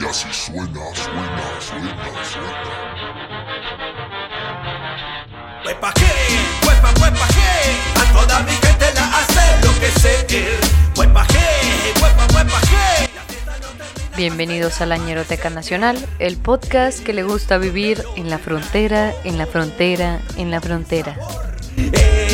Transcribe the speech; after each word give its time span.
Y 0.00 0.04
así 0.04 0.28
suena, 0.32 0.80
suena, 0.94 1.60
suena, 1.60 2.24
suena. 2.24 2.72
Huepa 5.64 5.92
que, 5.94 6.66
huepa, 6.66 6.92
huepa 7.00 7.26
que, 7.28 8.00
a 8.00 8.12
toda 8.12 8.40
mi 8.40 8.52
gente 8.52 8.86
la 8.94 9.18
hace 9.18 9.66
lo 9.66 9.72
que 9.80 9.90
sé. 10.00 10.26
Huepa 10.96 11.26
que, 11.26 12.02
huepa, 12.02 12.26
huepa 12.34 12.60
que. 12.60 13.08
Bienvenidos 14.16 14.80
a 14.80 14.86
la 14.86 14.96
Ñeroteca 14.98 15.50
Nacional, 15.50 15.98
el 16.18 16.36
podcast 16.36 17.02
que 17.02 17.12
le 17.12 17.22
gusta 17.22 17.58
vivir 17.58 18.02
en 18.16 18.30
la 18.30 18.38
frontera, 18.38 19.12
en 19.24 19.38
la 19.38 19.46
frontera, 19.46 20.20
en 20.36 20.50
la 20.50 20.60
frontera. 20.60 21.16
Pilonato 21.76 22.27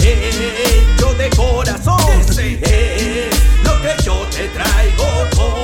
hecho 0.00 1.14
de 1.14 1.30
corazón. 1.30 2.20
Es 2.30 3.30
lo 3.62 3.80
que 3.82 4.02
yo 4.02 4.26
te 4.30 4.48
traigo 4.48 5.06
con 5.36 5.54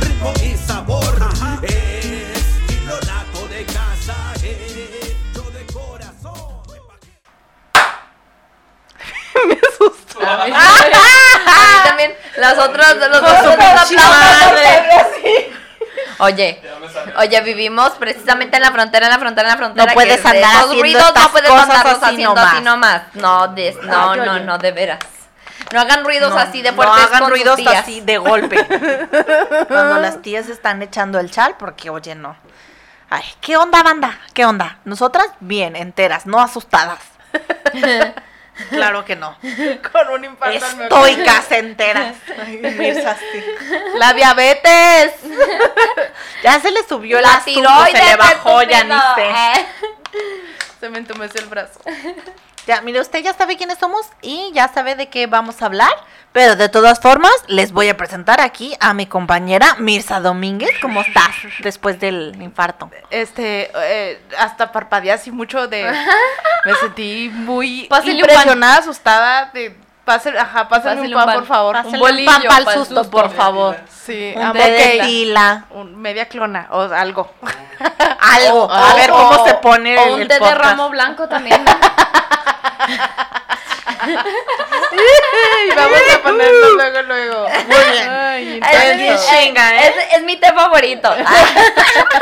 ritmo 0.00 0.32
y 0.42 0.56
sabor. 0.56 1.14
Es 1.62 2.44
pilonato 2.66 3.48
de 3.48 3.64
casa, 3.64 4.14
hecho 4.42 5.50
de 5.50 5.66
corazón. 5.72 6.62
A 10.26 10.46
mí 10.46 10.52
también, 11.84 12.14
las 12.36 12.58
otras, 12.58 12.96
los 12.96 13.18
otros 13.18 13.56
Oye, 16.18 16.62
oye, 17.18 17.40
vivimos 17.40 17.90
precisamente 17.92 18.56
en 18.56 18.62
la 18.62 18.70
frontera, 18.72 19.06
en 19.06 19.12
la 19.12 19.18
frontera, 19.18 19.48
en 19.48 19.52
la 19.52 19.58
frontera. 19.58 19.86
No 19.86 19.94
puedes 19.94 20.24
andar 20.24 20.44
haciendo 20.44 20.80
ruidos, 20.82 21.02
estas 21.08 21.22
no 21.24 21.30
puedes 21.30 21.50
cosas 21.50 21.62
andarlos 21.70 21.94
así 22.02 22.04
haciendo 22.14 22.34
nomás. 22.34 22.54
así 22.54 22.62
nomás. 22.64 23.02
No, 23.14 23.48
des- 23.48 23.82
no, 23.82 24.10
Ay, 24.12 24.20
no, 24.20 24.38
no, 24.40 24.58
de 24.58 24.72
veras. 24.72 24.98
No 25.72 25.80
hagan 25.80 26.04
ruidos 26.04 26.30
No, 26.30 26.38
así 26.38 26.62
de 26.62 26.70
no 26.70 26.76
fuertes 26.76 27.04
hagan 27.04 27.20
con 27.20 27.30
ruidos 27.30 27.56
tías. 27.56 27.74
así 27.76 28.00
de 28.00 28.18
golpe. 28.18 28.56
Cuando 29.68 29.98
las 30.00 30.22
tías 30.22 30.48
están 30.48 30.82
echando 30.82 31.18
el 31.18 31.30
chal, 31.30 31.56
porque 31.58 31.90
oye, 31.90 32.14
no. 32.14 32.36
Ay, 33.10 33.24
¿qué 33.40 33.56
onda, 33.56 33.82
banda? 33.82 34.18
¿Qué 34.34 34.44
onda? 34.46 34.78
Nosotras, 34.84 35.26
bien, 35.40 35.74
enteras, 35.76 36.26
no 36.26 36.40
asustadas. 36.40 37.00
claro 38.70 39.04
que 39.04 39.16
no. 39.16 39.36
Con 39.92 40.08
un 40.10 40.20
miocardio. 40.20 40.60
Estoicas 40.82 41.52
enteras. 41.52 42.16
Ay, 42.46 42.58
Mirza, 42.58 43.16
sí. 43.16 43.44
La 43.96 44.12
diabetes. 44.12 45.14
Ya 46.42 46.60
se 46.60 46.70
le 46.70 46.86
subió 46.86 47.16
el 47.16 47.22
La 47.22 47.40
tiroides, 47.42 47.98
se 47.98 48.04
le 48.04 48.16
bajó, 48.16 48.62
ya 48.64 48.84
ni 48.84 48.94
sé. 49.14 49.66
Se 50.78 50.90
me 50.90 50.98
entumeció 50.98 51.40
el 51.40 51.46
brazo. 51.46 51.80
Ya, 52.66 52.80
mire, 52.80 53.00
usted 53.00 53.22
ya 53.22 53.34
sabe 53.34 53.56
quiénes 53.56 53.78
somos 53.78 54.06
y 54.22 54.50
ya 54.54 54.68
sabe 54.68 54.94
de 54.94 55.08
qué 55.08 55.26
vamos 55.26 55.60
a 55.60 55.66
hablar. 55.66 55.92
Pero 56.32 56.56
de 56.56 56.68
todas 56.68 56.98
formas, 56.98 57.32
les 57.46 57.70
voy 57.70 57.88
a 57.88 57.96
presentar 57.96 58.40
aquí 58.40 58.74
a 58.80 58.92
mi 58.92 59.06
compañera 59.06 59.76
Mirza 59.78 60.18
Domínguez. 60.18 60.70
¿Cómo 60.82 61.00
estás 61.00 61.30
después 61.60 62.00
del 62.00 62.34
infarto? 62.40 62.90
Este, 63.10 63.70
eh, 63.76 64.20
hasta 64.36 64.72
parpadeé 64.72 65.12
así 65.12 65.30
mucho 65.30 65.68
de. 65.68 65.84
Me 66.64 66.74
sentí 66.74 67.30
muy 67.32 67.88
impresionada, 68.04 68.78
asustada. 68.78 69.50
De, 69.52 69.76
pásele, 70.04 70.38
ajá, 70.38 70.68
pásenme 70.68 71.00
un 71.02 71.06
un 71.08 71.12
pan, 71.14 71.26
pan. 71.26 71.34
por 71.36 71.46
favor. 71.46 71.76
Un 71.76 71.94
un 71.94 72.00
bolillo 72.00 72.30
pan 72.30 72.42
pa'l 72.48 72.64
pa'l 72.64 72.74
susto, 72.74 72.94
susto. 73.02 73.10
por 73.10 73.30
favor. 73.30 73.76
Sí, 73.88 74.34
Un 74.36 74.52
de. 74.52 75.64
Un- 75.70 75.96
media 76.00 76.26
clona 76.28 76.66
o 76.70 76.82
algo. 76.82 77.30
Algo. 78.20 78.70
a 78.70 78.92
O- 78.92 78.96
ver 78.96 79.10
cómo 79.10 79.46
se 79.46 79.54
pone 79.54 79.98
O 79.98 80.04
el, 80.06 80.12
un 80.14 80.20
el 80.22 80.28
té 80.28 80.34
de 80.34 80.54
ramo 80.54 80.88
blanco 80.90 81.28
también. 81.28 81.64
¿no? 81.64 81.70
y 84.04 85.74
vamos 85.74 85.98
a 86.14 86.22
ponerlo 86.22 86.74
luego, 86.74 87.02
luego. 87.02 87.48
Muy 87.48 87.92
bien. 87.92 88.10
Ay, 88.10 88.60
Es 88.62 88.80
bien 88.96 89.00
intenso. 89.00 89.24
chinga, 89.30 89.74
¿eh? 89.76 89.83
Es, 89.98 90.16
es 90.18 90.22
mi 90.24 90.36
té 90.36 90.52
favorito. 90.52 91.14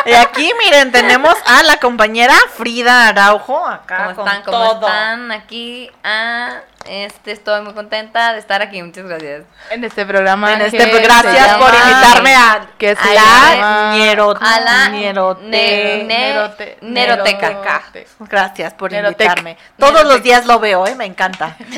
Y 0.05 0.13
aquí, 0.15 0.51
miren, 0.59 0.91
tenemos 0.91 1.35
a 1.47 1.63
la 1.63 1.77
compañera 1.77 2.35
Frida 2.57 3.09
Araujo 3.09 3.65
acá 3.67 4.05
¿Cómo 4.07 4.17
con 4.17 4.27
están? 4.29 4.43
¿Cómo 4.43 4.59
todo. 4.59 4.87
están? 4.87 5.31
Aquí, 5.31 5.91
ah, 6.03 6.55
este, 6.87 7.31
estoy 7.33 7.63
muy 7.63 7.73
contenta 7.73 8.33
de 8.33 8.41
estar 8.41 8.63
aquí. 8.63 8.83
Muchas 8.83 9.05
gracias. 9.07 9.43
En 9.71 9.85
este 9.85 10.05
programa. 10.05 10.55
En 10.55 10.63
este, 10.63 10.79
se 10.91 10.99
gracias 11.01 11.55
por 11.57 11.73
invitarme 11.73 12.35
a 12.35 12.67
Que 12.79 12.97
se 12.97 13.15
la 13.15 13.93
ñero- 13.95 14.37
A 14.41 14.61
la 14.61 14.89
neroteca. 14.89 16.73
Nerote- 16.83 18.07
Gracias 18.19 18.75
por 18.75 18.91
Nerotec. 18.91 19.21
invitarme. 19.21 19.57
Todos 19.79 20.05
los 20.05 20.21
días 20.23 20.47
lo 20.47 20.59
veo, 20.59 20.85
¿eh? 20.87 20.95
Me 20.97 21.05
encanta. 21.07 21.57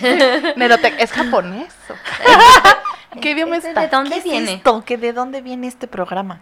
Nerotec- 0.57 0.95
¿Es 0.99 1.13
japonés? 1.13 1.73
qué? 3.15 3.21
¿Qué 3.21 3.31
idioma 3.31 3.57
¿Ese 3.57 3.69
está? 3.69 3.81
¿De 3.83 3.89
dónde 3.89 4.11
¿Qué 4.11 4.19
es 4.19 4.25
viene? 4.25 4.53
esto? 4.55 4.85
¿Que 4.85 4.97
¿De 4.99 5.13
dónde 5.13 5.41
viene 5.41 5.67
este 5.67 5.87
programa? 5.87 6.41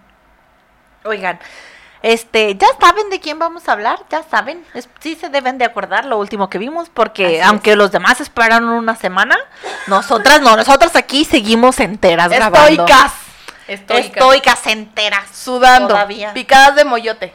Oigan, 1.04 1.38
este, 2.02 2.54
¿ya 2.56 2.66
saben 2.80 3.10
de 3.10 3.20
quién 3.20 3.38
vamos 3.38 3.68
a 3.68 3.72
hablar? 3.72 3.98
¿Ya 4.10 4.22
saben? 4.24 4.64
Es- 4.74 4.88
sí 5.00 5.14
se 5.14 5.28
deben 5.28 5.58
de 5.58 5.64
acordar 5.64 6.04
lo 6.04 6.18
último 6.18 6.48
que 6.50 6.58
vimos, 6.58 6.88
porque 6.90 7.26
Así 7.26 7.34
es. 7.36 7.44
aunque 7.46 7.76
los 7.76 7.92
demás 7.92 8.20
esperaron 8.20 8.68
una 8.70 8.96
semana, 8.96 9.36
nosotras 9.86 10.40
no, 10.40 10.56
nosotras 10.56 10.96
aquí 10.96 11.24
seguimos 11.24 11.78
enteras 11.80 12.28
grabando. 12.30 12.86
Estoicas. 12.86 13.12
Estoicas 13.68 14.66
enteras. 14.66 15.24
Sudando. 15.36 15.88
Todavía. 15.88 16.32
Picadas 16.34 16.74
de 16.76 16.84
moyote. 16.84 17.32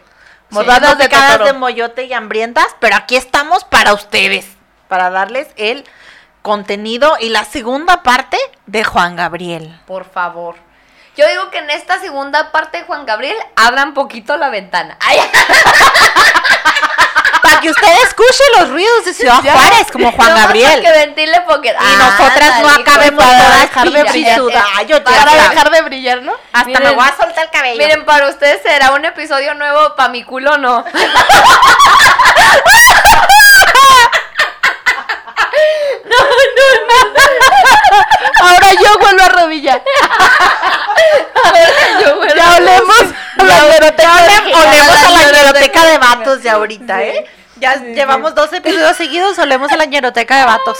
Mordadas 0.49 0.81
Mordadas 0.95 0.97
de 0.97 1.09
totoro. 1.09 1.45
de 1.45 1.53
moyote 1.53 2.03
y 2.05 2.13
hambrientas, 2.13 2.67
pero 2.79 2.95
aquí 2.95 3.15
estamos 3.17 3.65
para 3.65 3.93
ustedes, 3.93 4.47
para 4.87 5.09
darles 5.09 5.47
el 5.57 5.83
contenido 6.41 7.17
y 7.19 7.29
la 7.29 7.43
segunda 7.45 8.03
parte 8.03 8.37
de 8.65 8.83
Juan 8.83 9.15
Gabriel. 9.15 9.79
Por 9.85 10.05
favor. 10.09 10.55
Yo 11.15 11.27
digo 11.27 11.49
que 11.49 11.57
en 11.57 11.69
esta 11.71 11.99
segunda 11.99 12.51
parte, 12.51 12.83
Juan 12.83 13.05
Gabriel, 13.05 13.35
abran 13.55 13.93
poquito 13.95 14.37
la 14.37 14.49
ventana. 14.49 14.97
Ay, 15.01 15.19
Para 17.41 17.59
que 17.59 17.69
usted 17.71 17.87
escuche 18.03 18.43
los 18.59 18.69
ruidos 18.69 19.05
de 19.05 19.13
Ciudad. 19.13 19.39
Juárez, 19.41 19.87
como 19.91 20.11
Juan 20.11 20.35
Gabriel. 20.35 20.81
que 20.81 20.91
ventile 20.91 21.41
porque... 21.47 21.69
Y 21.69 21.95
nosotras 21.97 22.61
no 22.61 22.69
acabemos 22.69 23.23
para 23.23 23.49
dejar 23.61 23.89
de 23.89 24.03
brillar. 24.03 24.37
sudallos, 24.37 24.99
Para 24.99 25.33
dejar 25.49 25.71
de 25.71 25.81
brillar, 25.81 26.21
¿no? 26.21 26.33
Hasta 26.53 26.65
Miren. 26.67 26.83
me 26.83 26.91
voy 26.95 27.05
a 27.05 27.15
soltar 27.17 27.45
el 27.45 27.49
cabello. 27.49 27.77
Miren, 27.77 28.05
para 28.05 28.29
ustedes 28.29 28.61
será 28.61 28.91
un 28.91 29.03
episodio 29.05 29.53
nuevo, 29.55 29.95
para 29.95 30.09
mi 30.09 30.23
culo 30.23 30.57
no. 30.57 30.83
Ahora 38.41 38.68
yo 38.81 38.97
vuelvo 39.00 39.23
a 39.23 39.29
rodillar. 39.29 39.81
Ya 42.35 42.56
olemos 42.57 43.01
a 43.38 43.44
la 43.44 43.66
biblioteca 43.66 44.13
Olemos 44.44 45.03
a 45.03 45.09
la 45.12 45.31
ñeroteca 45.31 45.85
de 45.85 45.97
vatos 45.97 46.44
de 46.44 46.50
ahorita, 46.50 47.03
¿eh? 47.03 47.25
Ya 47.59 47.75
llevamos 47.81 48.35
dos 48.35 48.53
episodios 48.53 48.96
seguidos, 48.96 49.40
olemos 49.40 49.72
a 49.72 49.78
la 49.78 49.85
ñeroteca 49.85 50.38
de 50.38 50.46
vatos. 50.46 50.78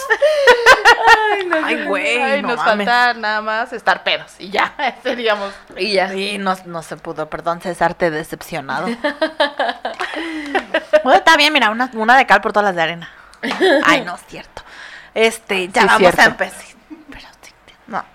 Ay, 1.64 1.86
güey, 1.86 2.22
Ay, 2.22 2.42
no 2.44 2.50
nos 2.50 2.58
mames. 2.58 2.88
falta 2.88 3.14
nada 3.16 3.42
más 3.42 3.74
estar 3.74 4.04
pedos. 4.04 4.34
Y 4.38 4.52
ya, 4.52 4.76
seríamos. 5.04 5.54
Y 5.76 5.94
ya. 5.94 6.10
Sí, 6.10 6.38
no, 6.38 6.56
no 6.66 6.84
se 6.84 6.96
pudo, 6.98 7.28
perdón, 7.30 7.62
César, 7.62 7.96
te 7.96 8.06
he 8.08 8.12
decepcionado. 8.12 8.86
bueno, 11.04 11.18
está 11.18 11.36
bien, 11.36 11.52
mira, 11.52 11.72
una, 11.72 11.90
una 11.94 12.16
de 12.16 12.28
cal 12.28 12.42
por 12.42 12.54
todas 12.54 12.66
las 12.66 12.76
de 12.76 12.82
arena. 12.84 13.10
Ay, 13.84 14.02
no 14.02 14.14
es 14.16 14.22
cierto. 14.28 14.62
Este, 15.18 15.68
ya 15.70 15.82
Sí, 15.82 15.88
vamos 15.88 16.00
cierto. 16.00 16.22
a 16.22 16.26
empezar. 16.26 16.66
Pero 17.10 17.28
no, 17.88 18.06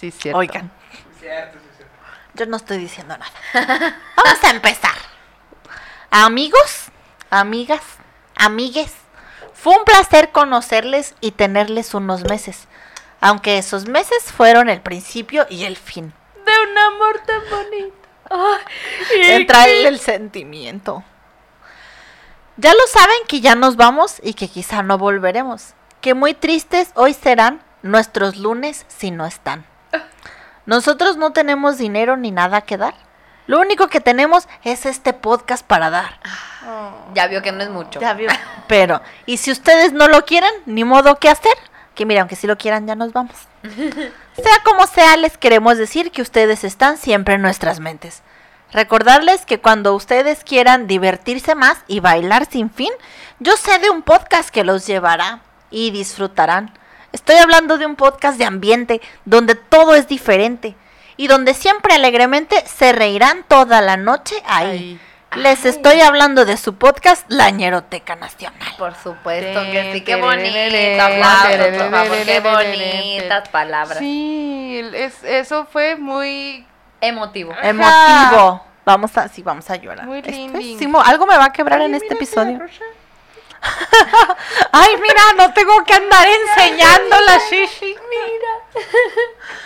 Sí, 0.00 0.10
cierto. 0.10 0.38
oigan. 0.38 0.72
Yo 2.34 2.46
no 2.46 2.56
estoy 2.56 2.78
diciendo 2.78 3.16
nada. 3.16 3.30
Vamos 4.16 4.42
a 4.42 4.50
empezar. 4.50 4.90
Amigos, 6.10 6.86
amigas, 7.30 7.82
amigues. 8.34 8.92
Fue 9.54 9.76
un 9.76 9.84
placer 9.84 10.32
conocerles 10.32 11.14
y 11.20 11.30
tenerles 11.30 11.94
unos 11.94 12.24
meses. 12.24 12.66
Aunque 13.20 13.58
esos 13.58 13.86
meses 13.86 14.24
fueron 14.24 14.68
el 14.68 14.80
principio 14.80 15.46
y 15.48 15.64
el 15.64 15.76
fin. 15.76 16.12
De 16.44 16.70
un 16.70 16.76
amor 16.78 17.20
tan 17.24 17.40
bonito. 17.50 17.96
Entra 19.14 19.66
el, 19.66 19.86
el 19.86 20.00
sentimiento. 20.00 21.04
Ya 22.56 22.72
lo 22.72 22.84
saben 22.88 23.16
que 23.28 23.40
ya 23.40 23.54
nos 23.54 23.76
vamos 23.76 24.16
y 24.22 24.34
que 24.34 24.48
quizá 24.48 24.82
no 24.82 24.98
volveremos. 24.98 25.74
Que 26.02 26.14
muy 26.14 26.34
tristes 26.34 26.90
hoy 26.96 27.14
serán 27.14 27.62
nuestros 27.82 28.36
lunes 28.36 28.84
si 28.88 29.12
no 29.12 29.24
están. 29.24 29.64
Nosotros 30.66 31.16
no 31.16 31.32
tenemos 31.32 31.78
dinero 31.78 32.16
ni 32.16 32.32
nada 32.32 32.62
que 32.62 32.76
dar. 32.76 32.94
Lo 33.46 33.60
único 33.60 33.86
que 33.86 34.00
tenemos 34.00 34.48
es 34.64 34.84
este 34.84 35.12
podcast 35.12 35.64
para 35.64 35.90
dar. 35.90 36.18
Ya 37.14 37.28
vio 37.28 37.40
que 37.40 37.52
no 37.52 37.62
es 37.62 37.70
mucho. 37.70 38.00
Ya 38.00 38.14
vio. 38.14 38.28
Pero, 38.66 39.00
y 39.26 39.36
si 39.36 39.52
ustedes 39.52 39.92
no 39.92 40.08
lo 40.08 40.24
quieren, 40.24 40.50
ni 40.66 40.82
modo 40.82 41.20
que 41.20 41.28
hacer. 41.28 41.54
Que 41.94 42.04
mira, 42.04 42.22
aunque 42.22 42.34
si 42.34 42.48
lo 42.48 42.58
quieran, 42.58 42.84
ya 42.88 42.96
nos 42.96 43.12
vamos. 43.12 43.36
Sea 43.62 44.58
como 44.64 44.88
sea, 44.88 45.16
les 45.16 45.38
queremos 45.38 45.78
decir 45.78 46.10
que 46.10 46.22
ustedes 46.22 46.64
están 46.64 46.98
siempre 46.98 47.34
en 47.34 47.42
nuestras 47.42 47.78
mentes. 47.78 48.22
Recordarles 48.72 49.46
que 49.46 49.60
cuando 49.60 49.94
ustedes 49.94 50.42
quieran 50.42 50.88
divertirse 50.88 51.54
más 51.54 51.78
y 51.86 52.00
bailar 52.00 52.46
sin 52.50 52.70
fin, 52.70 52.90
yo 53.38 53.56
sé 53.56 53.78
de 53.78 53.90
un 53.90 54.02
podcast 54.02 54.50
que 54.50 54.64
los 54.64 54.84
llevará 54.84 55.42
y 55.72 55.90
disfrutarán. 55.90 56.72
Estoy 57.12 57.36
hablando 57.36 57.76
de 57.78 57.86
un 57.86 57.96
podcast 57.96 58.38
de 58.38 58.44
ambiente 58.44 59.00
donde 59.24 59.54
todo 59.54 59.94
es 59.94 60.06
diferente 60.08 60.76
y 61.16 61.26
donde 61.26 61.54
siempre 61.54 61.94
alegremente 61.94 62.56
se 62.66 62.92
reirán 62.92 63.44
toda 63.48 63.80
la 63.80 63.96
noche 63.96 64.36
ahí. 64.46 65.00
Les 65.34 65.64
estoy 65.64 66.00
hablando 66.02 66.44
de 66.44 66.58
su 66.58 66.74
podcast 66.74 67.24
La 67.28 67.48
Ñeroteca 67.50 68.16
Nacional. 68.16 68.74
Por 68.76 68.94
supuesto 68.94 69.62
que 69.62 69.92
sí, 69.94 70.00
qué 70.02 70.16
bonito. 70.16 71.02
Aplausos, 71.02 71.78
por 71.78 71.90
favor, 71.90 72.16
qué 72.24 72.40
bonitas 72.40 73.48
palabras. 73.48 73.98
Sí, 73.98 74.82
es, 74.94 75.24
eso 75.24 75.66
fue 75.66 75.96
muy... 75.96 76.66
Emotivo. 77.00 77.52
Emotivo. 77.62 78.62
Vamos 78.84 79.16
a, 79.16 79.28
sí, 79.28 79.42
vamos 79.42 79.68
a 79.70 79.76
llorar. 79.76 80.04
Muy 80.06 80.22
simo- 80.78 81.00
algo 81.02 81.26
me 81.26 81.36
va 81.36 81.46
a 81.46 81.52
quebrar 81.52 81.80
en 81.80 81.94
este 81.94 82.14
episodio. 82.14 82.58
Rocha. 82.58 82.82
Ay, 84.72 84.96
mira, 85.00 85.22
no 85.36 85.52
tengo 85.52 85.84
que 85.84 85.94
andar 85.94 86.26
enseñando 86.28 87.16
la 87.20 87.38
shishi. 87.38 87.96
Mira. 88.10 88.84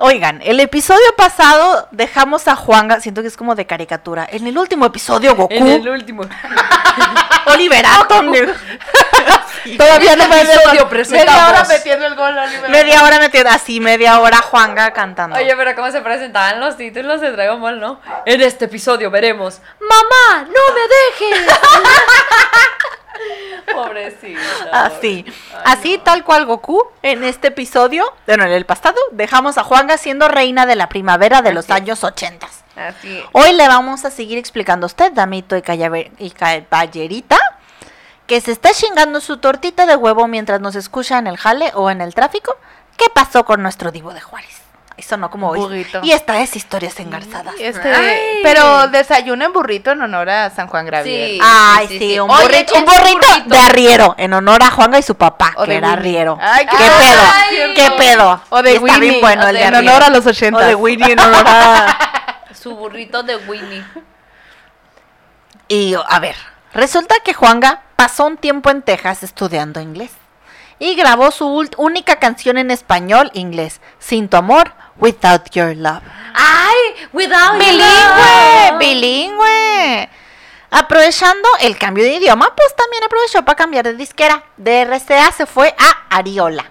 Oigan, 0.00 0.40
el 0.44 0.60
episodio 0.60 1.12
pasado 1.16 1.88
dejamos 1.90 2.46
a 2.46 2.54
Juanga, 2.54 3.00
siento 3.00 3.20
que 3.20 3.26
es 3.26 3.36
como 3.36 3.56
de 3.56 3.66
caricatura. 3.66 4.28
En 4.30 4.46
el 4.46 4.56
último 4.56 4.86
episodio, 4.86 5.34
Goku, 5.34 5.52
último. 5.54 6.22
Oliver 7.46 7.84
Atom, 7.84 8.32
Todavía 9.76 10.14
no 10.14 10.28
me 10.28 10.42
episodio 10.42 10.88
Media 11.10 11.48
hora 11.48 11.64
metiendo 11.68 12.06
el 12.06 12.14
gol, 12.14 12.38
Oliver. 12.38 12.70
media 12.70 13.02
hora 13.02 13.18
metiendo 13.18 13.50
así, 13.50 13.80
media 13.80 14.20
hora 14.20 14.40
Juanga 14.40 14.92
cantando. 14.92 15.36
Oye, 15.36 15.54
pero 15.56 15.74
¿cómo 15.74 15.90
se 15.90 16.00
presentaban 16.00 16.60
los 16.60 16.76
títulos 16.76 17.20
de 17.20 17.32
Dragon 17.32 17.60
Ball, 17.60 17.80
no? 17.80 18.00
En 18.24 18.40
este 18.40 18.66
episodio 18.66 19.10
veremos 19.10 19.60
¡Mamá, 19.80 20.44
no 20.46 20.74
me 20.74 21.34
dejes! 21.34 21.54
Pobrecita. 23.72 24.40
Así, 24.72 25.24
Ay, 25.26 25.62
así 25.64 25.96
no. 25.96 26.02
tal 26.02 26.24
cual 26.24 26.46
Goku 26.46 26.84
en 27.02 27.24
este 27.24 27.48
episodio, 27.48 28.04
bueno, 28.26 28.44
en 28.44 28.52
el 28.52 28.64
pasado, 28.66 28.96
dejamos 29.12 29.58
a 29.58 29.64
Juanga 29.64 29.98
siendo 29.98 30.28
reina 30.28 30.66
de 30.66 30.76
la 30.76 30.88
primavera 30.88 31.42
de 31.42 31.52
los 31.52 31.66
Así 31.66 31.72
años 31.72 32.04
80. 32.04 32.48
Así. 32.76 33.22
Hoy 33.32 33.52
le 33.52 33.66
vamos 33.68 34.04
a 34.04 34.10
seguir 34.10 34.38
explicando 34.38 34.84
a 34.86 34.88
usted, 34.88 35.12
damito 35.12 35.56
y, 35.56 35.62
y 36.18 36.30
caballerita, 36.30 37.38
que 38.26 38.40
se 38.40 38.52
está 38.52 38.70
chingando 38.72 39.20
su 39.20 39.38
tortita 39.38 39.86
de 39.86 39.96
huevo 39.96 40.28
mientras 40.28 40.60
nos 40.60 40.76
escucha 40.76 41.18
en 41.18 41.26
el 41.26 41.36
jale 41.36 41.72
o 41.74 41.90
en 41.90 42.00
el 42.00 42.14
tráfico. 42.14 42.56
¿Qué 42.96 43.06
pasó 43.14 43.44
con 43.44 43.62
nuestro 43.62 43.90
divo 43.90 44.12
de 44.12 44.20
Juárez? 44.20 44.67
Eso 44.98 45.16
no 45.16 45.30
como 45.30 45.48
hoy. 45.50 45.60
Burrito. 45.60 46.00
Y 46.02 46.10
esta 46.10 46.40
es 46.40 46.54
historias 46.56 46.98
engarzadas. 47.00 47.54
Este, 47.58 47.94
Ay. 47.94 48.40
pero 48.42 48.88
desayuno 48.88 49.44
en 49.44 49.52
burrito 49.52 49.92
en 49.92 50.02
honor 50.02 50.28
a 50.28 50.50
San 50.50 50.66
Juan 50.66 50.84
Gabriel. 50.86 51.30
Sí. 51.30 51.40
Ay, 51.42 51.86
sí, 51.88 51.98
sí. 52.00 52.18
un, 52.20 52.28
Oye, 52.30 52.42
burrito, 52.42 52.74
un 52.74 52.84
¿quién 52.84 52.94
es 52.96 53.00
burrito 53.12 53.26
burrito? 53.28 53.48
de 53.54 53.58
arriero, 53.58 54.14
en 54.18 54.32
honor 54.34 54.62
a 54.62 54.70
Juanga 54.72 54.98
y 54.98 55.02
su 55.02 55.14
papá, 55.14 55.52
O 55.56 55.64
que 55.64 55.76
era 55.76 55.86
Winnie. 55.92 55.98
arriero. 56.00 56.38
Ay, 56.42 56.66
¿Qué 56.66 56.76
qué 56.76 56.82
pedo? 56.84 57.22
Ay, 57.32 57.74
¿Qué 57.74 57.90
pedo? 57.96 58.42
O 58.50 58.60
de 58.62 58.72
Y 58.72 58.74
está 58.74 58.84
bien 58.98 59.00
Winnie, 59.00 59.20
bueno 59.20 59.44
o 59.44 59.48
el 59.48 59.54
de- 59.54 59.62
en 59.64 59.74
honor 59.76 60.02
a 60.02 60.10
los 60.10 60.26
80. 60.26 60.58
O 60.58 60.62
de 60.64 60.74
Winnie 60.74 61.12
en 61.12 61.20
honor 61.20 61.44
a... 61.46 61.98
Su 62.60 62.74
burrito 62.74 63.22
de 63.22 63.36
Winnie. 63.36 63.84
Y 65.68 65.94
a 65.94 66.18
ver, 66.18 66.34
resulta 66.74 67.14
que 67.24 67.34
Juanga 67.34 67.82
pasó 67.96 68.26
un 68.26 68.36
tiempo 68.36 68.70
en 68.70 68.82
Texas 68.82 69.22
estudiando 69.22 69.80
inglés 69.80 70.10
y 70.80 70.94
grabó 70.94 71.30
su 71.30 71.46
única 71.76 72.16
canción 72.16 72.56
en 72.58 72.70
español 72.70 73.30
inglés, 73.34 73.80
Sin 73.98 74.28
tu 74.28 74.36
amor, 74.36 74.72
Without 75.00 75.50
Your 75.50 75.76
Love. 75.76 76.02
¡Ay! 76.34 77.06
¡Without 77.12 77.52
your 77.52 77.58
Bilingüe, 77.58 78.70
love. 78.70 78.78
bilingüe. 78.78 80.08
Aprovechando 80.70 81.48
el 81.60 81.78
cambio 81.78 82.04
de 82.04 82.14
idioma, 82.14 82.52
pues 82.54 82.76
también 82.76 83.02
aprovechó 83.04 83.44
para 83.44 83.56
cambiar 83.56 83.84
de 83.84 83.94
disquera. 83.94 84.44
De 84.56 84.84
RCA 84.84 85.32
se 85.32 85.46
fue 85.46 85.74
a 85.78 86.16
Ariola. 86.16 86.64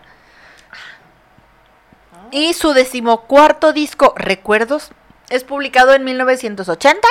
Y 2.31 2.53
su 2.53 2.73
decimocuarto 2.73 3.73
disco, 3.73 4.13
Recuerdos, 4.17 4.91
es 5.29 5.43
publicado 5.43 5.93
en 5.93 6.03
1980 6.03 7.07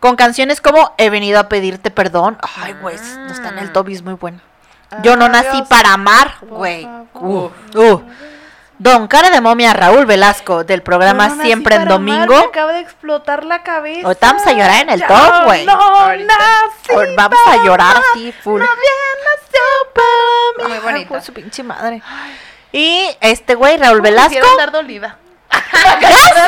con 0.00 0.16
canciones 0.16 0.60
como 0.60 0.94
He 0.98 1.10
venido 1.10 1.40
a 1.40 1.48
pedirte 1.48 1.90
perdón. 1.90 2.38
Ay, 2.56 2.74
güey, 2.74 2.96
no 2.96 3.32
está 3.32 3.48
en 3.48 3.58
el 3.58 3.72
top 3.72 3.88
es 3.88 4.02
muy 4.02 4.14
buena. 4.14 4.40
Yo 5.02 5.16
no 5.16 5.28
nací 5.28 5.62
para 5.62 5.94
amar, 5.94 6.36
güey. 6.42 6.86
Uh, 7.14 7.50
uh. 7.74 8.02
Don 8.78 9.06
Cara 9.06 9.30
de 9.30 9.40
Momia 9.40 9.72
Raúl 9.72 10.04
Velasco 10.04 10.64
del 10.64 10.82
programa 10.82 11.28
No 11.28 11.42
Siempre 11.42 11.76
en 11.76 11.86
Domingo. 11.88 12.36
Me 12.36 12.44
acaba 12.46 12.72
de 12.72 12.80
explotar 12.80 13.44
la 13.44 13.62
cabeza. 13.62 14.06
Ahorita 14.06 14.26
vamos 14.26 14.46
a 14.46 14.52
llorar 14.52 14.82
en 14.82 14.90
el 14.90 15.00
Ya 15.00 15.06
top, 15.06 15.44
güey. 15.44 15.64
No 15.64 15.78
Vamos 17.16 17.38
a 17.46 17.56
llorar 17.64 17.96
así, 18.12 18.32
full. 18.32 18.60
Nació 18.60 19.60
para 19.94 20.68
Muy 20.68 20.76
amar. 20.78 20.92
bonita. 20.92 21.08
Por 21.08 21.22
su 21.22 21.32
pinche 21.32 21.62
madre. 21.62 22.02
Y 22.72 23.08
este 23.20 23.54
güey, 23.54 23.76
Raúl 23.76 24.00
Velasco. 24.00 24.38
Andar 24.52 24.72
dolida. 24.72 25.18
¡Ya 26.00 26.08
sé! 26.08 26.42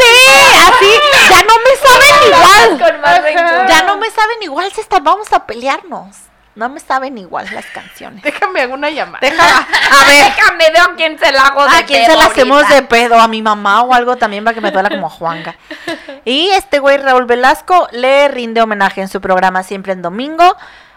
Así, 0.67 0.93
ya 1.31 1.43
no 1.44 1.55
me 1.62 1.76
saben 1.88 2.14
igual. 2.26 3.69
Ya 3.69 3.82
no 3.82 3.96
me 3.99 4.11
saben 4.11 4.43
igual 4.43 4.73
si 4.73 4.81
hasta 4.81 4.99
vamos 4.99 5.32
a 5.32 5.46
pelearnos. 5.46 6.17
No 6.56 6.69
me 6.70 6.81
saben 6.81 7.17
igual 7.19 7.47
las 7.53 7.67
canciones. 7.67 8.23
Déjame 8.25 8.62
hago 8.62 8.75
una 8.75 8.91
llamada. 8.91 9.19
A 9.26 10.05
ver, 10.06 10.25
Déjame 10.37 10.64
ver 10.70 10.79
a 10.81 10.94
quién 10.97 11.19
se 11.19 11.31
la 11.31 11.43
hago 11.49 11.64
de 11.69 11.76
¿a 11.76 11.85
quién 11.87 12.00
se 12.05 12.08
pedo 12.11 12.19
la 12.19 12.26
hacemos 12.26 12.69
de 12.69 12.82
pedo? 12.82 13.20
¿A 13.20 13.29
mi 13.29 13.43
mamá 13.43 13.82
o 13.82 13.93
algo 13.94 14.17
también 14.17 14.43
para 14.43 14.55
que 14.55 14.61
me 14.61 14.70
duela 14.70 14.88
como 14.88 15.08
Juanga? 15.08 15.55
Y 16.25 16.49
este 16.50 16.81
güey, 16.81 16.97
Raúl 16.97 17.25
Velasco, 17.26 17.87
le 17.93 18.26
rinde 18.26 18.61
homenaje 18.61 19.00
en 19.00 19.06
su 19.08 19.20
programa 19.20 19.62
Siempre 19.62 19.93
en 19.93 20.03
Domingo. 20.03 20.56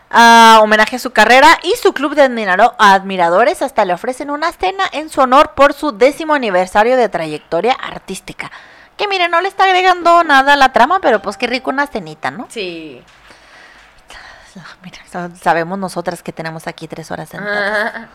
ah, 0.09 0.59
homenaje 0.63 0.95
a 0.95 0.99
su 0.99 1.11
carrera 1.11 1.59
y 1.61 1.73
su 1.75 1.93
club 1.93 2.15
de 2.15 2.23
admirado- 2.23 2.73
admiradores 2.79 3.61
hasta 3.61 3.85
le 3.85 3.93
ofrecen 3.93 4.31
una 4.31 4.51
cena 4.51 4.85
en 4.91 5.09
su 5.09 5.21
honor 5.21 5.51
por 5.55 5.73
su 5.73 5.91
décimo 5.91 6.33
aniversario 6.33 6.97
de 6.97 7.09
trayectoria 7.09 7.73
artística. 7.73 8.49
Que 8.97 9.07
mire, 9.07 9.29
no 9.29 9.39
le 9.41 9.47
está 9.49 9.65
agregando 9.65 10.23
nada 10.23 10.53
a 10.53 10.55
la 10.55 10.73
trama, 10.73 10.99
pero 10.99 11.21
pues 11.21 11.37
qué 11.37 11.45
rico 11.47 11.69
una 11.69 11.85
cenita, 11.85 12.31
¿no? 12.31 12.47
Sí. 12.49 13.03
Mira, 14.83 14.97
sabemos 15.41 15.77
nosotras 15.79 16.23
que 16.23 16.31
tenemos 16.31 16.67
aquí 16.67 16.87
tres 16.87 17.11
horas 17.11 17.29
sentadas. 17.29 17.91
Ah, 17.95 18.07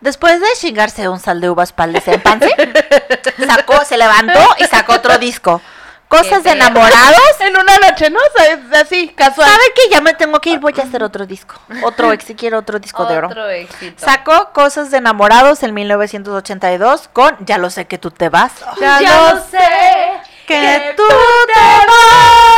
Después 0.00 0.40
de 0.40 0.46
chingarse 0.58 1.08
un 1.10 1.20
sal 1.20 1.40
de 1.42 1.50
uvas 1.50 1.72
para 1.72 1.92
el 1.92 2.02
sacó, 3.46 3.84
se 3.84 3.98
levantó 3.98 4.40
y 4.58 4.64
sacó 4.64 4.94
otro 4.94 5.18
disco. 5.18 5.60
Cosas 6.08 6.42
de 6.42 6.50
enamorados. 6.50 7.20
En 7.40 7.56
una 7.56 7.76
noche, 7.78 8.10
¿no? 8.10 8.18
Es 8.48 8.78
así, 8.78 9.08
casual. 9.08 9.48
¿Sabe 9.48 9.62
que 9.74 9.88
ya 9.90 10.00
me 10.00 10.12
tengo 10.12 10.40
que 10.40 10.50
ir? 10.50 10.58
Voy 10.58 10.74
a 10.78 10.82
hacer 10.82 11.02
otro 11.02 11.24
disco. 11.24 11.54
Otro, 11.82 12.12
si 12.20 12.34
quiero 12.34 12.58
otro 12.58 12.78
disco 12.78 13.06
de 13.06 13.16
oro. 13.16 13.28
Otro 13.28 13.48
éxito. 13.48 14.04
Sacó 14.04 14.52
Cosas 14.52 14.90
de 14.90 14.98
enamorados 14.98 15.62
en 15.62 15.72
1982 15.72 17.08
con 17.12 17.36
Ya 17.46 17.58
lo 17.58 17.70
sé 17.70 17.86
que 17.86 17.96
tú 17.98 18.10
te 18.10 18.28
vas. 18.28 18.52
Ya, 18.80 19.00
Ya 19.00 19.32
lo 19.32 19.44
sé. 19.44 19.58
que 20.46 20.94
tú 20.96 21.02
te 21.06 21.86
No, 21.86 22.49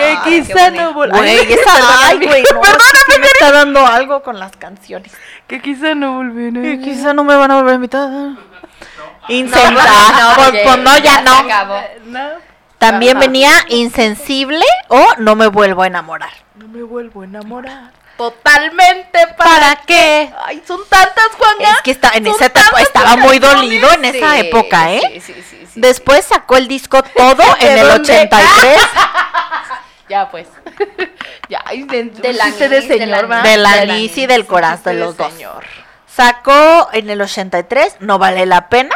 Que 0.00 0.18
quizá 0.24 0.70
no 0.70 0.92
me 3.18 3.26
está 3.26 3.52
dando 3.52 3.86
algo 3.86 4.22
con 4.22 4.38
las 4.38 4.56
canciones. 4.56 5.12
Que 5.46 5.60
quizá 5.60 5.94
no 5.94 6.14
volveré. 6.14 6.62
Que 6.62 6.80
quizá 6.80 7.12
no 7.14 7.24
me 7.24 7.36
van 7.36 7.50
a 7.50 7.56
volver 7.56 7.72
a 7.72 7.76
invitar. 7.76 8.08
No, 8.08 8.36
Insensible. 9.28 9.82
no, 9.82 10.34
pues, 10.36 10.50
pues 10.64 10.78
no, 10.78 10.98
ya 10.98 11.16
se 11.18 11.22
no. 12.06 12.20
También 12.78 13.18
Ajá. 13.18 13.26
venía 13.26 13.52
insensible 13.68 14.64
o 14.88 15.06
no 15.18 15.36
me 15.36 15.46
vuelvo 15.48 15.82
a 15.82 15.86
enamorar. 15.86 16.30
no 16.54 16.66
me 16.68 16.82
vuelvo 16.82 17.20
a 17.22 17.24
enamorar. 17.24 17.90
Totalmente 18.16 19.18
para... 19.36 19.50
¿Para 19.50 19.76
qué? 19.86 20.32
Ay, 20.46 20.62
son 20.66 20.80
tantas, 20.88 21.26
Juanga. 21.38 21.72
Es 21.72 21.82
que 21.82 21.90
está, 21.90 22.10
en 22.14 22.26
esa 22.26 22.46
etapa 22.46 22.80
estaba 22.80 23.16
muy 23.16 23.38
dolido 23.38 23.90
en 23.92 24.04
esa 24.06 24.38
época, 24.38 24.92
¿eh? 24.92 25.20
Sí, 25.24 25.34
sí. 25.48 25.66
Después 25.74 26.24
sacó 26.26 26.56
el 26.56 26.68
disco 26.68 27.02
todo 27.02 27.42
en 27.60 27.74
¿De 27.74 27.80
el 27.80 27.88
dónde? 27.88 28.12
83 28.12 28.76
Ya, 30.10 30.28
pues. 30.30 30.48
ya, 31.48 31.62
de, 31.72 31.84
Del 31.86 32.12
de 32.12 32.68
del 32.68 32.82
señor, 32.88 33.28
del 33.28 33.42
Del 33.44 33.66
anís 33.66 34.18
y 34.18 34.26
del 34.26 34.44
corazón 34.44 34.82
de 34.84 34.94
de 34.94 35.00
los 35.04 35.16
dos. 35.16 35.32
señor. 35.32 35.64
Sacó 36.06 36.88
en 36.92 37.08
el 37.08 37.22
83 37.22 37.98
No 38.00 38.18
vale 38.18 38.44
la 38.44 38.68
pena, 38.68 38.94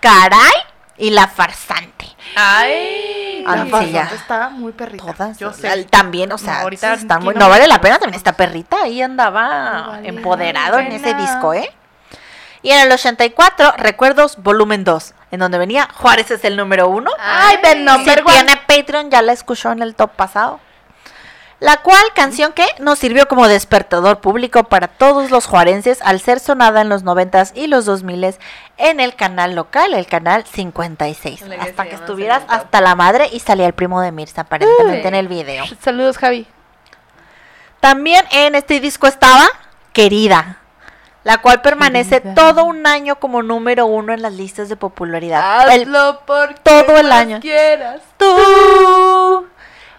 Caray 0.00 0.52
y 0.96 1.10
La 1.10 1.28
farsante. 1.28 2.06
Ay. 2.34 3.44
La 3.46 3.64
sí, 3.64 3.70
farsante 3.70 3.92
ya. 3.92 4.10
está 4.14 4.48
muy 4.48 4.72
perrita. 4.72 5.12
Todas. 5.12 5.38
Yo 5.38 5.52
sé. 5.52 5.84
También, 5.84 6.32
o 6.32 6.38
sea, 6.38 6.54
No, 6.54 6.60
ahorita 6.62 6.94
está 6.94 7.18
muy- 7.18 7.30
aquí 7.30 7.38
no 7.38 7.44
no 7.44 7.50
vale 7.50 7.66
la 7.68 7.80
pena, 7.82 7.98
también 7.98 8.16
esta 8.16 8.32
perrita 8.32 8.82
ahí 8.82 9.02
andaba 9.02 9.82
No 9.82 9.88
vale 9.90 10.08
empoderado 10.08 10.78
en 10.78 10.90
ese 10.92 11.12
disco, 11.14 11.52
¿eh? 11.52 11.70
Y 12.62 12.70
en 12.70 12.80
el 12.80 12.90
84, 12.90 13.74
Recuerdos 13.76 14.42
Volumen 14.42 14.82
2, 14.84 15.12
en 15.30 15.40
donde 15.40 15.58
venía 15.58 15.88
Juárez 15.94 16.30
es 16.30 16.44
el 16.44 16.56
número 16.56 16.88
uno. 16.88 17.10
Ay, 17.18 17.56
de 17.62 17.72
Si 17.72 17.78
number 17.80 18.22
one. 18.24 18.32
tiene 18.34 18.56
Patreon, 18.66 19.10
ya 19.10 19.22
la 19.22 19.32
escuchó 19.32 19.72
en 19.72 19.82
el 19.82 19.94
top 19.94 20.10
pasado. 20.12 20.60
La 21.58 21.78
cual 21.78 22.02
canción 22.14 22.52
que 22.52 22.66
nos 22.80 22.98
sirvió 22.98 23.26
como 23.28 23.48
despertador 23.48 24.20
público 24.20 24.64
para 24.64 24.88
todos 24.88 25.30
los 25.30 25.46
juarenses 25.46 26.02
al 26.02 26.20
ser 26.20 26.38
sonada 26.38 26.82
en 26.82 26.90
los 26.90 27.02
90s 27.02 27.52
y 27.54 27.66
los 27.66 27.88
2000s 27.88 28.36
en 28.76 29.00
el 29.00 29.14
canal 29.16 29.54
local, 29.54 29.94
el 29.94 30.06
canal 30.06 30.44
56. 30.44 31.40
Le 31.42 31.56
que 31.56 31.62
Hasta 31.62 31.84
que 31.86 31.94
estuvieras 31.94 32.42
hasta 32.48 32.82
la 32.82 32.94
madre 32.94 33.30
y 33.32 33.40
salía 33.40 33.64
el 33.66 33.72
primo 33.72 34.02
de 34.02 34.12
Mirza 34.12 34.42
aparentemente 34.42 35.00
Sí. 35.00 35.08
en 35.08 35.14
el 35.14 35.28
video. 35.28 35.64
Saludos, 35.80 36.18
Javi. 36.18 36.46
También 37.80 38.24
en 38.32 38.54
este 38.54 38.78
disco 38.80 39.06
estaba 39.06 39.46
Querida, 39.94 40.58
la 41.26 41.38
cual 41.38 41.60
permanece 41.60 42.20
todo 42.20 42.62
un 42.64 42.86
año 42.86 43.16
como 43.18 43.42
número 43.42 43.86
uno 43.86 44.12
en 44.12 44.22
las 44.22 44.32
listas 44.34 44.68
de 44.68 44.76
popularidad. 44.76 45.68
El- 45.72 45.82
Hazlo 45.82 46.20
porque 46.24 46.60
todo 46.62 46.96
el 46.98 47.10
año. 47.10 47.40
quieras. 47.40 48.00
tú. 48.16 49.44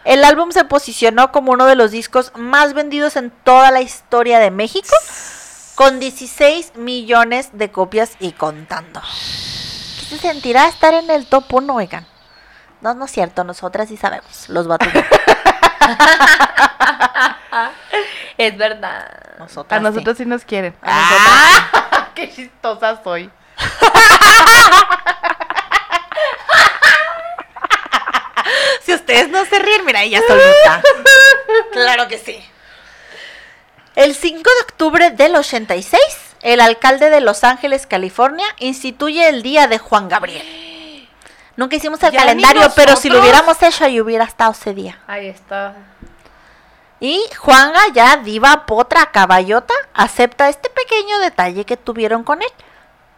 El 0.05 0.23
álbum 0.23 0.51
se 0.53 0.63
posicionó 0.63 1.33
como 1.33 1.51
uno 1.51 1.65
de 1.65 1.75
los 1.75 1.91
discos 1.91 2.31
más 2.35 2.73
vendidos 2.73 3.17
en 3.17 3.29
toda 3.29 3.71
la 3.71 3.81
historia 3.81 4.39
de 4.39 4.51
México, 4.51 4.87
con 5.75 5.99
16 5.99 6.77
millones 6.77 7.49
de 7.51 7.71
copias 7.71 8.11
y 8.21 8.31
contando. 8.31 9.01
¿Qué 9.01 10.05
se 10.15 10.17
sentirá 10.19 10.69
estar 10.69 10.93
en 10.93 11.09
el 11.09 11.25
top 11.27 11.53
1, 11.53 11.75
oigan? 11.75 12.07
No, 12.79 12.93
no 12.93 13.03
es 13.03 13.11
cierto, 13.11 13.43
nosotras 13.43 13.89
sí 13.89 13.97
sabemos, 13.97 14.47
los 14.47 14.65
vatos. 14.65 14.87
Es 18.37 18.55
verdad. 18.57 19.35
Nosotras 19.39 19.79
A 19.79 19.81
nosotros 19.81 20.17
sí 20.17 20.25
nos 20.25 20.43
quieren. 20.45 20.75
A 20.81 20.89
Ah. 21.73 22.09
Qué 22.15 22.31
chistosa 22.31 23.01
soy. 23.03 23.29
Si 28.83 28.93
ustedes 28.93 29.29
no 29.29 29.43
se 29.45 29.59
ríen, 29.59 29.85
mira, 29.85 30.01
ella 30.03 30.21
solita. 30.25 30.81
claro 31.73 32.07
que 32.07 32.17
sí. 32.17 32.41
El 33.95 34.15
5 34.15 34.37
de 34.37 34.61
octubre 34.63 35.11
del 35.11 35.35
86, 35.35 35.99
el 36.41 36.61
alcalde 36.61 37.09
de 37.09 37.19
Los 37.19 37.43
Ángeles, 37.43 37.85
California, 37.87 38.45
instituye 38.59 39.27
el 39.27 39.41
Día 39.41 39.67
de 39.67 39.79
Juan 39.79 40.07
Gabriel. 40.07 41.09
Nunca 41.55 41.75
hicimos 41.75 42.01
el 42.03 42.11
Ya 42.11 42.19
calendario, 42.19 42.71
pero 42.75 42.95
si 42.95 43.09
lo 43.09 43.19
hubiéramos 43.19 43.61
hecho, 43.63 43.83
ahí 43.85 43.99
hubiera 43.99 44.23
estado 44.23 44.51
ese 44.51 44.73
día. 44.75 44.99
Ahí 45.07 45.27
está. 45.27 45.73
Y 46.99 47.21
Juanga, 47.37 47.79
ya 47.93 48.17
diva, 48.17 48.65
potra, 48.65 49.11
caballota, 49.11 49.73
acepta 49.93 50.49
este 50.49 50.69
pequeño 50.69 51.19
detalle 51.19 51.65
que 51.65 51.77
tuvieron 51.77 52.23
con 52.23 52.41
él. 52.41 52.49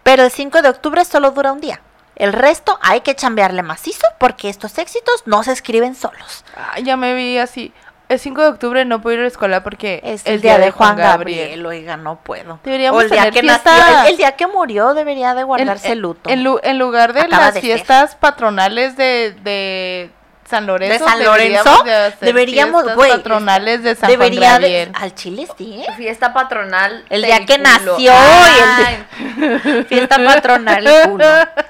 Pero 0.03 0.23
el 0.23 0.31
5 0.31 0.61
de 0.61 0.69
octubre 0.69 1.05
solo 1.05 1.31
dura 1.31 1.51
un 1.51 1.61
día. 1.61 1.81
El 2.15 2.33
resto 2.33 2.77
hay 2.81 3.01
que 3.01 3.15
chambearle 3.15 3.63
macizo 3.63 4.05
porque 4.19 4.49
estos 4.49 4.77
éxitos 4.77 5.23
no 5.25 5.43
se 5.43 5.53
escriben 5.53 5.95
solos. 5.95 6.43
Ya 6.83 6.97
me 6.97 7.13
vi 7.13 7.37
así. 7.37 7.73
El 8.09 8.19
5 8.19 8.41
de 8.41 8.47
octubre 8.49 8.83
no 8.85 9.01
puedo 9.01 9.13
ir 9.13 9.19
a 9.19 9.21
la 9.23 9.27
escuela 9.29 9.63
porque 9.63 10.01
Es 10.03 10.25
el, 10.25 10.41
día, 10.41 10.57
de 10.57 10.71
Juan 10.71 10.97
Gabriel. 10.97 11.63
Oiga, 11.65 11.95
no 11.95 12.17
puedo. 12.19 12.59
Deberíamos 12.63 12.97
O 12.97 13.01
el 13.05 13.09
día 13.11 13.29
que 13.31 13.43
nació, 13.43 13.71
el, 13.71 14.07
el 14.07 14.17
día 14.17 14.31
que 14.33 14.47
murió 14.47 14.93
debería 14.95 15.33
de 15.35 15.43
guardarse 15.43 15.95
luto. 15.95 16.29
En, 16.29 16.43
lu- 16.43 16.59
en 16.63 16.79
lugar 16.79 17.13
de 17.13 17.21
Acaba 17.21 17.45
las 17.45 17.53
de 17.53 17.61
ser. 17.61 17.69
fiestas 17.75 18.15
patronales 18.15 18.97
de, 18.97 19.35
de 19.43 20.11
San 20.49 20.65
Lorenzo. 20.65 21.03
¿De 21.05 21.09
San 21.11 21.19
deberíamos 21.19 21.65
Lorenzo? 21.65 21.83
de 21.83 22.25
Deberíamos, 22.25 22.95
güey, 22.95 23.11
patronales 23.11 23.83
de 23.83 23.95
San 23.95 24.09
debería 24.09 24.49
Juan 24.51 24.61
de, 24.61 24.67
Gabriel. 24.69 24.91
al 24.95 25.15
chile 25.15 25.47
sí, 25.57 25.83
¿eh? 25.87 25.93
Fiesta 25.95 26.33
patronal. 26.33 27.05
El 27.09 27.21
día 27.23 27.45
que 27.45 27.57
culo. 27.57 27.69
nació 27.69 28.13
Fiesta 29.87 30.17
patronal 30.23 30.85
el 30.87 31.09
culo. 31.09 31.25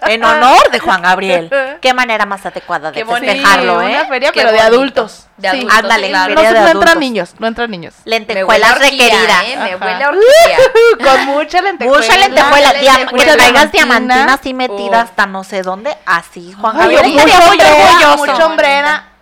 En 0.07 0.24
honor 0.31 0.71
de 0.71 0.79
Juan 0.79 1.01
Gabriel. 1.01 1.50
Qué 1.81 1.93
manera 1.93 2.25
más 2.25 2.45
adecuada 2.45 2.91
de 2.91 3.05
festejarlo, 3.05 3.79
Sí, 3.81 3.86
¿eh? 3.88 3.89
Una 3.89 4.05
feria, 4.05 4.31
Qué 4.31 4.39
pero 4.41 4.51
de 4.51 4.59
adultos. 4.59 5.25
De 5.38 5.50
Sí. 5.50 5.57
adultos, 5.57 5.79
Ándale, 5.79 6.09
claro. 6.09 6.33
feria 6.36 6.51
No, 6.51 6.55
de 6.59 6.62
no 6.74 6.79
entran 6.79 7.00
niños, 7.00 7.36
no 7.39 7.48
entran 7.48 7.71
niños. 7.71 7.93
Me 8.05 8.12
huele 8.12 8.15
a 8.15 8.19
Lentejuela 8.19 8.71
orgía, 8.74 8.89
requerida. 8.89 9.43
¿eh? 9.45 9.57
Me 9.57 9.75
huele 9.75 10.03
a. 10.03 10.12
Con 11.03 11.25
mucha 11.27 11.62
lentejuela. 11.62 12.01
Mucha 12.01 12.17
lentejuela, 12.17 12.74
que 12.74 13.31
traigas 13.38 13.71
diamantina 13.71 14.33
así 14.33 14.53
metida 14.53 14.89
Oh. 14.89 14.95
hasta 14.95 15.25
no 15.27 15.43
sé 15.43 15.62
dónde, 15.62 15.95
así 16.05 16.53
Juan 16.59 16.75
Ay, 16.75 16.95
Gabriel 16.95 17.13
mucha 17.13 17.24
estaría 17.53 18.15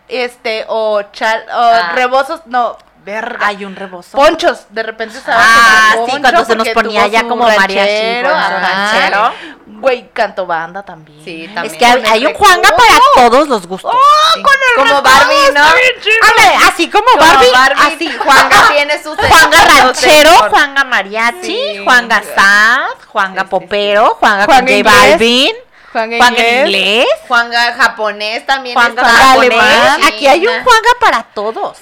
este, 0.08 0.66
o 0.68 1.02
chal, 1.12 1.44
o 1.50 1.60
Ah. 1.60 1.92
rebozos, 1.94 2.42
no, 2.46 2.78
verga. 3.04 3.40
Hay 3.48 3.64
un 3.66 3.76
rebozo. 3.76 4.18
Ponchos, 4.18 4.66
de 4.70 4.84
repente 4.84 5.18
estaba 5.18 5.40
Ah, 5.42 5.96
sí, 6.06 6.20
cuando 6.22 6.44
se 6.46 6.56
nos 6.56 6.68
ponía 6.70 7.08
ya 7.08 7.24
como 7.24 7.46
mariachi, 7.46 8.22
ranchero, 8.24 8.30
ranchero. 8.32 9.34
Güey, 9.80 10.10
canto 10.12 10.46
banda 10.48 10.82
también. 10.84 11.24
Sí, 11.24 11.48
también. 11.54 11.72
Es 11.74 11.78
que 11.80 11.86
hay, 11.86 12.04
hay 12.06 12.26
un 12.26 12.34
Juanga 12.34 12.70
para 12.76 13.00
todos 13.16 13.48
los 13.48 13.68
gustos. 13.68 13.94
Sí. 14.34 14.42
Como 14.76 15.02
Barbie, 15.02 15.54
¿no? 15.54 15.62
Ándale, 15.62 16.68
así 16.68 16.90
como 16.90 17.06
Como 17.06 17.22
Barbie, 17.26 17.52
Barbie, 17.52 17.96
así 17.96 18.12
Juanga 18.18 18.68
tiene 18.74 19.04
sus 19.04 19.16
Juanga 19.18 19.58
ranchero. 19.66 20.32
Juanga 20.50 20.84
mariachi, 20.84 21.38
Sí. 21.44 21.82
Juanga 21.84 22.24
sad, 22.36 22.88
Juanga 23.08 23.44
popero, 23.46 24.16
Juanga 24.20 24.46
con 24.48 24.68
J. 24.68 24.84
Balvin, 24.84 25.56
Juan 25.92 26.12
Juanga 26.12 26.60
inglés, 26.62 27.06
Juanga 27.28 27.74
japonés 27.74 28.46
también 28.46 28.76
Juanga 28.76 29.04
japonés. 29.04 29.52
alemán. 29.54 30.02
Aquí 30.06 30.28
hay 30.28 30.46
un 30.46 30.64
Juanga 30.64 30.90
para 31.00 31.24
todos. 31.24 31.78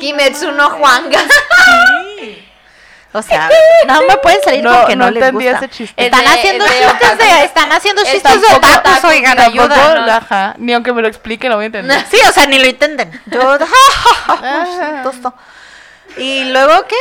Kimetsu 0.00 0.52
no 0.52 0.70
Juanga. 0.70 1.20
O 3.12 3.22
sea, 3.22 3.50
no 3.88 4.02
me 4.02 4.16
pueden 4.18 4.40
salir 4.42 4.62
No, 4.62 4.70
con 4.72 4.86
que 4.86 4.94
no, 4.94 5.06
no 5.06 5.10
les 5.10 5.22
entendí 5.24 5.44
gusta. 5.48 5.58
ese 5.66 5.68
chiste. 5.68 6.04
Están 6.04 6.20
de- 6.20 6.26
haciendo 6.28 6.64
es 6.64 6.70
de 6.70 6.86
chistes 6.86 7.18
de, 7.18 7.44
están 7.44 7.72
haciendo 7.72 8.02
Es 8.02 8.12
chistes 8.12 8.40
de 8.40 8.54
otaku, 8.54 9.06
oigan, 9.08 9.36
tampoco, 9.36 9.62
ayuda. 9.64 9.94
no. 10.06 10.12
Ajá, 10.12 10.54
ni 10.58 10.72
aunque 10.72 10.92
me 10.92 11.02
lo 11.02 11.08
explique 11.08 11.48
lo 11.48 11.56
voy 11.56 11.64
a 11.64 11.66
entender. 11.66 12.06
Sí, 12.08 12.18
o 12.28 12.32
sea, 12.32 12.46
ni 12.46 12.58
lo 12.60 12.66
intenten. 12.68 13.20
Yo. 13.26 13.58
Y 16.16 16.44
luego, 16.44 16.86
¿qué? 16.88 16.96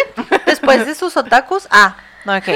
Después 0.46 0.86
de 0.86 0.94
sus 0.96 1.18
otakus, 1.18 1.68
ah, 1.72 1.96
no, 1.96 2.09
ok. 2.26 2.50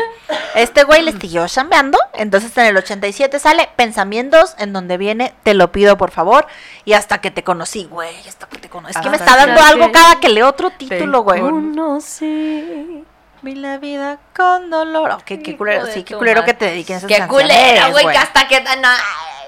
Este 0.55 0.83
güey 0.83 1.01
le 1.01 1.11
siguió 1.13 1.47
chambeando. 1.47 1.97
Entonces 2.13 2.55
en 2.57 2.65
el 2.67 2.77
87 2.77 3.39
sale 3.39 3.69
Pensamientos, 3.75 4.55
en 4.59 4.71
donde 4.73 4.97
viene 4.97 5.33
Te 5.43 5.53
lo 5.53 5.71
pido 5.71 5.97
por 5.97 6.11
favor. 6.11 6.45
Y 6.85 6.93
hasta 6.93 7.19
que 7.21 7.31
te 7.31 7.43
conocí, 7.43 7.85
güey. 7.85 8.15
Hasta 8.27 8.47
que 8.47 8.57
te 8.59 8.69
conocí. 8.69 8.91
Es 8.95 9.01
que 9.01 9.09
me 9.09 9.17
Hasta 9.17 9.31
está 9.31 9.45
dando 9.45 9.61
algo 9.61 9.91
cada 9.91 10.19
que 10.19 10.29
leo 10.29 10.47
otro 10.47 10.69
título, 10.71 11.21
güey. 11.23 11.41
con- 11.41 11.53
Uno 11.53 11.99
sí. 12.01 13.03
Vi 13.41 13.55
la 13.55 13.77
vida 13.77 14.19
con 14.35 14.69
dolor. 14.69 15.11
Oh, 15.11 15.21
qué, 15.25 15.57
culero, 15.57 15.85
sí, 15.87 16.03
qué 16.03 16.15
culero 16.15 16.45
que 16.45 16.53
te 16.53 16.65
dediquen 16.65 16.97
esas 16.97 17.09
Qué 17.09 17.27
culero, 17.27 17.91
güey, 17.91 18.05
que 18.09 18.17
hasta 18.17 18.47
que... 18.47 18.61
No, 18.61 18.69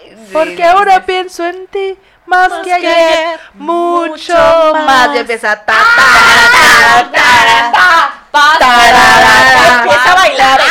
sí, 0.10 0.34
Porque 0.34 0.64
ahora 0.66 0.96
sí. 0.96 1.04
pienso 1.06 1.46
en 1.46 1.66
ti 1.68 1.98
más, 2.26 2.50
Más 2.50 2.60
que 2.60 2.70
que 2.72 2.74
ayer, 2.74 2.90
ayer, 2.92 3.40
mucho 3.54 4.34
más. 4.34 4.86
más. 4.86 5.16
Y 5.16 5.20
empieza 5.20 5.56
ta, 5.64 5.74
Tarara, 5.74 6.52
ta, 6.52 7.12
tarara, 7.12 7.72
tarara, 7.72 8.15
Empieza 8.36 10.12
a 10.12 10.16
bailar. 10.16 10.62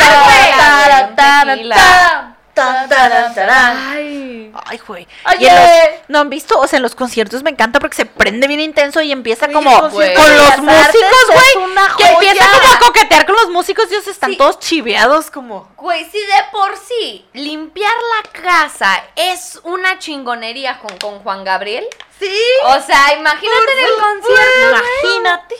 Ay. 2.57 4.51
Ay, 4.67 4.77
güey. 4.87 5.05
Oye. 5.27 5.37
Y 5.39 5.47
en 5.47 5.55
los- 5.55 5.99
¿No 6.07 6.19
han 6.19 6.29
visto? 6.29 6.57
O 6.59 6.67
sea, 6.67 6.77
en 6.77 6.83
los 6.83 6.95
conciertos 6.95 7.43
me 7.43 7.49
encanta 7.49 7.79
porque 7.79 7.97
se 7.97 8.05
prende 8.05 8.47
bien 8.47 8.61
intenso 8.61 9.01
y 9.01 9.11
empieza 9.11 9.49
como 9.51 9.69
el 9.69 9.79
con 9.81 9.91
concierto 9.91 10.21
de 10.23 10.37
los 10.37 10.57
músicos, 10.59 10.95
es 10.95 11.55
güey. 11.55 11.65
una 11.71 11.95
Que 11.97 12.03
empieza 12.05 12.45
joya. 12.45 12.59
como 12.61 12.73
a 12.73 12.79
coquetear 12.79 13.25
con 13.25 13.35
los 13.35 13.49
músicos 13.49 13.85
ellos 13.91 14.07
están 14.07 14.31
Sí. 14.31 14.37
todos 14.37 14.59
chiveados 14.59 15.29
como... 15.29 15.69
Güey, 15.75 16.05
si 16.09 16.19
de 16.19 16.43
por 16.53 16.77
sí 16.77 17.25
limpiar 17.33 17.91
la 18.23 18.41
casa 18.41 19.03
es 19.15 19.59
una 19.63 19.99
chingonería 19.99 20.79
con, 20.79 20.97
con 20.99 21.19
Juan 21.19 21.43
Gabriel. 21.43 21.85
Sí. 22.19 22.31
O 22.63 22.79
sea, 22.81 23.13
imagínate 23.13 23.71
en 23.77 23.85
el 23.85 23.91
concierto. 24.01 24.83
Imagínate. 25.03 25.55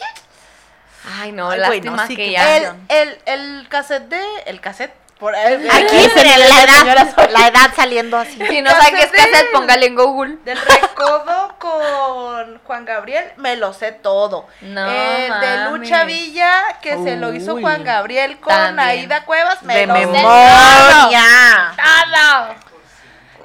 Ay, 1.19 1.31
no, 1.31 1.49
Ay, 1.49 1.59
güey, 1.59 1.81
lástima 1.81 1.97
no, 1.97 2.07
sí, 2.07 2.15
que 2.15 2.25
que 2.25 2.31
ya. 2.31 2.57
El, 2.57 2.65
el, 2.89 3.19
el 3.25 3.67
cassette 3.69 4.07
de. 4.09 4.23
El 4.45 4.59
cassette. 4.61 4.93
Por, 5.19 5.33
el- 5.33 5.71
Aquí 5.71 5.95
el- 5.95 6.39
la 6.49 6.63
edad, 6.63 7.29
la 7.31 7.47
edad 7.47 7.71
saliendo 7.73 8.17
así. 8.17 8.37
Si 8.49 8.61
no 8.61 8.69
sabe 8.69 8.91
qué 8.91 9.03
es 9.03 9.11
Cassette 9.13 9.49
póngale 9.53 9.85
en 9.85 9.95
Google. 9.95 10.37
Del 10.43 10.57
recodo 10.59 11.55
con 11.57 12.59
Juan 12.65 12.83
Gabriel, 12.83 13.31
me 13.37 13.55
lo 13.55 13.71
sé 13.73 13.93
todo. 13.93 14.45
No 14.59 14.85
el 14.91 15.39
de. 15.39 15.69
Lucha 15.69 16.03
Villa, 16.03 16.61
que 16.81 16.95
se 17.01 17.15
lo 17.15 17.33
hizo. 17.33 17.57
Juan 17.61 17.85
Gabriel 17.85 18.39
con 18.41 18.53
También. 18.53 18.79
Aida 18.89 19.23
Cuevas, 19.23 19.63
me 19.63 19.77
De 19.77 19.87
lo 19.87 19.95
sé 19.95 20.05
memoria. 20.05 21.73
todo. 21.77 22.64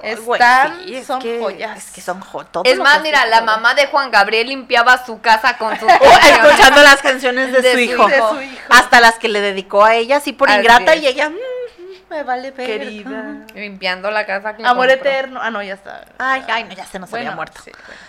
Están, 0.03 0.81
sí, 0.85 0.95
es 0.97 1.07
son 1.07 1.21
que- 1.21 1.39
joyas. 1.41 1.79
Es 1.79 1.91
que 1.93 2.01
son 2.01 2.21
joyas. 2.21 2.51
Es 2.65 2.79
más, 2.79 3.01
mira, 3.03 3.27
la 3.27 3.41
mamá 3.43 3.75
de 3.75 3.87
Juan 3.87 4.11
Gabriel 4.11 4.49
limpiaba 4.49 5.05
su 5.05 5.21
casa 5.21 5.57
con 5.59 5.79
sus 5.79 5.89
Escuchando 6.33 6.83
las 6.83 7.03
canciones 7.03 7.53
de, 7.53 7.61
De 7.63 7.71
su, 7.73 7.77
su 7.77 7.81
hijo. 7.81 8.07
de 8.09 8.19
su 8.19 8.41
hijo. 8.43 8.63
Hasta 8.71 9.01
las 9.01 9.19
que 9.19 9.29
le 9.29 9.41
dedicó 9.41 9.85
a 9.85 9.95
ella, 9.95 10.17
así 10.19 10.33
por 10.33 10.51
ingrata, 10.51 10.95
y 10.97 11.07
ella... 11.07 11.31
"Mm, 11.31 11.35
me 12.11 12.23
vale 12.25 12.51
ver. 12.51 12.67
Querida. 12.67 13.47
limpiando 13.55 14.11
la 14.11 14.27
casa 14.27 14.57
que 14.57 14.65
Amor 14.67 14.89
compró. 14.89 15.09
eterno. 15.11 15.41
Ah, 15.43 15.51
no, 15.51 15.63
ya 15.63 15.75
está. 15.75 16.05
Ay, 16.19 16.43
ay, 16.49 16.65
no, 16.65 16.73
ya 16.75 16.85
se 16.85 16.99
nos 16.99 17.13
había 17.15 17.31
muerto. 17.33 17.61
sí, 17.65 17.71
bueno. 17.71 18.01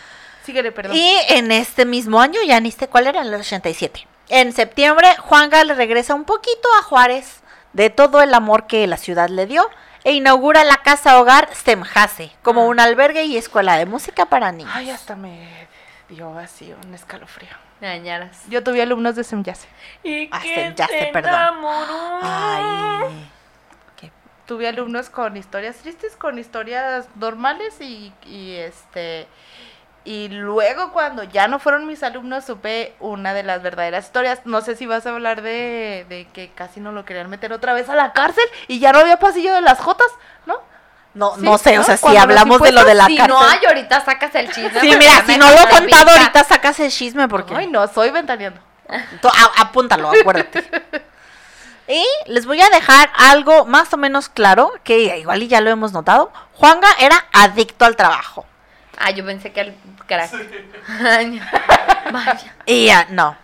Síguele, 0.43 0.71
perdón. 0.71 0.95
Y 0.95 1.15
en 1.29 1.51
este 1.51 1.85
mismo 1.85 2.19
año, 2.19 2.41
ya 2.41 2.59
ni 2.59 2.71
sé 2.71 2.87
cuál 2.87 3.05
era, 3.05 3.21
en 3.21 3.27
el 3.27 3.35
87. 3.35 4.07
En 4.29 4.53
septiembre, 4.53 5.07
Juanga 5.19 5.63
le 5.65 5.75
regresa 5.75 6.15
un 6.15 6.23
poquito 6.23 6.67
a 6.79 6.81
Juárez 6.83 7.41
de 7.73 7.91
todo 7.91 8.23
el 8.23 8.33
amor 8.33 8.65
que 8.65 8.87
la 8.87 8.97
ciudad 8.97 9.29
le 9.29 9.45
dio 9.45 9.69
e 10.03 10.13
inaugura 10.13 10.63
la 10.63 10.77
casa 10.77 11.19
hogar 11.19 11.49
Semjase 11.53 12.31
como 12.41 12.65
un 12.67 12.79
albergue 12.79 13.23
y 13.23 13.37
escuela 13.37 13.77
de 13.77 13.85
música 13.85 14.25
para 14.25 14.51
niños. 14.51 14.71
Ay, 14.75 14.89
hasta 14.89 15.15
me 15.15 15.67
dio 16.09 16.37
así 16.37 16.73
un 16.85 16.93
escalofrío. 16.93 17.49
Ñañaras. 17.81 18.43
Yo 18.47 18.63
tuve 18.63 18.81
alumnos 18.81 19.15
de 19.15 19.23
Semyase. 19.23 19.67
Y 20.03 20.29
Ah, 20.31 20.39
que 20.41 20.53
Semjase, 20.55 20.97
te 20.97 21.05
perdón. 21.07 21.33
enamoró. 21.33 22.19
Ay, 22.21 23.27
Tuve 24.47 24.67
alumnos 24.67 25.09
con 25.09 25.37
historias 25.37 25.77
tristes, 25.77 26.17
con 26.17 26.37
historias 26.37 27.07
normales 27.15 27.79
y, 27.79 28.11
y 28.25 28.55
este 28.55 29.25
Y 30.03 30.29
luego 30.29 30.91
cuando 30.91 31.23
ya 31.23 31.47
no 31.47 31.59
fueron 31.59 31.85
mis 31.85 32.01
alumnos 32.01 32.45
supe 32.45 32.95
una 32.99 33.33
de 33.33 33.43
las 33.43 33.61
verdaderas 33.61 34.05
historias. 34.05 34.39
No 34.45 34.61
sé 34.61 34.75
si 34.75 34.87
vas 34.87 35.05
a 35.05 35.11
hablar 35.11 35.43
de, 35.43 36.05
de 36.09 36.27
que 36.33 36.51
casi 36.51 36.79
no 36.79 36.91
lo 36.91 37.05
querían 37.05 37.29
meter 37.29 37.53
otra 37.53 37.73
vez 37.73 37.87
a 37.87 37.95
la 37.95 38.11
cárcel 38.11 38.43
y 38.67 38.79
ya 38.79 38.91
no 38.93 38.99
había 38.99 39.17
pasillo 39.17 39.53
de 39.53 39.61
las 39.61 39.79
Jotas, 39.79 40.11
¿no? 40.47 40.59
No, 41.13 41.35
Sí, 41.35 41.41
no 41.41 41.57
sé, 41.57 41.77
o 41.77 41.83
sea, 41.83 41.97
si 41.97 42.15
hablamos 42.15 42.61
de 42.61 42.71
lo 42.71 42.85
de 42.85 42.95
la 42.95 43.05
si 43.05 43.17
cárcel. 43.17 43.35
no 43.35 43.41
hay, 43.41 43.59
ahorita 43.65 44.03
sacas 44.03 44.33
el 44.35 44.51
chisme. 44.51 44.79
Sí, 44.79 44.95
mira, 44.97 45.23
si 45.25 45.37
no 45.37 45.49
lo 45.49 45.59
he 45.59 45.69
contado, 45.69 46.09
ahorita 46.09 46.43
sacas 46.45 46.79
el 46.79 46.89
chisme 46.89 47.27
porque... 47.27 47.53
Ay, 47.53 47.67
no, 47.67 47.85
soy 47.87 48.11
ventaneando. 48.11 48.61
Apúntalo, 49.57 50.09
acuérdate. 50.09 50.63
y 51.87 52.05
les 52.27 52.45
voy 52.45 52.61
a 52.61 52.69
dejar 52.69 53.09
algo 53.17 53.65
más 53.65 53.93
o 53.93 53.97
menos 53.97 54.29
claro, 54.29 54.71
que 54.83 55.17
igual 55.17 55.43
y 55.43 55.47
ya 55.47 55.59
lo 55.61 55.69
hemos 55.69 55.91
notado. 55.91 56.31
Juanga 56.53 56.87
era 56.99 57.25
adicto 57.33 57.85
al 57.85 57.95
trabajo. 57.95 58.45
Ah, 59.03 59.11
yo 59.11 59.25
pensé 59.25 59.51
que 59.51 59.61
el 59.61 59.75
crack. 60.07 60.31
Ay, 60.99 61.41
Vaya. 62.11 62.55
Y 62.65 62.85
ya, 62.85 63.07
no. 63.09 63.35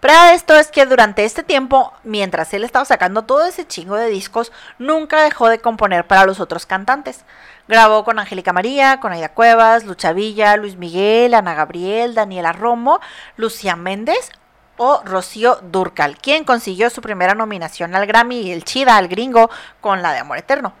Prueba 0.00 0.28
de 0.28 0.34
esto 0.34 0.54
es 0.56 0.70
que 0.70 0.84
durante 0.84 1.24
este 1.24 1.42
tiempo, 1.42 1.92
mientras 2.04 2.52
él 2.52 2.64
estaba 2.64 2.84
sacando 2.84 3.22
todo 3.22 3.46
ese 3.46 3.66
chingo 3.66 3.96
de 3.96 4.08
discos, 4.08 4.52
nunca 4.78 5.22
dejó 5.22 5.48
de 5.48 5.58
componer 5.58 6.06
para 6.06 6.26
los 6.26 6.38
otros 6.38 6.66
cantantes. 6.66 7.24
Grabó 7.66 8.04
con 8.04 8.18
Angélica 8.18 8.52
María, 8.52 9.00
con 9.00 9.12
Aida 9.12 9.30
Cuevas, 9.30 9.84
Lucha 9.84 10.12
Villa, 10.12 10.56
Luis 10.56 10.76
Miguel, 10.76 11.34
Ana 11.34 11.54
Gabriel, 11.54 12.14
Daniela 12.14 12.52
Romo, 12.52 13.00
Lucía 13.36 13.74
Méndez 13.74 14.30
o 14.76 15.02
Rocío 15.04 15.58
Durcal, 15.62 16.18
quien 16.18 16.44
consiguió 16.44 16.90
su 16.90 17.00
primera 17.00 17.34
nominación 17.34 17.94
al 17.94 18.06
Grammy 18.06 18.42
y 18.42 18.52
el 18.52 18.64
Chida 18.64 18.98
al 18.98 19.08
gringo 19.08 19.50
con 19.80 20.02
la 20.02 20.12
de 20.12 20.18
Amor 20.18 20.36
Eterno. 20.36 20.74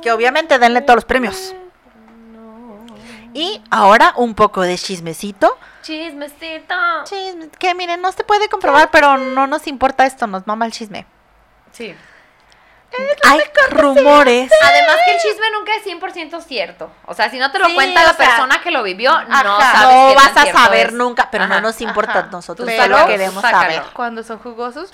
Que 0.00 0.10
obviamente 0.10 0.58
denle 0.58 0.80
todos 0.80 0.96
los 0.96 1.04
premios. 1.04 1.54
Y 3.34 3.62
ahora 3.70 4.12
un 4.16 4.34
poco 4.34 4.62
de 4.62 4.76
chismecito. 4.76 5.56
Chismecito. 5.82 6.74
Chisme, 7.04 7.48
que 7.58 7.74
miren, 7.74 8.00
no 8.02 8.10
se 8.12 8.24
puede 8.24 8.48
comprobar, 8.48 8.90
pero 8.90 9.16
no 9.16 9.46
nos 9.46 9.66
importa 9.66 10.06
esto, 10.06 10.26
nos 10.26 10.46
mama 10.46 10.66
el 10.66 10.72
chisme. 10.72 11.06
Sí. 11.72 11.94
Hay 13.24 13.40
rumores. 13.70 14.50
Además 14.62 14.96
que 15.06 15.12
el 15.14 15.20
chisme 15.20 15.46
nunca 15.52 15.72
es 15.76 15.84
100% 15.86 16.40
cierto. 16.42 16.90
O 17.06 17.14
sea, 17.14 17.30
si 17.30 17.38
no 17.38 17.52
te 17.52 17.60
lo 17.60 17.66
Sí, 17.66 17.74
cuenta 17.74 18.02
la 18.02 18.14
sea, 18.14 18.26
persona 18.26 18.60
que 18.60 18.72
lo 18.72 18.82
vivió, 18.82 19.12
no 19.26 19.60
sabes 19.60 19.96
No 19.96 20.14
vas 20.16 20.36
a 20.36 20.52
saber 20.52 20.86
es. 20.88 20.92
nunca, 20.92 21.30
pero 21.30 21.46
no 21.46 21.60
nos 21.60 21.80
importa, 21.80 22.18
ajá. 22.18 22.28
nosotros 22.32 22.66
Pero 22.68 22.82
solo 22.96 23.06
queremos 23.06 23.42
sácalo. 23.42 23.62
saber. 23.62 23.82
Cuando 23.92 24.24
son 24.24 24.38
jugosos, 24.40 24.90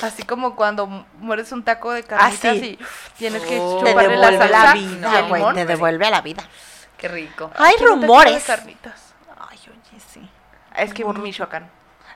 así 0.00 0.22
como 0.22 0.56
cuando 0.56 0.86
mueres 1.18 1.52
un 1.52 1.62
taco 1.62 1.92
de 1.92 2.04
carnitas 2.04 2.42
Ah, 2.42 2.52
sí. 2.58 2.78
y 2.80 2.84
tienes 3.18 3.42
que 3.42 3.58
Oh. 3.60 3.80
Chuparle 3.84 4.16
la 4.16 4.30
devuelve 4.30 4.38
salsa 4.38 4.64
la 4.74 4.76
y 4.80 4.86
vida, 4.88 5.18
el 5.18 5.28
güey, 5.28 5.40
limón. 5.42 5.54
te 5.54 5.66
devuelve 5.66 6.06
a 6.06 6.10
la 6.10 6.20
vida. 6.22 6.42
Qué 7.00 7.08
rico. 7.08 7.50
Hay 7.56 7.74
rumores. 7.80 8.44
carnitas. 8.44 9.14
Ay, 9.38 9.58
oye, 9.68 10.00
sí. 10.12 10.28
Es 10.76 10.92
que 10.92 11.02
Michoacán. 11.02 11.70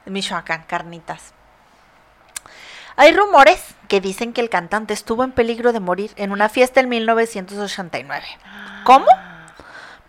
Michoacán, 0.05 0.65
carnitas. 0.65 1.33
Hay 2.97 3.13
rumores 3.17 3.75
que 3.89 4.03
dicen 4.03 4.35
que 4.35 4.43
el 4.43 4.51
cantante 4.51 4.93
estuvo 4.93 5.25
en 5.25 5.33
peligro 5.33 5.73
de 5.73 5.81
morir 5.81 6.13
en 6.17 6.33
una 6.33 6.51
fiesta 6.51 6.81
en 6.81 6.91
1989. 6.91 8.27
¿Cómo? 8.85 9.07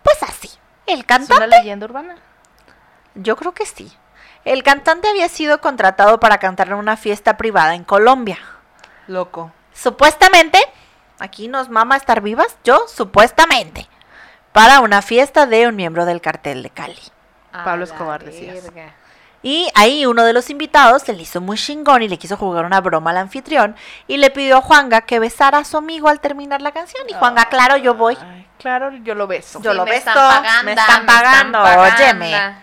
Pues 0.02 0.22
así. 0.22 0.50
El 0.86 1.00
¿Es 1.00 1.06
cantante 1.06 1.46
una 1.46 1.58
leyenda 1.58 1.86
urbana? 1.86 2.16
Yo 3.14 3.34
creo 3.36 3.54
que 3.54 3.64
sí. 3.64 3.90
El 4.44 4.62
cantante 4.62 5.08
había 5.08 5.30
sido 5.30 5.62
contratado 5.62 6.20
para 6.20 6.38
cantar 6.38 6.68
en 6.68 6.74
una 6.74 6.98
fiesta 6.98 7.38
privada 7.38 7.74
en 7.74 7.82
Colombia. 7.82 8.38
Loco. 9.06 9.52
Supuestamente, 9.72 10.58
aquí 11.18 11.48
nos 11.48 11.70
mama 11.70 11.96
estar 11.96 12.20
vivas, 12.20 12.56
yo 12.62 12.86
supuestamente, 12.88 13.88
para 14.56 14.80
una 14.80 15.02
fiesta 15.02 15.44
de 15.44 15.66
un 15.68 15.76
miembro 15.76 16.06
del 16.06 16.22
cartel 16.22 16.62
de 16.62 16.70
Cali. 16.70 16.98
Pablo 17.52 17.84
Escobar, 17.84 18.24
decías. 18.24 18.64
verga. 18.64 18.94
Y 19.42 19.68
ahí 19.74 20.06
uno 20.06 20.24
de 20.24 20.32
los 20.32 20.48
invitados 20.48 21.02
se 21.02 21.12
le 21.12 21.22
hizo 21.22 21.42
muy 21.42 21.58
chingón 21.58 22.02
y 22.02 22.08
le 22.08 22.16
quiso 22.18 22.38
jugar 22.38 22.64
una 22.64 22.80
broma 22.80 23.10
al 23.10 23.18
anfitrión 23.18 23.76
y 24.08 24.16
le 24.16 24.30
pidió 24.30 24.56
a 24.56 24.62
Juanga 24.62 25.02
que 25.02 25.18
besara 25.18 25.58
a 25.58 25.64
su 25.64 25.76
amigo 25.76 26.08
al 26.08 26.20
terminar 26.20 26.62
la 26.62 26.72
canción. 26.72 27.04
Y 27.06 27.12
Juanga, 27.12 27.44
claro, 27.50 27.76
yo 27.76 27.92
voy. 27.94 28.16
Ay, 28.18 28.46
claro, 28.58 28.90
yo 29.04 29.14
lo 29.14 29.26
beso. 29.26 29.60
Yo 29.60 29.72
Sí, 29.72 29.76
lo 29.76 29.84
me 29.84 29.90
beso, 29.90 30.08
están 30.08 30.42
pagando, 30.42 30.64
me 30.64 30.72
están 30.72 31.06
pagando, 31.06 31.62
óyeme. 31.62 32.54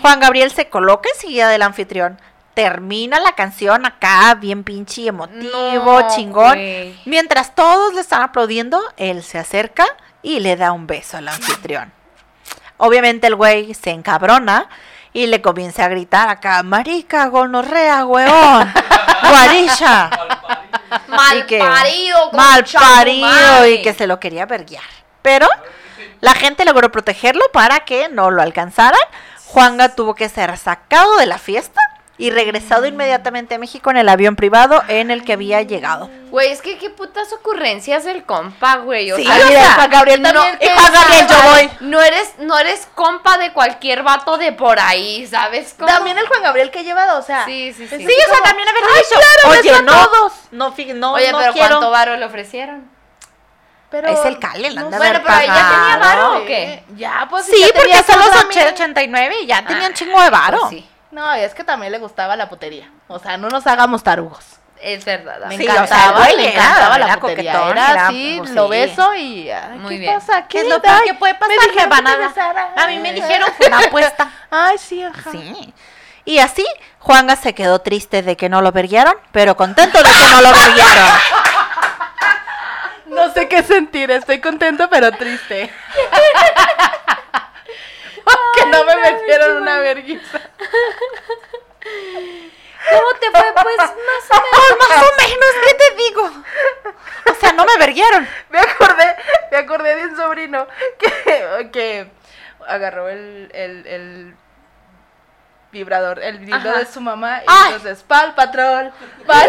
Juan 0.00 0.20
Gabriel 0.20 0.52
se 0.52 0.68
coloca 0.68 1.08
enseguida 1.12 1.48
del 1.48 1.62
anfitrión. 1.62 2.20
Termina 2.54 3.18
la 3.18 3.32
canción 3.32 3.84
acá, 3.84 4.32
bien 4.36 4.62
pinche 4.62 5.08
emotivo, 5.08 6.00
No, 6.00 6.08
chingón. 6.14 6.56
Mientras 7.04 7.54
todos 7.56 7.94
le 7.94 8.00
están 8.00 8.22
aplaudiendo, 8.22 8.80
él 8.96 9.24
se 9.24 9.38
acerca 9.38 9.84
y 10.22 10.40
le 10.40 10.56
da 10.56 10.72
un 10.72 10.86
beso 10.86 11.16
al 11.16 11.28
anfitrión. 11.28 11.92
Obviamente 12.78 13.26
el 13.26 13.34
güey 13.36 13.72
se 13.74 13.90
encabrona 13.90 14.68
y 15.12 15.26
le 15.26 15.40
comienza 15.40 15.84
a 15.84 15.88
gritar 15.88 16.28
acá, 16.28 16.62
marica, 16.62 17.26
gonorrea, 17.28 18.04
weón, 18.04 18.72
guarilla. 19.22 20.10
Mal 21.08 21.46
que- 21.46 21.58
parido, 21.58 22.32
mal 22.32 22.64
parido 22.64 23.66
y 23.66 23.82
que 23.82 23.94
se 23.94 24.06
lo 24.06 24.20
quería 24.20 24.46
verguiar. 24.46 24.84
Pero 25.22 25.48
la 26.20 26.34
gente 26.34 26.64
logró 26.64 26.92
protegerlo 26.92 27.44
para 27.52 27.80
que 27.80 28.08
no 28.08 28.30
lo 28.30 28.42
alcanzaran. 28.42 29.00
Juanga 29.46 29.94
tuvo 29.94 30.14
que 30.14 30.28
ser 30.28 30.56
sacado 30.58 31.16
de 31.16 31.26
la 31.26 31.38
fiesta 31.38 31.80
y 32.18 32.30
regresado 32.30 32.86
inmediatamente 32.86 33.54
a 33.56 33.58
México 33.58 33.90
en 33.90 33.98
el 33.98 34.08
avión 34.08 34.36
privado 34.36 34.82
en 34.88 35.10
el 35.10 35.22
que 35.24 35.34
había 35.34 35.60
llegado. 35.62 36.08
Güey, 36.30 36.50
es 36.50 36.62
que 36.62 36.78
qué 36.78 36.90
putas 36.90 37.32
ocurrencias 37.32 38.06
el 38.06 38.24
compa, 38.24 38.76
güey. 38.76 39.12
O 39.12 39.16
Sí, 39.16 39.24
sea, 39.24 39.34
mira, 39.46 39.74
Juan 39.74 39.90
Gabriel 39.90 40.22
no, 40.22 40.32
también, 40.32 40.58
y 40.60 40.66
Juan 40.78 40.92
Gabriel, 40.92 41.26
yo 41.28 41.50
voy. 41.50 41.70
No 41.88 42.00
eres, 42.00 42.32
no 42.38 42.58
eres 42.58 42.88
compa 42.94 43.36
de 43.38 43.52
cualquier 43.52 44.02
vato 44.02 44.38
de 44.38 44.52
por 44.52 44.78
ahí, 44.80 45.26
¿sabes? 45.26 45.74
cómo? 45.78 45.86
También 45.88 46.16
el 46.18 46.26
Juan 46.26 46.42
Gabriel 46.42 46.70
que 46.70 46.80
he 46.80 46.84
llevado, 46.84 47.18
o 47.18 47.22
sea. 47.22 47.44
Sí, 47.44 47.72
sí, 47.76 47.86
sí. 47.86 47.96
Sí, 47.98 48.04
o 48.06 48.34
sea, 48.34 48.42
también 48.42 48.68
haber 48.68 48.82
dicho, 48.82 49.20
claro, 49.20 49.60
oye, 49.60 49.82
no, 49.82 50.08
todos". 50.08 50.32
no, 50.52 50.74
no, 50.94 51.12
Oye, 51.12 51.32
no 51.32 51.38
pero 51.38 51.52
quiero. 51.52 51.68
¿cuánto 51.68 51.90
varo 51.90 52.16
le 52.16 52.24
ofrecieron? 52.24 52.90
Pero 53.90 54.08
Es 54.08 54.24
el 54.24 54.38
Cali, 54.40 54.68
la 54.70 54.80
sé, 54.90 54.96
haber 54.96 55.22
pero 55.22 55.34
ella 55.40 55.54
tenía 55.70 55.96
varo, 56.00 56.38
¿o 56.42 56.44
qué? 56.44 56.82
Ya, 56.96 57.26
pues 57.30 57.46
Sí, 57.46 57.60
ya 57.60 57.68
porque 57.72 58.02
son 58.02 58.18
los 58.18 58.28
sus 58.30 58.42
amigos. 58.42 58.72
89 58.72 59.34
y 59.42 59.46
ya 59.46 59.64
tenía 59.64 59.86
un 59.86 59.94
chingo 59.94 60.20
de 60.20 60.28
varo. 60.30 60.58
Pues 60.62 60.70
sí, 60.70 60.90
No, 61.16 61.32
es 61.32 61.54
que 61.54 61.64
también 61.64 61.92
le 61.92 61.98
gustaba 61.98 62.36
la 62.36 62.46
putería. 62.50 62.90
O 63.08 63.18
sea, 63.18 63.38
no 63.38 63.48
nos 63.48 63.66
hagamos 63.66 64.02
tarugos. 64.02 64.44
es 64.82 65.02
verdad. 65.06 65.38
Me 65.48 65.56
Sí, 65.56 65.66
amiga. 65.66 65.82
o 65.82 65.86
sea, 65.86 65.96
encantaba, 66.08 66.28
le 66.28 66.52
encantaba 66.54 66.96
era 66.96 67.06
la 67.06 67.16
putería. 67.18 67.52
coquetón, 67.54 67.78
Era 67.78 67.90
era, 67.92 68.06
así, 68.08 68.34
pues, 68.38 68.50
lo 68.50 68.64
sí. 68.64 68.70
beso 68.70 69.14
y... 69.14 69.50
ay, 69.50 69.78
Muy 69.78 69.94
¿Qué 69.94 70.00
bien. 70.00 70.14
pasa? 70.14 70.46
¿Qué 70.46 70.58
es 70.58 70.64
¿Qué 70.64 70.68
lo 70.70 70.82
peor 70.82 71.04
que 71.04 71.14
puede 71.14 71.32
me 71.32 71.38
pasar, 71.38 71.56
dijeron 71.70 71.96
te 71.96 72.02
Nada. 72.02 72.28
besara. 72.28 72.68
A 72.76 72.86
mí 72.86 72.98
me 72.98 73.14
dijeron 73.14 73.48
fue 73.56 73.66
una 73.68 73.78
apuesta. 73.78 74.30
Ay, 74.50 74.76
sí, 74.76 75.02
ajá. 75.02 75.30
Sí. 75.32 75.72
Y 76.26 76.38
así, 76.40 76.66
Juanga 76.98 77.34
se 77.36 77.54
quedó 77.54 77.78
triste 77.80 78.20
de 78.22 78.36
que 78.36 78.50
no 78.50 78.60
lo 78.60 78.70
verguiaron, 78.72 79.14
pero 79.32 79.56
contento 79.56 79.96
de 79.96 80.04
que 80.04 80.26
no 80.30 80.42
lo 80.42 80.52
verguiaron. 80.52 81.08
No 83.06 83.32
sé 83.32 83.48
qué 83.48 83.62
sentir, 83.62 84.10
estoy 84.10 84.40
contento 84.42 84.90
pero 84.90 85.10
triste. 85.12 85.72
que 88.56 88.66
no 88.66 88.84
me 88.84 88.96
metieron 88.96 89.62
una 89.62 89.78
vergüenza. 89.78 90.40
¿Cómo 92.90 93.14
te 93.20 93.30
fue? 93.30 93.52
Pues 93.62 93.76
más 93.78 93.90
o 93.90 94.34
menos. 94.34 94.78
Más 94.88 94.98
o 94.98 95.10
menos, 95.16 95.54
¿qué 95.66 95.74
te 95.74 95.90
digo? 95.96 96.30
O 97.30 97.34
sea, 97.40 97.52
no 97.52 97.64
me 97.64 97.76
verguiaron. 97.78 98.28
Me 98.50 98.60
acordé, 98.60 99.16
me 99.50 99.56
acordé 99.56 99.96
de 99.96 100.06
un 100.06 100.16
sobrino 100.16 100.66
que, 100.98 101.70
que 101.72 102.10
agarró 102.66 103.08
el, 103.08 103.50
el, 103.52 103.86
el 103.86 104.36
vibrador, 105.72 106.22
el 106.22 106.52
Ajá. 106.52 106.78
de 106.78 106.86
su 106.86 107.00
mamá 107.00 107.42
y 107.42 107.44
Ay. 107.48 107.72
entonces, 107.74 108.02
pal 108.04 108.34
patrón, 108.34 108.92
pal 109.26 109.48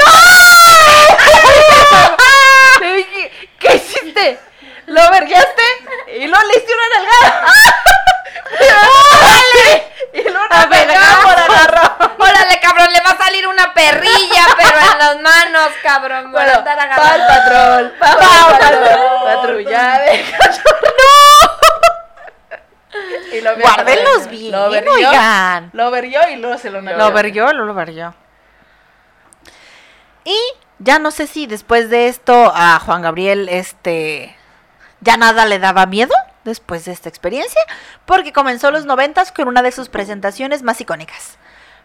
dije, 2.97 3.49
¿qué 3.59 3.75
hiciste? 3.75 4.39
¿Lo 4.87 5.11
verguiaste? 5.11 5.63
Y 6.17 6.27
luego 6.27 6.45
le 6.47 6.63
una 6.63 6.89
nalgada. 6.95 7.45
¡Órale! 8.53 9.87
Y 10.13 10.21
luego 10.23 10.45
una. 10.45 12.15
Órale, 12.17 12.59
cabrón, 12.61 12.91
le 12.91 12.99
va 13.01 13.11
a 13.11 13.17
salir 13.17 13.47
una 13.47 13.73
perrilla, 13.73 14.45
pero 14.57 14.77
en 14.91 14.97
las 14.97 15.19
manos, 15.21 15.69
cabrón. 15.83 16.31
Bueno, 16.31 16.53
andar 16.53 16.77
pal 16.77 16.91
agarrando. 16.91 17.27
patrón, 17.27 17.93
pal 17.99 18.17
patrón, 18.59 19.23
patrulla 19.23 19.99
de 19.99 20.25
Y 23.37 23.41
lo 23.41 23.55
Guárdenlos 23.57 24.27
bien, 24.29 24.51
Lo 24.51 24.69
verguió, 24.69 25.09
oigan. 25.09 25.69
lo 25.73 25.91
verguió 25.91 26.21
y 26.29 26.37
luego 26.37 26.57
se 26.57 26.69
lo 26.69 26.81
nalgó. 26.81 26.99
Lo 26.99 27.11
verguió, 27.11 27.53
lo 27.53 27.73
verguió. 27.73 28.15
Y 30.23 30.37
ya 30.79 30.99
no 30.99 31.11
sé 31.11 31.27
si 31.27 31.47
después 31.47 31.89
de 31.89 32.07
esto 32.07 32.51
a 32.55 32.79
Juan 32.79 33.01
Gabriel, 33.01 33.49
este, 33.49 34.35
ya 35.01 35.17
nada 35.17 35.45
le 35.45 35.59
daba 35.59 35.85
miedo 35.85 36.13
después 36.47 36.85
de 36.85 36.91
esta 36.93 37.09
experiencia, 37.09 37.61
porque 38.05 38.33
comenzó 38.33 38.71
los 38.71 38.85
noventas 38.85 39.31
con 39.31 39.47
una 39.47 39.61
de 39.61 39.71
sus 39.71 39.89
presentaciones 39.89 40.63
más 40.63 40.81
icónicas. 40.81 41.37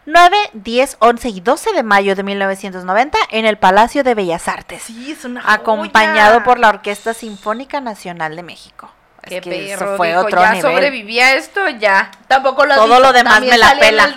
9, 0.04 0.36
10, 0.54 0.96
11 0.98 1.28
y 1.28 1.40
12 1.40 1.72
de 1.74 1.82
mayo 1.84 2.16
de 2.16 2.22
1990 2.24 3.16
en 3.30 3.44
el 3.46 3.56
Palacio 3.58 4.02
de 4.02 4.14
Bellas 4.16 4.48
Artes, 4.48 4.82
Sí, 4.82 5.12
es 5.12 5.24
una 5.24 5.42
acompañado 5.46 6.32
joya. 6.34 6.44
por 6.44 6.58
la 6.58 6.70
Orquesta 6.70 7.14
Sinfónica 7.14 7.80
Nacional 7.80 8.34
de 8.34 8.42
México. 8.42 8.90
Qué 9.22 9.36
Es 9.36 9.42
que 9.44 9.70
eso 9.72 9.78
perro, 9.78 9.96
fue 9.96 10.08
dijo, 10.08 10.20
otro 10.22 10.40
ya 10.40 10.52
nivel. 10.54 10.72
sobrevivía 10.72 11.34
esto, 11.34 11.68
ya. 11.68 12.10
Tampoco 12.26 12.66
lo 12.66 12.74
Todo 12.74 12.86
visto, 12.86 13.00
lo 13.00 13.12
demás 13.12 13.40
me 13.42 13.56
la 13.56 13.76
pela. 13.78 14.12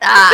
El 0.00 0.08
2. 0.08 0.10
Ah, 0.10 0.30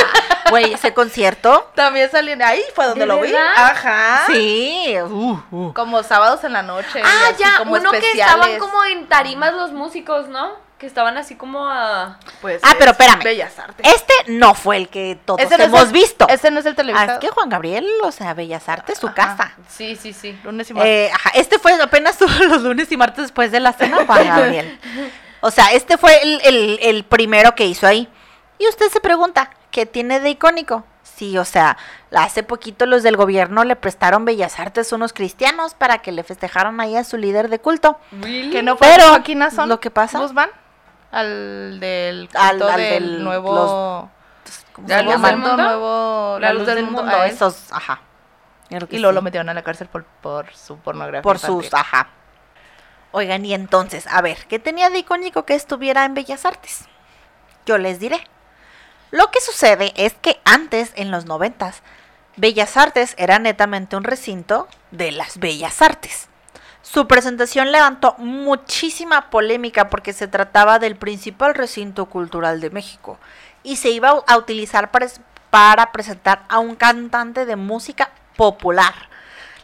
güey, 0.51 0.73
ese 0.73 0.95
concierto. 0.95 1.71
También 1.75 2.11
salí 2.11 2.33
ahí, 2.43 2.63
fue 2.75 2.87
donde 2.87 3.01
¿De 3.01 3.07
lo 3.07 3.21
vi. 3.21 3.35
Ajá. 3.35 4.25
Sí. 4.27 4.95
uh, 5.03 5.39
uh. 5.51 5.73
Como 5.75 6.03
sábados 6.03 6.45
en 6.45 6.53
la 6.53 6.63
noche. 6.63 7.03
Ah, 7.05 7.29
así 7.31 7.43
ya, 7.43 7.59
como 7.59 7.73
uno 7.75 7.91
que 7.91 8.11
estaban 8.13 8.59
como 8.59 8.85
en 8.85 9.07
tarimas 9.09 9.53
los 9.55 9.73
músicos, 9.73 10.29
¿no? 10.29 10.65
Que 10.79 10.87
estaban 10.87 11.17
así 11.17 11.37
como 11.37 11.67
a... 11.71 12.19
Pues 12.43 12.61
Ah, 12.63 12.75
pero 12.79 12.91
es 12.91 12.99
espérame. 13.01 13.23
Bellas 13.25 13.59
Artes. 13.59 13.87
Este 13.95 14.13
no 14.27 14.53
fue 14.55 14.77
el 14.77 14.89
que 14.91 15.19
todos 15.25 15.41
Ese 15.41 15.57
no 15.57 15.65
es 15.65 15.69
hemos 15.71 15.83
el- 15.85 15.93
visto. 15.93 16.29
Ese 16.29 16.51
no 16.51 16.61
es 16.61 16.67
el 16.67 16.73
Ah, 16.73 16.77
televisado. 16.77 17.13
es 17.13 17.19
que 17.19 17.29
Juan 17.29 17.49
Gabriel, 17.49 17.89
o 18.03 18.13
sea, 18.13 18.35
Bellas 18.35 18.69
Artes, 18.69 18.99
su 18.99 19.07
Ajá. 19.07 19.15
casa. 19.15 19.55
Sí, 19.71 19.97
sí, 19.97 20.13
sí. 20.13 20.39
Lunes 20.45 20.69
y 20.69 20.75
martes. 20.75 20.91
Eh, 20.93 21.11
ajá, 21.15 21.31
este 21.35 21.59
fue 21.59 21.73
apenas 21.83 22.21
los 22.21 22.61
lunes 22.61 22.93
y 22.93 22.97
martes 22.99 23.25
después 23.25 23.51
de 23.53 23.61
la 23.61 23.73
cena, 23.73 24.05
Juan 24.05 24.27
Gabriel. 24.29 24.79
O 25.41 25.51
sea, 25.51 25.73
este 25.73 25.97
fue 25.97 26.21
el, 26.23 26.41
el- 26.45 26.79
el 26.83 27.05
primero 27.05 27.55
que 27.55 27.65
hizo 27.65 27.87
ahí. 27.87 28.07
Y 28.59 28.69
usted 28.69 28.89
se 28.91 29.01
pregunta, 29.01 29.51
¿qué 29.71 29.87
tiene 29.87 30.21
de 30.21 30.31
icónico? 30.31 30.85
Sí, 31.03 31.39
o 31.39 31.45
sea, 31.45 31.77
hace 32.15 32.43
poquito 32.43 32.85
los 32.85 33.03
del 33.03 33.17
gobierno 33.17 33.65
le 33.65 33.75
prestaron 33.77 34.25
Bellas 34.25 34.59
Artes 34.59 34.93
a 34.93 34.97
unos 34.97 35.13
cristianos 35.13 35.75
para 35.75 35.99
que 35.99 36.13
le 36.13 36.23
festejaran 36.25 36.79
ahí 36.81 36.97
a 36.97 37.05
su 37.05 37.17
líder 37.17 37.49
de 37.49 37.59
culto. 37.59 37.99
que 38.21 38.63
no 38.63 38.77
fue 38.77 38.89
pero, 38.89 39.09
Joaquín 39.09 39.39
Nazón 39.39 39.69
lo 39.69 39.81
que 39.81 39.91
pasa- 39.91 40.19
Guzmán 40.19 40.51
al 41.13 41.79
del 41.81 42.29
Al- 42.35 42.51
culto 42.59 42.69
al 42.69 42.77
del, 42.81 42.91
del- 43.15 43.25
nuevo 43.25 44.11
¿Cómo 44.73 44.89
¿La 44.89 44.99
se 44.99 45.03
luz 45.05 45.13
llama? 45.15 45.29
del 45.29 45.37
mundo? 45.39 45.57
nuevo 45.57 46.39
La 46.39 46.53
luz 46.53 46.67
del 46.67 46.85
mundo, 46.85 47.03
a 47.17 47.27
él. 47.27 47.33
Esos, 47.33 47.73
ajá. 47.73 48.01
Creo 48.69 48.87
que 48.89 48.97
y 48.97 48.99
luego 48.99 49.13
sí. 49.13 49.15
lo 49.15 49.23
metieron 49.23 49.49
a 49.49 49.55
la 49.55 49.63
cárcel 49.63 49.87
por, 49.89 50.05
por 50.05 50.53
su 50.55 50.77
pornografía 50.79 51.23
por 51.23 51.37
infantil. 51.37 51.63
sus, 51.65 51.73
ajá. 51.75 52.09
Oigan, 53.13 53.45
y 53.47 53.55
entonces, 53.55 54.07
a 54.09 54.21
ver, 54.21 54.37
¿qué 54.49 54.59
tenía 54.59 54.91
de 54.91 54.99
icónico 54.99 55.47
que 55.47 55.55
estuviera 55.55 56.05
en 56.05 56.13
Bellas 56.13 56.45
Artes? 56.45 56.85
Yo 57.65 57.79
les 57.79 57.99
diré. 58.01 58.21
Lo 59.17 59.31
que 59.31 59.41
sucede 59.41 59.95
es 59.97 60.13
que 60.13 60.39
antes, 60.45 60.93
en 60.95 61.11
los 61.11 61.25
noventas, 61.25 61.81
Bellas 62.37 62.77
Artes 62.77 63.15
era 63.17 63.39
netamente 63.39 63.97
un 63.97 64.05
recinto 64.05 64.69
de 64.91 65.11
las 65.11 65.39
Bellas 65.39 65.81
Artes. 65.81 66.29
Su 66.83 67.09
presentación 67.09 67.73
levantó 67.73 68.15
muchísima 68.19 69.31
polémica 69.31 69.89
porque 69.89 70.13
se 70.13 70.29
trataba 70.29 70.79
del 70.79 70.97
principal 70.97 71.55
recinto 71.55 72.05
cultural 72.07 72.61
de 72.61 72.69
México 72.69 73.19
y 73.63 73.77
se 73.77 73.89
iba 73.89 74.11
a 74.11 74.37
utilizar 74.37 74.91
para, 74.91 75.07
para 75.49 75.93
presentar 75.93 76.45
a 76.51 76.59
un 76.59 76.77
cantante 76.77 77.47
de 77.47 77.57
música 77.57 78.11
popular. 78.37 78.93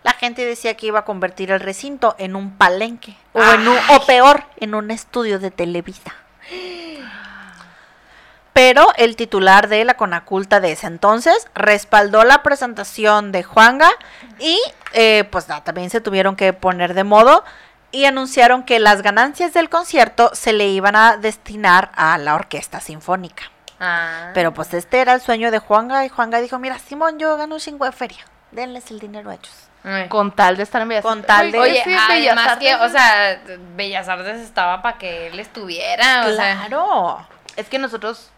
La 0.02 0.14
gente 0.14 0.46
decía 0.46 0.78
que 0.78 0.86
iba 0.86 1.00
a 1.00 1.04
convertir 1.04 1.50
el 1.50 1.60
recinto 1.60 2.14
en 2.16 2.36
un 2.36 2.56
palenque 2.56 3.14
o, 3.34 3.42
en 3.42 3.68
un- 3.68 3.78
o 3.90 4.06
peor, 4.06 4.44
en 4.56 4.74
un 4.74 4.90
estudio 4.90 5.38
de 5.38 5.50
Televisa. 5.50 6.14
Pero 8.52 8.86
el 8.96 9.16
titular 9.16 9.68
de 9.68 9.84
la 9.84 9.94
Conaculta 9.94 10.60
de 10.60 10.72
ese 10.72 10.86
entonces 10.86 11.46
respaldó 11.54 12.22
la 12.24 12.42
presentación 12.42 13.32
de 13.32 13.42
Juanga 13.42 13.90
y 14.38 14.60
eh, 14.92 15.24
pues 15.30 15.46
también 15.46 15.88
se 15.88 16.00
tuvieron 16.02 16.36
que 16.36 16.52
poner 16.52 16.92
de 16.92 17.04
modo 17.04 17.44
y 17.92 18.04
anunciaron 18.04 18.62
que 18.64 18.78
las 18.78 19.02
ganancias 19.02 19.52
del 19.54 19.70
concierto 19.70 20.30
se 20.34 20.52
le 20.52 20.68
iban 20.68 20.96
a 20.96 21.16
destinar 21.16 21.92
a 21.94 22.18
la 22.18 22.34
orquesta 22.34 22.80
sinfónica. 22.80 23.44
Ah. 23.80 24.30
Pero 24.34 24.52
pues 24.52 24.74
este 24.74 25.00
era 25.00 25.14
el 25.14 25.20
sueño 25.20 25.50
de 25.50 25.58
Juanga 25.58 26.04
y 26.04 26.08
Juanga 26.08 26.40
dijo, 26.40 26.58
mira 26.58 26.78
Simón, 26.78 27.18
yo 27.18 27.36
gano 27.36 27.54
un 27.54 27.60
chingo 27.60 27.84
de 27.86 27.92
feria, 27.92 28.24
denles 28.50 28.90
el 28.90 28.98
dinero 29.00 29.30
a 29.30 29.34
ellos. 29.34 29.68
Ay. 29.84 30.08
con 30.08 30.30
tal 30.30 30.56
de 30.56 30.62
estar 30.62 30.80
en 30.80 30.90
Bellas 30.90 31.02
Con 31.02 31.18
Artes. 31.18 31.26
tal 31.26 31.50
de- 31.50 31.58
Oye, 31.58 31.82
sí, 31.84 31.92
además 31.92 32.56
que, 32.58 32.72
o 32.76 32.88
sea, 32.88 33.42
Bellas 33.74 34.08
Artes 34.08 34.40
estaba 34.40 34.80
para 34.80 34.96
que 34.96 35.26
él 35.26 35.40
estuviera, 35.40 36.26
o 36.28 36.32
sea... 36.36 36.66
Claro. 36.68 37.26
es 37.56 37.68
que 37.68 37.80
nosotros 37.80 38.30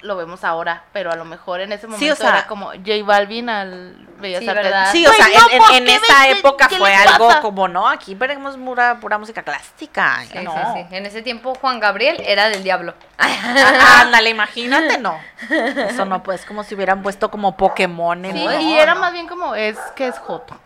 lo 0.00 0.16
vemos 0.16 0.44
ahora, 0.44 0.84
pero 0.92 1.10
a 1.10 1.16
lo 1.16 1.24
mejor 1.24 1.60
en 1.60 1.72
ese 1.72 1.82
Sí, 1.86 1.92
momento 1.92 2.12
o 2.12 2.16
sea- 2.16 2.28
era 2.30 2.46
como 2.46 2.66
J 2.70 2.82
Balvin 3.04 3.48
al 3.48 3.94
Bellas 4.20 4.40
Sí, 4.40 4.48
Artes. 4.48 4.64
¿verdad? 4.64 4.92
Sí, 4.92 5.06
o 5.06 5.12
sea, 5.12 5.26
no, 5.28 5.46
en- 5.48 5.52
en, 5.54 5.58
¿por 5.62 5.72
en 5.74 5.84
qué 5.84 5.94
esa 5.96 6.26
ves- 6.26 6.38
época 6.38 6.68
fue 6.68 6.94
algo 6.94 7.28
pasa? 7.28 7.40
como, 7.40 7.68
no, 7.68 7.88
aquí 7.88 8.14
veremos 8.14 8.56
pura, 8.56 8.98
pura 9.00 9.18
música 9.18 9.42
clásica. 9.42 10.20
Sí, 10.30 10.38
no. 10.44 10.52
sí, 10.52 10.84
sí. 10.88 10.94
En 10.96 11.06
ese 11.06 11.22
tiempo 11.22 11.54
Juan 11.56 11.80
Gabriel 11.80 12.16
era 12.26 12.48
del 12.48 12.62
diablo. 12.62 12.94
Ah, 13.18 14.00
Ándale, 14.02 14.30
imagínate, 14.30 14.98
no. 14.98 15.18
Eso 15.50 16.04
no, 16.04 16.22
pues 16.22 16.44
como 16.44 16.62
si 16.64 16.74
hubieran 16.74 17.02
puesto 17.02 17.30
como 17.30 17.56
Pokémon 17.56 18.24
en 18.24 18.32
Sí, 18.36 18.46
y 18.66 18.78
era 18.78 18.94
no. 18.94 19.00
más 19.00 19.12
bien 19.12 19.26
como, 19.28 19.54
es 19.54 19.76
que 19.96 20.08
es 20.08 20.18
Joto. 20.18 20.56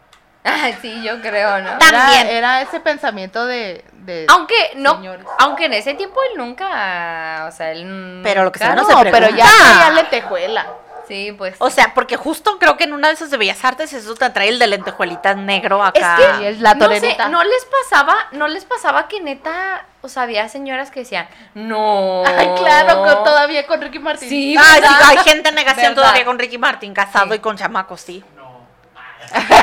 Ay, 0.45 0.77
sí, 0.83 1.03
yo 1.03 1.21
creo, 1.21 1.61
¿no? 1.61 1.71
Era, 1.71 1.79
También. 1.79 2.27
era 2.29 2.63
ese 2.63 2.81
pensamiento 2.81 3.47
de... 3.47 3.85
de 3.93 4.27
Aunque 4.29 4.55
no, 4.77 4.97
Señores. 4.97 5.25
aunque 5.39 5.67
en 5.67 5.75
ese 5.75 5.95
tiempo 5.95 6.21
él 6.31 6.39
nunca, 6.39 7.47
o 7.49 7.53
sea, 7.53 7.71
él 7.73 8.21
Pero 8.25 8.45
lo 8.45 8.53
que 8.53 8.65
no 8.65 8.75
no, 8.75 8.85
se 8.85 9.11
pero 9.11 9.29
ya 9.31 9.47
traía 9.47 9.91
lentejuela. 9.95 10.67
Sí, 11.09 11.33
pues. 11.37 11.57
O 11.59 11.69
sea, 11.69 11.93
porque 11.95 12.17
justo 12.17 12.59
creo 12.59 12.77
que 12.77 12.85
en 12.85 12.93
una 12.93 13.09
de 13.09 13.15
esas 13.15 13.31
de 13.31 13.37
Bellas 13.37 13.63
Artes 13.65 13.93
eso 13.93 14.15
te 14.15 14.31
trae 14.31 14.49
el 14.49 14.59
de 14.61 14.69
lentejuelitas 14.69 15.37
negro 15.37 15.83
acá. 15.83 16.17
Es 16.37 16.41
Y 16.41 16.45
es 16.47 16.61
la 16.61 16.75
no 16.75 16.89
sé, 16.89 17.17
no 17.29 17.43
les 17.43 17.65
pasaba, 17.67 18.17
no 18.31 18.47
les 18.49 18.65
pasaba 18.65 19.09
que 19.09 19.21
neta, 19.21 19.85
o 20.01 20.09
sea, 20.09 20.23
había 20.23 20.49
señoras 20.49 20.91
que 20.93 21.01
decían, 21.01 21.29
no. 21.55 22.23
Ay, 22.25 22.49
claro, 22.57 23.03
con- 23.03 23.25
todavía 23.25 23.67
con 23.67 23.81
Ricky 23.81 23.99
Martin. 23.99 24.29
Sí, 24.29 24.57
Ay, 24.59 24.81
sí, 24.81 24.89
hay 25.09 25.17
gente 25.19 25.49
en 25.51 25.55
negación 25.57 25.89
¿Verdad? 25.95 26.03
todavía 26.03 26.25
con 26.25 26.39
Ricky 26.39 26.59
Martin, 26.59 26.95
casado 26.95 27.27
Sí. 27.31 27.35
y 27.35 27.39
con 27.41 27.57
chamacos, 27.57 28.01
sí. 28.01 28.25
No. 28.37 28.42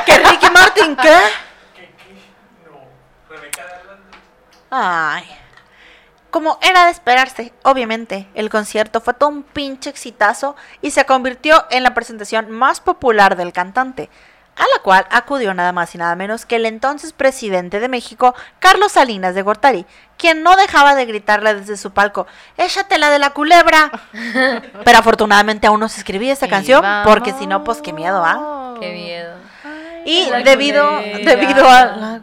¿Que 0.09 0.17
Ricky 0.17 0.49
Martin 0.49 0.95
qué? 0.95 1.17
Ay. 4.71 5.23
Como 6.31 6.57
era 6.61 6.85
de 6.85 6.91
esperarse, 6.91 7.53
obviamente, 7.63 8.27
el 8.33 8.49
concierto 8.49 9.01
fue 9.01 9.13
todo 9.13 9.29
un 9.29 9.43
pinche 9.43 9.89
exitazo 9.89 10.55
y 10.81 10.91
se 10.91 11.05
convirtió 11.05 11.65
en 11.69 11.83
la 11.83 11.93
presentación 11.93 12.49
más 12.51 12.79
popular 12.79 13.35
del 13.35 13.53
cantante, 13.53 14.09
a 14.55 14.61
la 14.61 14.83
cual 14.83 15.07
acudió 15.11 15.53
nada 15.53 15.71
más 15.73 15.93
y 15.93 15.97
nada 15.97 16.15
menos 16.15 16.45
que 16.45 16.57
el 16.57 16.65
entonces 16.65 17.13
presidente 17.13 17.79
de 17.79 17.87
México, 17.87 18.35
Carlos 18.59 18.91
Salinas 18.91 19.33
de 19.33 19.41
Gortari, 19.41 19.85
quien 20.17 20.43
no 20.43 20.55
dejaba 20.55 20.95
de 20.95 21.05
gritarle 21.05 21.55
desde 21.55 21.77
su 21.77 21.91
palco, 21.91 22.27
échate 22.57 22.97
la 22.97 23.09
de 23.09 23.19
la 23.19 23.31
culebra. 23.31 23.91
Pero 24.85 24.97
afortunadamente 24.97 25.67
aún 25.67 25.79
no 25.79 25.89
se 25.89 25.99
escribía 25.99 26.33
esta 26.33 26.47
canción, 26.47 26.83
porque 27.05 27.33
si 27.33 27.47
no, 27.47 27.63
pues 27.63 27.81
qué 27.81 27.93
miedo, 27.93 28.23
¿ah? 28.23 28.75
Qué 28.79 28.91
miedo. 28.91 29.48
Y 30.05 30.29
debido, 30.43 30.99
debido 31.23 31.67
a 31.69 32.19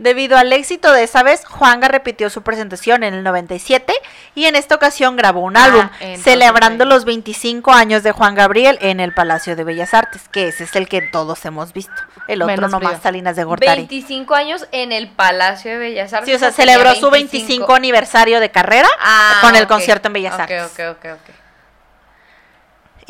Debido 0.00 0.38
al 0.38 0.52
éxito 0.52 0.92
de 0.92 1.02
esa 1.02 1.24
vez, 1.24 1.44
Juanga 1.44 1.88
repitió 1.88 2.30
su 2.30 2.42
presentación 2.42 3.02
en 3.02 3.14
el 3.14 3.24
97 3.24 3.92
y 4.36 4.44
en 4.44 4.54
esta 4.54 4.76
ocasión 4.76 5.16
grabó 5.16 5.40
un 5.40 5.56
Ah, 5.56 5.64
álbum 5.64 5.88
celebrando 6.22 6.84
los 6.84 7.04
25 7.04 7.72
años 7.72 8.04
de 8.04 8.12
Juan 8.12 8.36
Gabriel 8.36 8.78
en 8.80 9.00
el 9.00 9.12
Palacio 9.12 9.56
de 9.56 9.64
Bellas 9.64 9.94
Artes, 9.94 10.28
que 10.30 10.46
ese 10.46 10.62
es 10.64 10.76
el 10.76 10.88
que 10.88 11.02
todos 11.02 11.44
hemos 11.46 11.72
visto. 11.72 11.92
El 12.28 12.42
otro 12.42 12.54
Menos 12.54 12.70
nomás 12.70 12.90
frío. 12.92 13.02
Salinas 13.02 13.34
de 13.34 13.42
Gortari. 13.42 13.80
25 13.88 14.34
años 14.36 14.68
en 14.70 14.92
el 14.92 15.08
Palacio 15.08 15.72
de 15.72 15.78
Bellas 15.78 16.12
Artes. 16.12 16.28
Sí, 16.28 16.34
o 16.36 16.38
sea, 16.38 16.52
celebró 16.52 16.94
su 16.94 17.10
25 17.10 17.74
aniversario 17.74 18.38
de 18.38 18.52
carrera 18.52 18.88
Ah, 19.00 19.38
con 19.40 19.56
el 19.56 19.66
concierto 19.66 20.06
en 20.06 20.12
Bellas 20.12 20.34
Ok, 20.34 20.40
Artes. 20.42 20.62
Ok, 20.62 20.80
ok, 20.90 21.04
ok. 21.14 21.34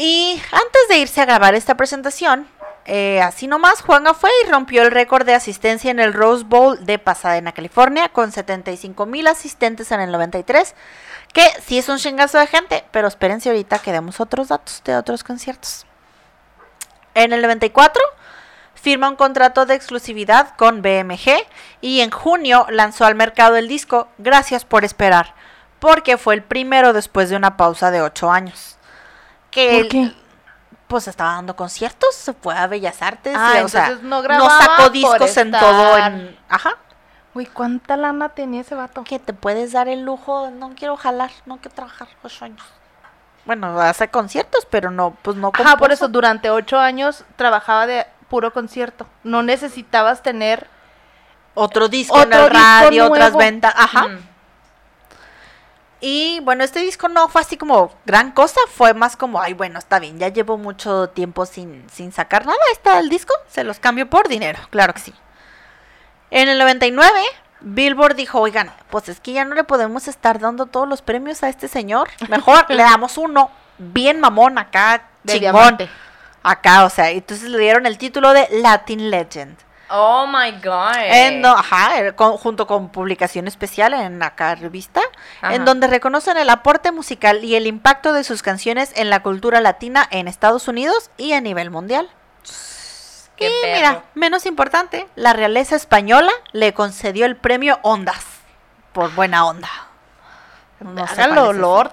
Y 0.00 0.40
antes 0.52 0.88
de 0.88 0.98
irse 0.98 1.20
a 1.20 1.24
grabar 1.24 1.56
esta 1.56 1.76
presentación, 1.76 2.46
eh, 2.84 3.20
así 3.20 3.48
nomás, 3.48 3.82
Juanga 3.82 4.14
fue 4.14 4.30
y 4.44 4.48
rompió 4.48 4.82
el 4.82 4.92
récord 4.92 5.26
de 5.26 5.34
asistencia 5.34 5.90
en 5.90 5.98
el 5.98 6.14
Rose 6.14 6.44
Bowl 6.44 6.86
de 6.86 7.00
Pasadena, 7.00 7.50
California, 7.50 8.08
con 8.08 8.30
75 8.30 9.06
mil 9.06 9.26
asistentes 9.26 9.90
en 9.90 9.98
el 9.98 10.12
93, 10.12 10.76
que 11.34 11.42
sí 11.66 11.78
es 11.78 11.88
un 11.88 11.98
chingazo 11.98 12.38
de 12.38 12.46
gente, 12.46 12.84
pero 12.92 13.08
espérense 13.08 13.48
ahorita 13.48 13.80
que 13.80 13.90
demos 13.90 14.20
otros 14.20 14.48
datos 14.48 14.82
de 14.84 14.94
otros 14.96 15.24
conciertos. 15.24 15.84
En 17.14 17.32
el 17.32 17.42
94 17.42 18.00
firma 18.76 19.08
un 19.08 19.16
contrato 19.16 19.66
de 19.66 19.74
exclusividad 19.74 20.54
con 20.54 20.80
BMG 20.80 21.44
y 21.80 22.02
en 22.02 22.12
junio 22.12 22.68
lanzó 22.70 23.04
al 23.04 23.16
mercado 23.16 23.56
el 23.56 23.66
disco 23.66 24.06
Gracias 24.18 24.64
por 24.64 24.84
esperar, 24.84 25.34
porque 25.80 26.16
fue 26.16 26.34
el 26.34 26.44
primero 26.44 26.92
después 26.92 27.30
de 27.30 27.36
una 27.36 27.56
pausa 27.56 27.90
de 27.90 28.00
8 28.00 28.30
años. 28.30 28.77
Que 29.50 29.78
¿Por 29.80 29.88
qué? 29.88 30.12
pues 30.86 31.06
estaba 31.08 31.32
dando 31.34 31.54
conciertos, 31.54 32.14
se 32.14 32.32
fue 32.32 32.56
a 32.56 32.66
Bellas 32.66 33.02
Artes, 33.02 33.34
Ah, 33.38 33.58
y, 33.60 33.64
o 33.64 33.68
sea, 33.68 33.98
no 34.02 34.22
grababa 34.22 34.58
sacó 34.58 34.90
discos 34.90 35.36
en 35.36 35.50
todo 35.52 35.98
en, 35.98 36.38
ajá, 36.48 36.76
Güey, 37.34 37.46
¿cuánta 37.46 37.96
lana 37.96 38.30
tenía 38.30 38.62
ese 38.62 38.74
vato? 38.74 39.04
que 39.04 39.18
te 39.18 39.32
puedes 39.34 39.72
dar 39.72 39.86
el 39.88 40.02
lujo, 40.02 40.50
no 40.50 40.70
quiero 40.74 40.96
jalar, 40.96 41.30
no 41.46 41.58
quiero 41.58 41.74
trabajar 41.74 42.08
ocho 42.22 42.44
años. 42.46 42.62
Bueno, 43.44 43.78
hace 43.80 44.08
conciertos, 44.08 44.66
pero 44.70 44.90
no, 44.90 45.16
pues 45.22 45.36
no 45.36 45.50
Ajá, 45.54 45.76
por 45.76 45.92
eso 45.92 46.08
durante 46.08 46.50
ocho 46.50 46.78
años 46.78 47.24
trabajaba 47.36 47.86
de 47.86 48.06
puro 48.28 48.52
concierto. 48.52 49.06
No 49.24 49.42
necesitabas 49.42 50.22
tener 50.22 50.66
otro 51.54 51.88
disco 51.88 52.16
en 52.20 52.28
Otro 52.32 52.46
el 52.46 52.52
disco 52.52 52.58
radio, 52.64 53.06
otras 53.06 53.20
nuevo. 53.32 53.38
ventas, 53.38 53.74
ajá. 53.76 54.08
Mm. 54.08 54.27
Y 56.00 56.40
bueno, 56.40 56.62
este 56.62 56.80
disco 56.80 57.08
no 57.08 57.28
fue 57.28 57.40
así 57.40 57.56
como 57.56 57.92
gran 58.06 58.30
cosa, 58.30 58.60
fue 58.72 58.94
más 58.94 59.16
como, 59.16 59.40
ay, 59.40 59.54
bueno, 59.54 59.78
está 59.78 59.98
bien, 59.98 60.18
ya 60.18 60.28
llevo 60.28 60.56
mucho 60.56 61.08
tiempo 61.08 61.44
sin, 61.44 61.84
sin 61.90 62.12
sacar 62.12 62.46
nada, 62.46 62.58
está 62.72 63.00
el 63.00 63.08
disco, 63.08 63.34
se 63.48 63.64
los 63.64 63.80
cambio 63.80 64.08
por 64.08 64.28
dinero, 64.28 64.60
claro 64.70 64.94
que 64.94 65.00
sí. 65.00 65.14
En 66.30 66.48
el 66.48 66.58
99, 66.58 67.20
Billboard 67.60 68.14
dijo, 68.14 68.40
oigan, 68.40 68.70
pues 68.90 69.08
es 69.08 69.18
que 69.18 69.32
ya 69.32 69.44
no 69.44 69.54
le 69.54 69.64
podemos 69.64 70.06
estar 70.06 70.38
dando 70.38 70.66
todos 70.66 70.88
los 70.88 71.02
premios 71.02 71.42
a 71.42 71.48
este 71.48 71.66
señor. 71.66 72.08
Mejor 72.28 72.66
le 72.68 72.82
damos 72.82 73.18
uno 73.18 73.50
bien 73.78 74.20
mamón 74.20 74.58
acá, 74.58 75.08
De 75.24 75.32
chingón. 75.34 75.52
diamante. 75.52 75.88
Acá, 76.42 76.84
o 76.84 76.90
sea, 76.90 77.10
entonces 77.10 77.48
le 77.48 77.58
dieron 77.58 77.86
el 77.86 77.98
título 77.98 78.32
de 78.32 78.46
Latin 78.50 79.10
Legend. 79.10 79.56
Oh 79.90 80.26
my 80.26 80.52
god. 80.62 80.92
En 80.98 81.44
ajá, 81.46 82.12
con- 82.14 82.36
junto 82.36 82.66
con 82.66 82.90
publicación 82.90 83.48
especial 83.48 83.94
en 83.94 84.22
acá 84.22 84.54
revista, 84.54 85.00
Ajá. 85.40 85.54
en 85.54 85.64
donde 85.64 85.86
reconocen 85.86 86.36
el 86.36 86.50
aporte 86.50 86.92
musical 86.92 87.42
y 87.44 87.54
el 87.56 87.66
impacto 87.66 88.12
de 88.12 88.24
sus 88.24 88.42
canciones 88.42 88.92
en 88.96 89.08
la 89.10 89.22
cultura 89.22 89.60
latina 89.60 90.06
en 90.10 90.28
Estados 90.28 90.68
Unidos 90.68 91.10
y 91.16 91.32
a 91.32 91.40
nivel 91.40 91.70
mundial. 91.70 92.10
Qué 93.36 93.48
y 93.48 93.52
perro. 93.62 93.76
mira, 93.76 94.02
menos 94.14 94.46
importante, 94.46 95.06
la 95.14 95.32
realeza 95.32 95.76
española 95.76 96.32
le 96.52 96.74
concedió 96.74 97.24
el 97.24 97.36
premio 97.36 97.78
Ondas 97.82 98.24
por 98.92 99.14
buena 99.14 99.46
onda. 99.46 99.70
No 100.80 101.04
Hágalo. 101.04 101.52
Lord. 101.52 101.92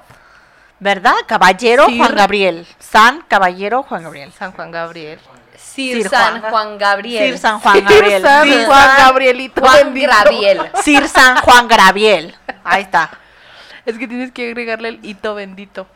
¿Verdad? 0.79 1.15
Caballero. 1.27 1.85
Juan 1.85 2.15
Gabriel. 2.15 2.67
San 2.79 3.21
Caballero 3.21 3.83
Juan 3.83 4.03
Gabriel. 4.03 4.31
San 4.33 4.51
Juan 4.51 4.71
Gabriel. 4.71 5.19
Sir, 5.57 6.01
Sir 6.03 6.09
San 6.09 6.39
Juan. 6.41 6.51
Juan 6.51 6.77
Gabriel. 6.77 7.31
Sir 7.31 7.37
San 7.37 7.59
Juan 7.59 7.83
Gabriel. 7.83 8.21
San 8.21 8.47
Sir 8.47 8.65
Juan 8.65 8.81
San- 8.87 8.97
Gabrielito. 8.97 9.61
Juan 9.61 9.83
bendito. 9.93 10.11
Gabriel. 10.11 10.61
Sir 10.83 11.07
San 11.09 11.37
Juan 11.37 11.67
Gabriel. 11.67 12.35
Ahí 12.63 12.81
está. 12.83 13.11
Es 13.85 13.99
que 13.99 14.07
tienes 14.07 14.31
que 14.31 14.47
agregarle 14.49 14.89
el 14.89 14.99
hito 15.03 15.35
bendito. 15.35 15.87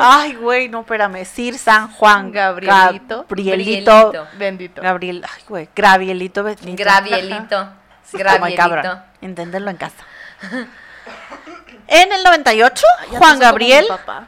Ay, 0.00 0.34
güey, 0.36 0.68
no, 0.70 0.80
espérame. 0.80 1.24
Sir 1.26 1.58
San 1.58 1.88
Juan 1.92 2.32
Gabrielito. 2.32 3.26
Gabrielito. 3.28 4.12
Gabrielito. 4.12 4.26
Bendito. 4.38 4.82
Gabriel, 4.82 5.24
ay, 5.24 5.42
güey, 5.46 5.68
Gravielito. 5.76 6.42
bendito. 6.42 6.82
Gravielito. 6.82 7.68
Sí, 8.04 8.16
cabrón. 8.18 8.52
Gravielito. 8.54 9.02
Inténtenlo 9.20 9.70
en 9.70 9.76
casa. 9.76 10.04
En 11.92 12.12
el 12.12 12.22
98, 12.22 12.86
Ya 13.10 13.18
Juan 13.18 13.38
Gabriel. 13.40 13.84
como 13.88 13.98
mi 13.98 14.04
papá. 14.04 14.26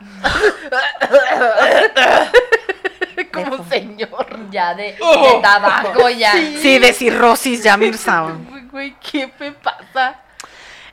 como 3.32 3.68
señor. 3.68 4.50
Ya 4.50 4.74
de, 4.74 4.82
de 4.92 5.38
tabaco, 5.40 6.08
ya. 6.10 6.32
Sí, 6.32 6.78
de 6.78 6.92
cirrosis, 6.92 7.62
ya 7.62 7.76
Mirza. 7.76 8.22
Güey, 8.50 8.64
güey, 8.66 8.96
¿qué 9.00 9.32
me 9.38 9.52
pasa? 9.52 10.16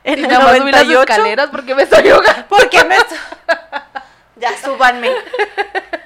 En 0.04 0.20
Y 0.20 0.22
el 0.22 0.28
nada 0.28 0.44
más 0.44 0.56
subí 0.58 0.70
las 0.70 0.84
98. 0.86 1.00
escaleras 1.12 1.48
porque 1.50 1.74
me 1.74 1.82
estoy 1.82 2.08
ahogando. 2.08 2.46
¿Por 2.46 2.68
qué 2.70 2.84
me.? 2.84 2.96
ya 4.36 4.50
súbanme. 4.64 5.10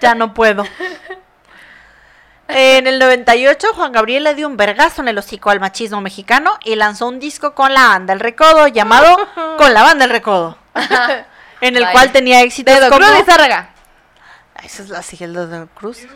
Ya 0.00 0.14
no 0.14 0.32
puedo. 0.34 0.64
En 2.48 2.86
el 2.86 2.98
98, 2.98 3.68
Juan 3.74 3.92
Gabriel 3.92 4.24
le 4.24 4.34
dio 4.34 4.46
un 4.46 4.56
vergazo 4.56 5.00
en 5.00 5.08
el 5.08 5.16
hocico 5.16 5.50
al 5.50 5.60
machismo 5.60 6.00
mexicano 6.00 6.58
y 6.64 6.74
lanzó 6.74 7.08
un 7.08 7.18
disco 7.18 7.54
con 7.54 7.72
la 7.72 7.88
banda 7.88 8.12
El 8.12 8.20
Recodo 8.20 8.68
llamado 8.68 9.16
Con 9.58 9.72
la 9.72 9.82
banda 9.82 10.04
El 10.04 10.10
Recodo. 10.10 10.58
en 11.60 11.76
el 11.76 11.90
cual 11.90 12.12
tenía 12.12 12.42
éxitos 12.42 12.74
Dedo 12.74 12.90
como... 12.90 13.06
Cruz 13.06 13.20
y 13.20 13.24
Zárraga. 13.24 13.70
Esa 14.62 14.82
es 14.82 14.88
la 14.90 15.02
siguiente 15.02 15.46
de 15.46 15.66
Cruz. 15.74 16.06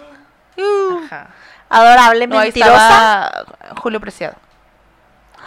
Ajá. 1.05 1.29
Adorable, 1.71 2.27
No, 2.27 2.38
mentirosa. 2.38 3.45
Julio 3.77 4.01
Preciado. 4.01 4.37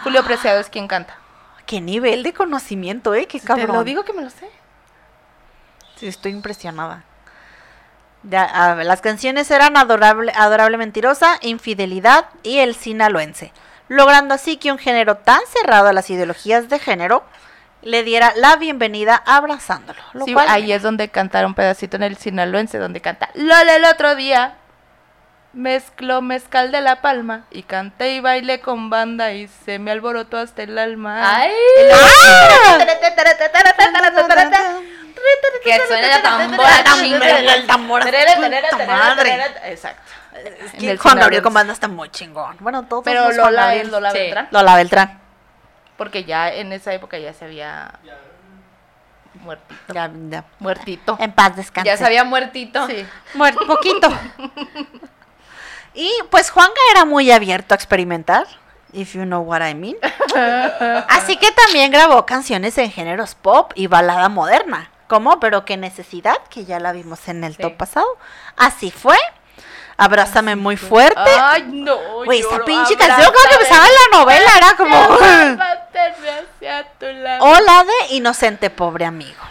Julio 0.02 0.24
Preciado 0.24 0.60
es 0.60 0.68
quien 0.68 0.88
canta. 0.88 1.16
Qué 1.66 1.80
nivel 1.80 2.22
de 2.22 2.32
conocimiento, 2.32 3.14
¿eh? 3.14 3.26
Qué 3.26 3.40
cabrón. 3.40 3.66
Te 3.66 3.72
lo 3.72 3.84
digo 3.84 4.04
que 4.04 4.12
me 4.12 4.22
lo 4.22 4.30
sé. 4.30 4.50
Sí, 5.96 6.08
estoy 6.08 6.32
impresionada. 6.32 7.04
Ya, 8.24 8.44
a 8.44 8.74
ver, 8.74 8.86
las 8.86 9.00
canciones 9.00 9.50
eran 9.50 9.76
adorable, 9.76 10.32
adorable 10.36 10.76
mentirosa, 10.76 11.38
infidelidad 11.40 12.26
y 12.42 12.58
el 12.58 12.74
sinaloense, 12.76 13.52
logrando 13.88 14.34
así 14.34 14.56
que 14.58 14.70
un 14.70 14.78
género 14.78 15.16
tan 15.16 15.40
cerrado 15.46 15.88
a 15.88 15.92
las 15.92 16.08
ideologías 16.08 16.68
de 16.68 16.78
género 16.78 17.24
le 17.82 18.04
diera 18.04 18.32
la 18.36 18.54
bienvenida 18.56 19.20
abrazándolo. 19.26 20.00
Lo 20.12 20.24
Sí, 20.24 20.34
cual, 20.34 20.46
ahí 20.48 20.72
es 20.72 20.82
donde 20.82 21.08
cantaron 21.08 21.50
un 21.50 21.54
pedacito 21.54 21.96
en 21.96 22.04
el 22.04 22.16
sinaloense, 22.16 22.78
donde 22.78 23.00
canta 23.00 23.30
Lola 23.34 23.74
el 23.74 23.84
otro 23.84 24.14
día. 24.14 24.54
Mezcló 25.52 26.22
mezcal 26.22 26.72
de 26.72 26.80
la 26.80 27.02
palma 27.02 27.44
y 27.50 27.64
canté 27.64 28.14
y 28.14 28.20
bailé 28.20 28.60
con 28.60 28.88
banda 28.88 29.32
y 29.32 29.48
se 29.48 29.78
me 29.78 29.90
alborotó 29.90 30.38
hasta 30.38 30.62
el 30.62 30.78
alma. 30.78 31.40
Ay, 31.40 31.52
¡Ah! 31.92 32.78
que 35.64 35.78
suene 35.86 36.08
la 36.08 36.22
tambora 36.22 36.84
chingada. 37.00 37.54
El 37.54 37.66
tambor. 37.66 38.02
Exacto. 39.64 40.12
Es 40.34 40.74
En 40.74 40.80
que 40.80 40.90
el 40.90 40.98
Juan 40.98 41.18
Gabriel 41.18 41.42
con 41.42 41.52
banda 41.54 41.72
está 41.72 41.88
muy 41.88 42.08
chingón. 42.10 42.56
Bueno, 42.60 42.84
todos 42.86 43.04
Pero 43.04 43.28
los 43.28 43.36
Juan 43.36 43.54
Lola 43.54 43.84
Lola 43.84 44.10
Sí. 44.10 44.18
Beltrán. 44.18 44.48
Lola 44.50 44.76
Beltrán. 44.76 45.20
Porque 45.96 46.24
ya 46.24 46.52
en 46.52 46.72
esa 46.72 46.92
época 46.94 47.18
ya 47.18 47.32
se 47.32 47.44
había 47.44 47.92
muertito. 49.34 49.94
Ya, 49.94 50.10
ya. 50.30 50.44
Muertito. 50.58 51.16
En 51.20 51.32
paz 51.32 51.56
descanse. 51.56 51.86
Ya 51.88 51.96
se 51.96 52.04
había 52.04 52.24
muertito. 52.24 52.86
Sí. 52.86 53.06
Poquito. 53.66 54.08
y 55.94 56.10
pues 56.30 56.50
Juanga 56.50 56.72
era 56.90 57.04
muy 57.04 57.30
abierto 57.30 57.74
a 57.74 57.76
experimentar, 57.76 58.46
if 58.92 59.14
you 59.14 59.24
know 59.24 59.42
what 59.42 59.60
I 59.60 59.74
mean. 59.74 59.96
Así 61.08 61.36
que 61.36 61.50
también 61.52 61.90
grabó 61.92 62.24
canciones 62.26 62.76
en 62.78 62.90
géneros 62.90 63.34
pop 63.34 63.72
y 63.74 63.86
balada 63.86 64.28
moderna. 64.28 64.91
¿Cómo? 65.12 65.38
Pero 65.40 65.66
qué 65.66 65.76
necesidad, 65.76 66.38
que 66.48 66.64
ya 66.64 66.80
la 66.80 66.90
vimos 66.92 67.28
en 67.28 67.44
el 67.44 67.54
Sí. 67.54 67.60
top 67.60 67.76
pasado. 67.76 68.06
Así 68.56 68.90
fue. 68.90 69.18
Abrázame 69.98 70.56
muy 70.56 70.78
fuerte. 70.78 71.20
Ay, 71.38 71.64
no. 71.68 72.24
Güey, 72.24 72.40
esa 72.40 72.64
pinche 72.64 72.96
canción 72.96 73.26
como 73.30 73.46
que 73.46 73.54
empezaba 73.56 73.84
la 73.84 74.18
novela, 74.18 74.50
era 74.56 74.74
como... 74.74 74.96
Abrázame 74.96 75.58
hacia 76.56 76.88
tu 76.98 77.04
lado. 77.04 77.44
Hola 77.44 77.84
de 77.84 78.14
inocente 78.14 78.70
pobre 78.70 79.04
amigo. 79.04 79.42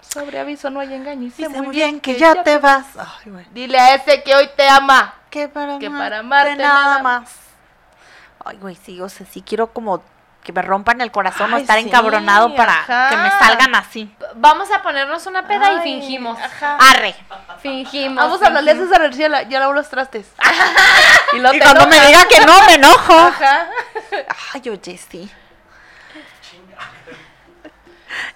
Sobre 0.00 0.40
aviso 0.40 0.68
no 0.68 0.80
hay 0.80 0.92
engaño. 0.92 1.20
Dice 1.20 1.48
muy 1.48 1.68
bien 1.68 2.00
que 2.00 2.18
ya 2.18 2.42
te 2.42 2.58
vas. 2.58 2.86
Ay, 2.98 3.30
güey. 3.30 3.46
Dile 3.52 3.78
a 3.78 3.94
ese 3.94 4.24
que 4.24 4.34
hoy 4.34 4.50
te 4.56 4.68
ama. 4.68 5.14
Que 5.30 5.46
para, 5.48 5.78
Que 5.78 5.86
amarte 5.86 6.56
nada 6.56 6.56
nada 6.56 7.02
más. 7.04 7.30
Ay, 8.44 8.56
güey, 8.56 8.74
sí, 8.74 9.00
o 9.00 9.08
sea, 9.08 9.24
sí 9.24 9.40
quiero 9.40 9.72
como 9.72 10.02
que 10.42 10.52
me 10.52 10.60
rompan 10.62 11.00
el 11.00 11.12
corazón 11.12 11.52
o 11.52 11.56
Ay, 11.56 11.62
estar 11.62 11.78
sí, 11.78 11.86
encabronado 11.86 12.54
para 12.56 12.80
ajá. 12.80 13.10
que 13.10 13.16
me 13.16 13.30
salgan 13.30 13.74
así. 13.76 14.12
Vamos 14.34 14.70
a 14.72 14.82
ponernos 14.82 15.24
una 15.26 15.46
peda 15.46 15.72
y 15.74 15.80
fingimos. 15.82 16.38
Ajá. 16.40 16.76
Arre. 16.80 17.14
Fingimos. 17.60 18.16
Vamos 18.16 18.42
a 18.42 18.46
hablarle 18.48 18.72
a 18.72 18.74
fingimos. 18.74 18.92
César 18.92 19.06
García, 19.08 19.28
la- 19.28 19.42
ya 19.44 19.60
lavó 19.60 19.72
los 19.72 19.88
trastes. 19.88 20.26
y 21.34 21.38
lo 21.38 21.54
Y 21.54 21.60
cuando 21.60 21.86
me 21.86 22.00
diga 22.06 22.24
que 22.28 22.40
no, 22.44 22.60
me 22.66 22.74
enojo. 22.74 23.14
Ajá. 23.16 23.68
Ay, 24.54 24.68
oye, 24.68 24.98
sí. 24.98 25.30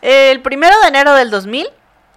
El 0.01 0.41
primero 0.43 0.79
de 0.83 0.89
enero 0.89 1.13
del 1.15 1.31
2000 1.31 1.69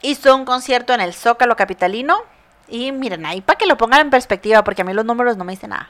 hizo 0.01 0.35
un 0.35 0.45
concierto 0.45 0.93
en 0.93 1.01
el 1.01 1.13
Zócalo 1.13 1.55
Capitalino. 1.55 2.21
Y 2.67 2.91
miren, 2.91 3.25
ahí 3.25 3.41
para 3.41 3.57
que 3.57 3.65
lo 3.65 3.77
pongan 3.77 4.01
en 4.01 4.09
perspectiva, 4.11 4.63
porque 4.63 4.83
a 4.83 4.85
mí 4.85 4.93
los 4.93 5.03
números 5.05 5.35
no 5.37 5.43
me 5.43 5.53
dicen 5.53 5.71
nada. 5.71 5.89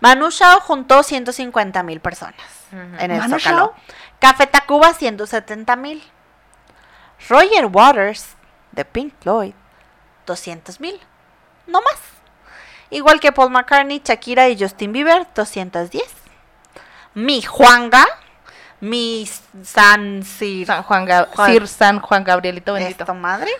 Manu 0.00 0.30
Chao 0.30 0.60
juntó 0.60 1.02
150 1.02 1.82
mil 1.82 2.00
personas 2.00 2.40
en 2.72 3.10
el 3.10 3.18
¿Manu 3.18 3.38
Zócalo. 3.38 3.74
Café 4.20 4.46
Tacuba 4.46 4.92
170 4.94 5.76
mil. 5.76 6.02
Roger 7.28 7.66
Waters 7.66 8.36
de 8.72 8.84
Pink 8.84 9.12
Floyd 9.20 9.54
200 10.26 10.78
mil. 10.80 11.00
No 11.66 11.80
más. 11.82 11.98
Igual 12.90 13.20
que 13.20 13.32
Paul 13.32 13.50
McCartney, 13.50 14.00
Shakira 14.04 14.48
y 14.48 14.58
Justin 14.58 14.92
Bieber 14.92 15.26
210. 15.34 16.02
Mi 17.14 17.42
Juanga, 17.42 18.06
mi 18.80 19.28
San 19.64 20.22
Sir, 20.22 20.66
San 20.66 20.82
Juan, 20.84 21.06
Juan- 21.06 21.50
Sir 21.52 21.66
San 21.68 22.00
Juan 22.00 22.24
Gabrielito 22.24 22.74
bendito. 22.74 23.02
esto 23.02 23.14
madre. 23.14 23.50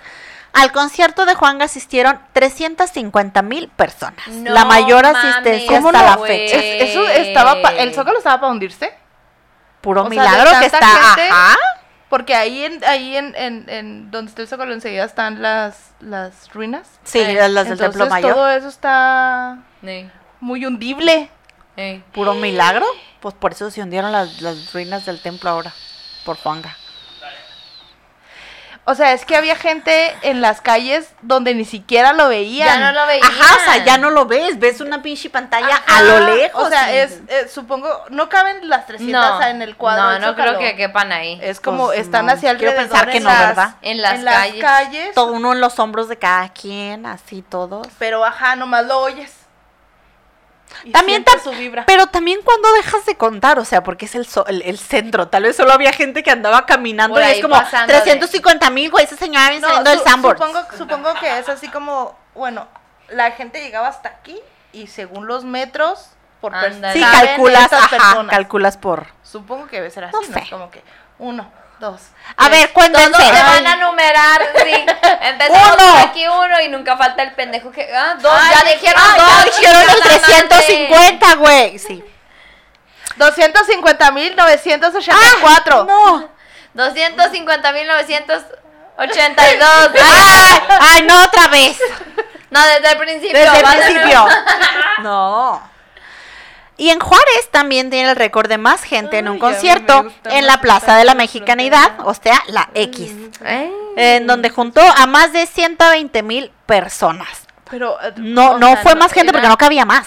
Al 0.53 0.73
concierto 0.73 1.27
de 1.27 1.35
Juanga 1.35 1.67
asistieron 1.67 2.21
350 2.33 3.43
mil 3.43 3.69
personas. 3.69 4.27
No 4.29 4.51
la 4.53 4.65
mayor 4.65 5.05
mames, 5.05 5.25
asistencia 5.25 5.77
¿Cómo 5.77 5.89
hasta 5.91 6.03
no, 6.03 6.21
la 6.23 6.27
fecha. 6.27 6.57
Es- 6.57 6.91
eso 6.91 7.07
estaba 7.09 7.61
pa- 7.63 7.73
el 7.73 7.95
Zócalo 7.95 8.19
estaba 8.19 8.41
para 8.41 8.53
hundirse. 8.53 8.93
Puro 9.81 10.03
o 10.03 10.05
sea, 10.05 10.11
de 10.11 10.17
milagro 10.29 10.59
que 10.61 10.67
está. 10.67 10.87
gente, 10.87 11.29
Ajá. 11.31 11.57
Porque 12.09 12.35
ahí 12.35 12.65
en, 12.65 12.83
ahí 12.85 13.17
en, 13.17 13.35
en, 13.37 13.69
en 13.69 14.11
donde 14.11 14.31
está 14.31 14.43
el 14.43 14.49
Zócalo 14.49 14.73
enseguida 14.73 15.05
están 15.05 15.43
las, 15.43 15.91
las 16.01 16.53
ruinas. 16.55 16.89
Sí, 17.05 17.19
Eh, 17.21 17.35
las 17.49 17.65
del 17.69 17.75
Entonces 17.75 17.79
Templo 17.79 18.07
Mayor. 18.09 18.35
todo 18.35 18.51
eso 18.51 18.69
está 18.69 19.59
muy 20.41 20.65
hundible. 20.65 21.31
ey. 21.77 22.03
Puro 22.13 22.35
milagro. 22.35 22.87
Pues 23.21 23.35
por 23.35 23.53
eso 23.53 23.71
se 23.71 23.83
hundieron 23.83 24.11
las, 24.11 24.41
las 24.41 24.73
ruinas 24.73 25.05
del 25.05 25.21
templo 25.21 25.51
ahora. 25.51 25.73
Por 26.25 26.37
Juanga. 26.39 26.75
O 28.91 28.95
sea, 28.95 29.13
es 29.13 29.27
que 29.27 29.37
había 29.37 29.55
gente 29.55 30.17
en 30.23 30.41
las 30.41 30.63
calles 30.63 31.11
donde 31.21 31.55
ni 31.55 31.67
siquiera 31.67 32.15
lo 32.15 32.29
veían. 32.29 32.67
Ya 32.67 32.79
no 32.93 32.99
lo 32.99 33.07
veía. 33.07 33.23
Ajá, 33.23 33.57
o 33.57 33.65
sea, 33.71 33.85
ya 33.85 33.99
no 33.99 34.09
lo 34.09 34.25
ves. 34.25 34.59
Ves 34.59 34.81
una 34.81 35.03
pinche 35.03 35.29
pantalla 35.29 35.77
Ajá, 35.87 35.99
a 35.99 36.03
lo 36.03 36.35
lejos. 36.35 36.65
O 36.67 36.71
sea, 36.71 36.95
y- 36.95 36.97
es, 37.01 37.21
eh, 37.29 37.49
supongo, 37.53 37.89
no 38.09 38.31
caben 38.31 38.67
las 38.67 38.87
300 38.87 39.13
No, 39.41 39.47
en 39.47 39.61
el 39.61 39.77
cuadro. 39.77 40.19
no, 40.19 40.29
no 40.29 40.35
creo 40.35 40.59
que 40.59 40.75
quepan 40.75 41.13
ahí. 41.13 41.39
Es 41.43 41.61
como 41.61 41.89
Pues, 41.89 41.99
están 42.01 42.25
no, 42.25 42.33
hacia 42.33 42.57
quiero 42.57 42.71
alrededor 42.81 42.89
pensar 42.91 43.11
que 43.13 43.21
no, 43.21 43.29
¿verdad? 43.29 43.75
En 43.83 44.01
las 44.01 44.15
en 44.15 44.25
las 44.25 44.35
calles. 44.37 44.63
calles. 44.63 45.15
todo 45.15 45.33
uno 45.33 45.53
en 45.53 45.61
los 45.61 45.79
hombros 45.79 46.09
de 46.09 46.17
cada 46.17 46.49
quien, 46.49 47.05
así 47.05 47.43
todos. 47.43 47.87
Pero 47.99 48.25
ajá, 48.25 48.57
nomás 48.57 48.87
lo 48.87 49.01
oyes. 49.01 49.35
Y 50.85 50.93
También 50.93 51.25
su 51.43 51.51
vibra. 51.51 51.85
Pero 51.87 52.07
también 52.09 52.41
cuando 52.45 52.71
dejas 52.73 53.05
de 53.07 53.17
contar, 53.17 53.59
o 53.59 53.65
sea, 53.65 53.83
porque 53.83 54.07
es 54.07 54.15
el, 54.15 54.27
so- 54.27 54.47
el, 54.47 54.63
el 54.63 54.79
centro. 54.79 55.29
Tal 55.29 55.43
vez 55.45 55.57
solo 55.57 55.73
había 55.73 55.93
gente 55.93 56.23
que 56.23 56.31
andaba 56.31 56.67
caminando 56.67 57.15
Por 57.17 57.25
y 57.25 57.27
es 57.33 57.43
como 57.43 57.55
pasando 57.55 57.93
de- 57.93 58.01
350 58.01 58.71
mil, 58.71 58.91
güey, 58.91 59.05
esa 59.05 59.17
señora 59.17 59.49
viene 59.51 59.61
No, 59.63 59.69
saliendo 59.69 59.91
del 59.91 59.99
su- 60.01 60.05
Sanborns. 60.05 60.41
Supongo, 60.41 60.67
supongo 60.77 61.15
que 61.21 61.39
es 61.39 61.49
así 61.49 61.69
como, 61.69 62.19
bueno, 62.35 62.67
la 63.09 63.31
gente 63.33 63.61
llegaba 63.63 63.89
hasta 63.89 64.09
aquí 64.09 64.39
y 64.73 64.87
según 64.89 65.27
los 65.27 65.45
metros 65.45 66.11
por 66.41 66.53
persona. 66.53 66.93
Sí, 66.93 67.01
calculas, 67.01 67.73
ajá, 67.73 68.27
calculas 68.29 68.77
por... 68.77 69.07
Supongo 69.23 69.67
que 69.67 69.77
debe 69.77 69.91
ser 69.91 70.05
así, 70.05 70.15
No 70.15 70.21
¿no? 70.21 70.41
sé. 70.41 70.51
Como 70.51 70.71
que 70.71 70.83
uno, 71.19 71.51
dos. 71.79 72.01
A 72.37 72.49
ver, 72.49 72.73
cuéntense. 72.73 73.11
Todos 73.11 73.25
se 73.27 73.33
Ay. 73.33 73.43
van 73.43 73.67
a 73.67 73.77
numerar, 73.77 74.43
sí. 74.65 74.73
Empezamos 75.23 75.69
Uno. 75.77 75.93
por 75.93 76.01
aquí 76.09 76.27
uno 76.27 76.61
y 76.61 76.69
nunca 76.69 76.97
falta 76.97 77.23
el 77.23 77.33
pendejo 77.33 77.71
que. 77.71 77.89
Ah, 77.95 78.15
dos, 78.19 78.33
Ay, 78.41 78.55
ya 78.55 78.65
dijeron 78.73 79.03
Ah, 79.05 79.15
dos. 79.17 79.29
ya 79.29 79.45
dijeron 79.45 79.87
madre. 79.87 80.01
350, 80.49 81.35
güey. 81.37 81.79
Sí. 81.79 82.05
250 83.17 84.11
mil 84.13 84.37
984. 84.37 85.85
No. 85.85 86.29
250.982. 86.75 88.45
Ay, 88.99 90.61
ay, 90.81 91.03
no, 91.03 91.23
otra 91.25 91.49
vez. 91.49 91.79
No, 92.51 92.61
desde 92.67 92.91
el 92.93 92.99
principio. 92.99 93.39
Desde 93.39 93.59
el 93.61 93.65
principio. 93.67 94.27
No. 95.03 95.63
Y 96.79 96.91
en 96.91 97.01
Juárez 97.01 97.49
también 97.51 97.91
tiene 97.91 98.11
el 98.11 98.17
récord 98.17 98.49
de 98.49 98.57
más 98.57 98.83
gente 98.85 99.19
en 99.19 99.29
un 99.29 99.39
concierto 99.39 100.07
en 100.25 100.47
la 100.47 100.61
Plaza 100.61 100.97
de 100.97 101.05
la 101.05 101.15
Mexicanidad, 101.15 101.97
o 102.07 102.15
sea, 102.15 102.41
la 102.47 102.71
X, 102.73 103.13
Ay. 103.45 103.71
en 103.97 104.27
donde 104.29 104.49
juntó 104.49 104.81
a 104.81 105.07
más 105.07 105.33
de 105.33 105.45
120 105.47 106.23
mil 106.23 106.53
personas. 106.67 107.47
Pero 107.69 108.01
eh, 108.01 108.13
No, 108.17 108.53
o 108.53 108.59
no 108.59 108.69
sea, 108.69 108.77
fue 108.79 108.95
más 108.95 109.13
gente 109.13 109.33
porque 109.33 109.49
no 109.49 109.59
cabía 109.59 109.85
más. 109.85 110.07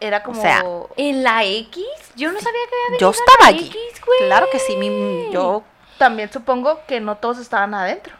Era 0.00 0.22
como 0.24 0.42
sea, 0.42 0.62
¿En 0.96 1.22
la 1.22 1.44
X? 1.44 1.84
Yo 2.16 2.30
no 2.32 2.38
sabía 2.40 2.60
que 2.68 2.74
había 2.88 2.98
Yo 2.98 3.10
estaba 3.10 3.38
la 3.42 3.46
allí. 3.46 3.66
X, 3.68 4.00
güey. 4.04 4.18
Claro 4.26 4.48
que 4.50 4.58
sí, 4.58 4.76
mi- 4.76 5.30
yo, 5.32 5.62
también 5.98 6.30
supongo 6.32 6.80
que 6.86 7.00
no 7.00 7.16
todos 7.16 7.38
estaban 7.38 7.72
adentro, 7.74 8.12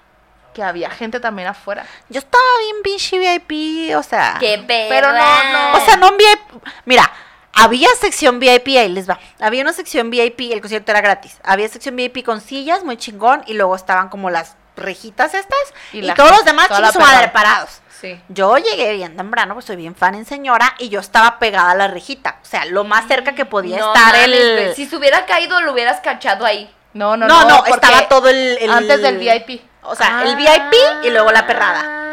que 0.54 0.62
había 0.62 0.88
gente 0.88 1.18
también 1.20 1.48
afuera. 1.48 1.84
yo 2.08 2.20
estaba 2.20 2.42
bien 2.60 2.76
pinche 2.84 3.18
VIP, 3.18 3.94
o 3.96 4.02
sea, 4.04 4.36
Qué 4.40 4.58
perra. 4.66 4.88
Pero 4.88 5.12
no, 5.12 5.72
no. 5.72 5.76
o 5.78 5.84
sea, 5.84 5.96
no 5.96 6.08
en 6.08 6.16
VIP. 6.16 6.62
Mira, 6.86 7.10
había 7.54 7.88
sección 8.00 8.38
VIP, 8.40 8.68
ahí 8.78 8.88
les 8.88 9.08
va. 9.08 9.18
Había 9.40 9.62
una 9.62 9.72
sección 9.72 10.10
VIP, 10.10 10.52
el 10.52 10.60
concierto 10.60 10.90
era 10.92 11.00
gratis. 11.00 11.38
Había 11.44 11.68
sección 11.68 11.96
VIP 11.96 12.24
con 12.24 12.40
sillas, 12.40 12.84
muy 12.84 12.96
chingón, 12.96 13.42
y 13.46 13.54
luego 13.54 13.76
estaban 13.76 14.08
como 14.08 14.30
las 14.30 14.56
rejitas 14.76 15.34
estas, 15.34 15.58
Y 15.92 16.02
todos 16.14 16.30
los 16.30 16.44
demás 16.44 16.68
chicos 16.68 16.96
madre 16.96 17.28
parados. 17.28 17.80
Sí. 18.00 18.20
Yo 18.28 18.58
llegué 18.58 18.92
bien 18.94 19.16
temprano, 19.16 19.54
pues 19.54 19.66
soy 19.66 19.76
bien 19.76 19.94
fan 19.94 20.14
en 20.14 20.26
señora, 20.26 20.74
y 20.78 20.88
yo 20.88 21.00
estaba 21.00 21.38
pegada 21.38 21.70
a 21.70 21.74
la 21.74 21.88
rejita. 21.88 22.38
O 22.42 22.44
sea, 22.44 22.64
lo 22.66 22.84
más 22.84 23.06
cerca 23.06 23.34
que 23.34 23.44
podía 23.44 23.78
No 23.78 23.94
estar 23.94 24.16
el. 24.16 24.74
Si 24.74 24.86
se 24.86 24.96
hubiera 24.96 25.24
caído, 25.26 25.60
lo 25.62 25.72
hubieras 25.72 26.00
cachado 26.00 26.44
ahí. 26.44 26.70
No, 26.92 27.16
no, 27.16 27.26
no, 27.26 27.42
no, 27.42 27.48
no, 27.48 27.66
estaba 27.66 28.08
todo 28.08 28.28
el, 28.28 28.58
el- 28.60 28.70
antes 28.70 29.00
del 29.00 29.18
VIP. 29.18 29.62
O 29.82 29.94
sea, 29.94 30.22
el 30.24 30.36
VIP 30.36 30.74
y 31.04 31.10
luego 31.10 31.30
la 31.32 31.46
perrada. 31.46 32.03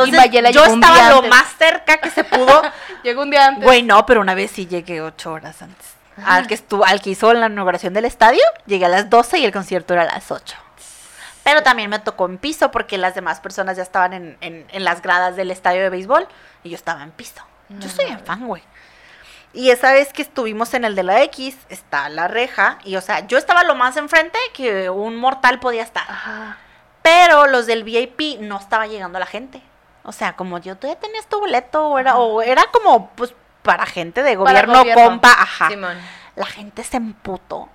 Entonces, 0.00 0.30
yo 0.52 0.64
estaba 0.64 1.10
lo 1.10 1.16
antes. 1.16 1.30
más 1.30 1.46
cerca 1.58 1.96
que 1.98 2.10
se 2.10 2.24
pudo. 2.24 2.62
Llegó 3.02 3.22
un 3.22 3.30
día 3.30 3.46
antes. 3.46 3.64
Güey, 3.64 3.82
no, 3.82 4.04
pero 4.06 4.20
una 4.20 4.34
vez 4.34 4.50
sí 4.50 4.66
llegué 4.66 5.00
ocho 5.00 5.32
horas 5.32 5.62
antes. 5.62 5.86
Al 6.24 6.46
que 6.46 6.54
estuvo, 6.54 6.84
al 6.84 7.00
que 7.00 7.10
hizo 7.10 7.32
la 7.32 7.46
inauguración 7.46 7.94
del 7.94 8.04
estadio, 8.04 8.42
llegué 8.66 8.84
a 8.84 8.88
las 8.88 9.08
12 9.08 9.38
y 9.38 9.44
el 9.46 9.52
concierto 9.52 9.94
era 9.94 10.02
a 10.02 10.06
las 10.06 10.30
8. 10.30 10.56
Pero 11.42 11.62
también 11.62 11.88
me 11.90 11.98
tocó 11.98 12.26
en 12.26 12.38
piso 12.38 12.70
porque 12.70 12.98
las 12.98 13.14
demás 13.14 13.40
personas 13.40 13.76
ya 13.76 13.82
estaban 13.82 14.12
en, 14.12 14.36
en- 14.42 14.66
en 14.70 14.84
las 14.84 15.00
gradas 15.02 15.36
del 15.36 15.50
estadio 15.50 15.80
de 15.82 15.88
béisbol 15.88 16.28
y 16.62 16.68
yo 16.70 16.76
estaba 16.76 17.02
en 17.02 17.10
piso. 17.12 17.42
Yo 17.70 17.88
soy 17.88 18.04
bien 18.04 18.20
fan, 18.24 18.46
güey. 18.46 18.62
Y 19.54 19.70
esa 19.70 19.92
vez 19.92 20.12
que 20.12 20.22
estuvimos 20.22 20.72
en 20.74 20.84
el 20.84 20.94
de 20.94 21.02
la 21.02 21.22
X, 21.24 21.56
está 21.70 22.08
la 22.10 22.28
reja. 22.28 22.78
Y 22.84 22.96
o 22.96 23.00
sea, 23.00 23.26
yo 23.26 23.38
estaba 23.38 23.64
lo 23.64 23.74
más 23.74 23.96
enfrente 23.96 24.38
que 24.54 24.88
un 24.90 25.16
mortal 25.16 25.58
podía 25.60 25.82
estar. 25.82 26.04
Ajá. 26.08 26.58
Pero 27.02 27.46
los 27.48 27.66
del 27.66 27.82
VIP 27.84 28.38
no 28.40 28.58
estaba 28.58 28.86
llegando 28.86 29.18
la 29.18 29.26
gente. 29.26 29.60
O 30.04 30.12
sea, 30.12 30.34
como 30.34 30.58
yo, 30.58 30.76
tú 30.76 30.86
ya 30.88 30.96
tenías 30.96 31.26
tu 31.26 31.38
boleto, 31.40 31.86
o 31.88 31.98
era, 31.98 32.16
o 32.16 32.42
era 32.42 32.64
como, 32.72 33.10
pues, 33.10 33.34
para 33.62 33.86
gente 33.86 34.22
de 34.22 34.34
gobierno, 34.36 34.78
gobierno. 34.80 35.04
compa, 35.04 35.30
ajá. 35.32 35.68
Simón. 35.68 35.96
La 36.34 36.46
gente 36.46 36.82
se 36.82 36.96
emputó 36.96 37.68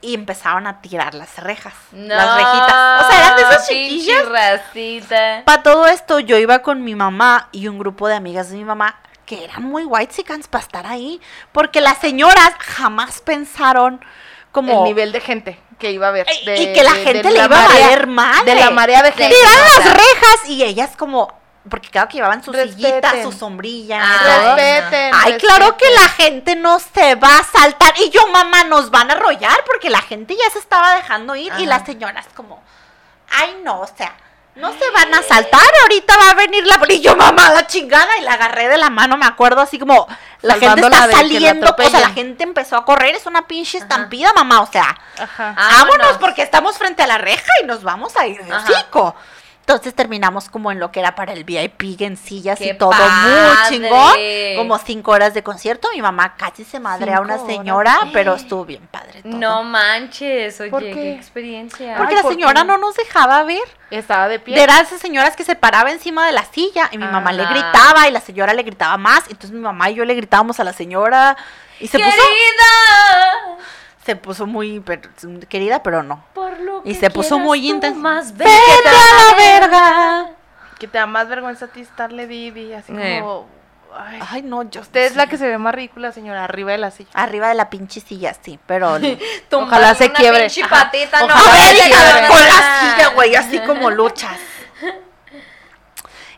y 0.00 0.14
empezaron 0.14 0.66
a 0.66 0.80
tirar 0.80 1.14
las 1.14 1.38
rejas, 1.38 1.74
No, 1.92 2.14
las 2.14 2.36
rejitas. 2.36 3.04
O 3.04 3.08
sea, 3.10 3.18
eran 3.18 3.36
de 3.36 3.42
esas 3.42 3.68
chiquillas. 3.68 4.28
racita. 4.28 5.42
Para 5.44 5.62
todo 5.62 5.86
esto, 5.86 6.20
yo 6.20 6.38
iba 6.38 6.60
con 6.60 6.84
mi 6.84 6.94
mamá 6.94 7.48
y 7.52 7.68
un 7.68 7.78
grupo 7.78 8.08
de 8.08 8.14
amigas 8.14 8.50
de 8.50 8.56
mi 8.56 8.64
mamá 8.64 8.98
que 9.26 9.44
eran 9.44 9.62
muy 9.64 9.84
white 9.84 10.14
para 10.50 10.62
estar 10.62 10.86
ahí. 10.86 11.20
Porque 11.52 11.80
las 11.80 11.98
señoras 11.98 12.52
jamás 12.58 13.20
pensaron 13.20 14.04
como... 14.52 14.78
El 14.80 14.84
nivel 14.84 15.12
de 15.12 15.20
gente 15.20 15.58
que 15.78 15.90
iba 15.90 16.08
a 16.08 16.10
ver. 16.10 16.26
Y- 16.42 16.46
de- 16.46 16.62
y 16.62 16.72
que 16.72 16.82
la 16.82 16.92
de- 16.92 17.02
gente 17.04 17.28
de 17.28 17.30
le 17.32 17.38
la 17.40 17.44
iba 17.46 17.64
a 17.64 17.68
valer 17.68 18.06
madre. 18.06 18.54
De 18.54 18.60
la 18.60 18.70
marea 18.70 19.02
de 19.02 19.12
gente. 19.12 19.34
Sea, 19.34 19.60
las 19.82 19.92
rejas 19.92 20.48
y 20.48 20.62
ellas 20.62 20.90
como... 20.96 21.43
Porque 21.68 21.88
claro 21.88 22.08
que 22.08 22.16
llevaban 22.18 22.44
su 22.44 22.52
sillita, 22.52 23.10
Respeten. 23.10 23.22
su 23.22 23.32
sombrilla. 23.32 23.98
Respeten. 23.98 25.12
Ay, 25.14 25.38
claro 25.38 25.76
que 25.78 25.90
la 25.98 26.08
gente 26.10 26.56
no 26.56 26.78
se 26.78 27.14
va 27.14 27.38
a 27.38 27.44
saltar. 27.44 27.94
Y 28.04 28.10
yo, 28.10 28.26
mamá, 28.26 28.64
nos 28.64 28.90
van 28.90 29.10
a 29.10 29.14
arrollar 29.14 29.64
porque 29.64 29.88
la 29.88 30.02
gente 30.02 30.36
ya 30.36 30.50
se 30.50 30.58
estaba 30.58 30.94
dejando 30.94 31.34
ir. 31.36 31.52
Y 31.58 31.66
las 31.66 31.86
señoras 31.86 32.26
como, 32.34 32.62
ay, 33.30 33.60
no, 33.64 33.80
o 33.80 33.86
sea, 33.86 34.14
no 34.56 34.72
se 34.72 34.90
van 34.90 35.14
a 35.14 35.22
saltar. 35.22 35.66
Ahorita 35.82 36.14
va 36.18 36.30
a 36.30 36.34
venir 36.34 36.66
la... 36.66 36.78
Y 36.88 37.00
yo, 37.00 37.16
mamá, 37.16 37.50
la 37.54 37.66
chingada. 37.66 38.18
Y 38.18 38.22
la 38.22 38.34
agarré 38.34 38.68
de 38.68 38.76
la 38.76 38.90
mano, 38.90 39.16
me 39.16 39.26
acuerdo, 39.26 39.62
así 39.62 39.78
como, 39.78 40.06
la 40.42 40.56
gente 40.56 40.82
está 40.82 41.06
la 41.06 41.12
saliendo. 41.12 41.74
O 41.76 41.82
sea, 41.82 42.00
la 42.00 42.10
gente 42.10 42.44
empezó 42.44 42.76
a 42.76 42.84
correr. 42.84 43.14
Es 43.14 43.24
una 43.24 43.46
pinche 43.46 43.78
estampida, 43.78 44.34
mamá. 44.34 44.60
O 44.60 44.66
sea, 44.70 44.98
Ajá. 45.18 45.54
vámonos 45.56 46.18
porque 46.18 46.42
estamos 46.42 46.76
frente 46.76 47.02
a 47.02 47.06
la 47.06 47.16
reja 47.16 47.50
y 47.62 47.66
nos 47.66 47.82
vamos 47.82 48.16
a 48.16 48.26
ir 48.26 48.44
de 48.44 48.52
Ajá. 48.52 48.66
Entonces 49.66 49.94
terminamos 49.94 50.50
como 50.50 50.70
en 50.72 50.78
lo 50.78 50.92
que 50.92 51.00
era 51.00 51.14
para 51.14 51.32
el 51.32 51.44
VIP 51.44 52.02
en 52.02 52.18
sillas 52.18 52.60
y 52.60 52.64
¡Qué 52.64 52.74
todo 52.74 52.90
muy 52.90 52.98
padre! 52.98 53.68
chingón. 53.70 54.12
Como 54.58 54.78
cinco 54.78 55.12
horas 55.12 55.32
de 55.32 55.42
concierto. 55.42 55.88
Mi 55.94 56.02
mamá 56.02 56.36
casi 56.36 56.64
se 56.64 56.78
madrea 56.80 57.16
a 57.16 57.20
una 57.22 57.36
horas. 57.36 57.46
señora, 57.46 57.98
pero 58.12 58.34
estuvo 58.34 58.66
bien 58.66 58.86
padre. 58.90 59.22
todo. 59.22 59.32
No 59.32 59.64
manches, 59.64 60.60
oye, 60.60 60.70
¿Por 60.70 60.82
qué? 60.82 60.90
qué? 60.92 61.14
experiencia. 61.14 61.96
Porque 61.96 62.12
Ay, 62.12 62.16
la 62.16 62.22
¿por 62.22 62.32
señora 62.32 62.60
qué? 62.60 62.66
no 62.66 62.76
nos 62.76 62.94
dejaba 62.94 63.42
ver. 63.44 63.62
Estaba 63.90 64.28
de 64.28 64.38
pie. 64.38 64.62
Eran 64.62 64.82
esas 64.84 65.00
señoras 65.00 65.34
que 65.34 65.44
se 65.44 65.56
paraba 65.56 65.90
encima 65.90 66.26
de 66.26 66.32
la 66.32 66.44
silla 66.44 66.90
y 66.92 66.98
mi 66.98 67.06
mamá 67.06 67.32
le 67.32 67.46
gritaba 67.46 68.06
y 68.06 68.10
la 68.10 68.20
señora 68.20 68.52
le 68.52 68.64
gritaba 68.64 68.98
más. 68.98 69.20
Entonces 69.28 69.52
mi 69.52 69.60
mamá 69.60 69.88
y 69.88 69.94
yo 69.94 70.04
le 70.04 70.14
gritábamos 70.14 70.60
a 70.60 70.64
la 70.64 70.74
señora 70.74 71.38
y 71.80 71.88
se 71.88 71.98
puso, 71.98 72.10
¡Querida! 72.10 73.64
se 74.04 74.16
puso 74.16 74.46
muy 74.46 74.80
per- 74.80 75.08
querida, 75.48 75.82
pero 75.82 76.02
no. 76.02 76.22
Por 76.34 76.60
lo 76.60 76.82
Y 76.84 76.92
que 76.92 77.00
se 77.00 77.10
puso 77.10 77.38
muy 77.38 77.60
tú, 77.60 77.74
intenso. 77.76 78.00
Más 78.00 78.36
¡Vete 78.36 78.50
a 78.50 78.54
la 78.54 78.90
verga! 79.30 79.33
Que 80.78 80.88
te 80.88 80.98
da 80.98 81.06
más 81.06 81.28
vergüenza 81.28 81.66
a 81.66 81.68
ti 81.68 81.80
estarle 81.80 82.26
Vivi, 82.26 82.72
así 82.74 82.92
Eh. 82.96 83.20
como. 83.20 83.46
Ay, 83.96 84.18
Ay, 84.28 84.42
no, 84.42 84.64
yo. 84.64 84.80
usted 84.80 85.02
es 85.04 85.14
la 85.14 85.28
que 85.28 85.38
se 85.38 85.46
ve 85.46 85.56
más 85.56 85.72
ridícula, 85.72 86.10
señora, 86.10 86.42
arriba 86.42 86.72
de 86.72 86.78
la 86.78 86.90
silla. 86.90 87.10
Arriba 87.14 87.48
de 87.48 87.54
la 87.54 87.70
pinche 87.70 88.00
silla, 88.00 88.34
sí, 88.42 88.58
pero. 88.66 88.98
Ojalá 89.52 89.94
se 89.94 90.10
quiebre. 90.12 90.40
Pinche 90.46 90.66
patita, 90.68 91.20
no, 91.20 91.26
Ojalá 91.26 91.52
A 91.52 91.54
ver, 91.68 91.76
se 91.76 91.88
quiebre. 91.90 92.26
con 92.28 92.40
la 92.44 92.80
silla, 92.80 93.08
güey, 93.14 93.34
así 93.36 93.58
como 93.66 93.90
luchas. 93.90 94.36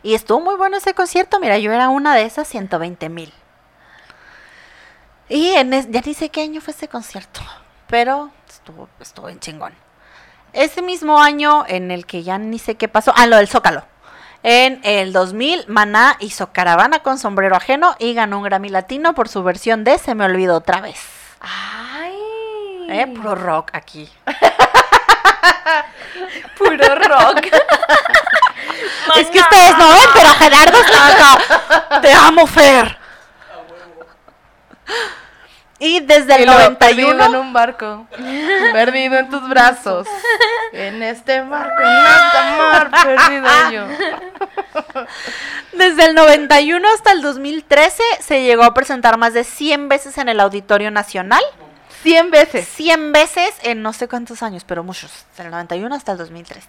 Y 0.03 0.13
estuvo 0.13 0.39
muy 0.39 0.55
bueno 0.55 0.77
ese 0.77 0.93
concierto. 0.93 1.39
Mira, 1.39 1.57
yo 1.57 1.71
era 1.71 1.89
una 1.89 2.13
de 2.15 2.23
esas 2.23 2.47
120 2.47 3.09
mil. 3.09 3.33
Y 5.27 5.49
en 5.55 5.73
es- 5.73 5.89
ya 5.89 6.01
ni 6.05 6.13
sé 6.13 6.29
qué 6.29 6.41
año 6.43 6.61
fue 6.61 6.73
ese 6.73 6.87
concierto, 6.87 7.41
pero 7.87 8.29
estuvo, 8.47 8.87
estuvo 8.99 9.29
en 9.29 9.39
chingón. 9.39 9.73
Ese 10.53 10.81
mismo 10.81 11.19
año 11.21 11.65
en 11.67 11.91
el 11.91 12.05
que 12.05 12.23
ya 12.23 12.37
ni 12.37 12.59
sé 12.59 12.75
qué 12.75 12.87
pasó, 12.87 13.13
ah, 13.17 13.25
lo 13.25 13.35
del 13.37 13.47
Zócalo. 13.49 13.83
En 14.49 14.79
el 14.83 15.11
2000, 15.11 15.65
Maná 15.67 16.15
hizo 16.21 16.53
Caravana 16.53 16.99
con 16.99 17.17
sombrero 17.17 17.57
ajeno 17.57 17.97
y 17.99 18.13
ganó 18.13 18.37
un 18.37 18.45
Grammy 18.45 18.69
Latino 18.69 19.13
por 19.13 19.27
su 19.27 19.43
versión 19.43 19.83
de 19.83 19.97
Se 19.97 20.15
me 20.15 20.23
olvidó 20.23 20.55
otra 20.55 20.79
vez. 20.79 20.97
Ay. 21.41 22.15
¿Eh? 22.87 23.07
Puro 23.07 23.35
rock 23.35 23.71
aquí. 23.73 24.09
Puro 26.57 26.95
rock. 26.95 27.41
Es 29.17 29.27
que 29.27 29.39
ustedes 29.39 29.77
no 29.77 29.89
ven, 29.89 30.09
pero 30.13 30.29
Gerardo 30.35 30.79
está 30.79 31.07
acá. 31.07 31.37
Te 32.01 32.13
amo, 32.13 32.47
Fer. 32.47 32.97
Y 35.79 35.99
desde 35.99 36.35
el 36.35 36.41
Y 36.41 36.45
luego, 36.45 36.77
Perdido 36.79 37.11
en 37.11 37.17
91, 37.17 37.41
un 37.41 37.53
barco, 37.53 38.07
perdido 38.73 39.17
en 39.17 39.29
tus 39.29 39.47
brazos. 39.47 40.07
En 40.73 41.03
este 41.03 41.41
barco, 41.41 41.81
en 41.81 42.05
este 42.05 42.41
mar, 42.57 42.91
perdido 42.91 43.71
yo. 43.71 44.95
desde 45.73 46.05
el 46.05 46.15
91 46.15 46.87
hasta 46.95 47.11
el 47.11 47.21
2013 47.21 48.01
se 48.19 48.43
llegó 48.43 48.63
a 48.63 48.73
presentar 48.73 49.17
más 49.17 49.33
de 49.33 49.43
100 49.43 49.87
veces 49.87 50.17
en 50.17 50.29
el 50.29 50.39
Auditorio 50.39 50.89
Nacional. 50.89 51.43
100 52.01 52.31
veces. 52.31 52.67
100 52.67 53.11
veces 53.11 53.53
en 53.63 53.81
no 53.83 53.93
sé 53.93 54.07
cuántos 54.07 54.41
años, 54.41 54.63
pero 54.65 54.83
muchos. 54.83 55.11
Desde 55.31 55.45
el 55.45 55.51
91 55.51 55.93
hasta 55.93 56.13
el 56.13 56.17
2013. 56.17 56.67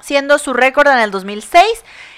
Siendo 0.00 0.38
su 0.38 0.52
récord 0.52 0.88
en 0.88 0.98
el 0.98 1.10
2006, 1.10 1.64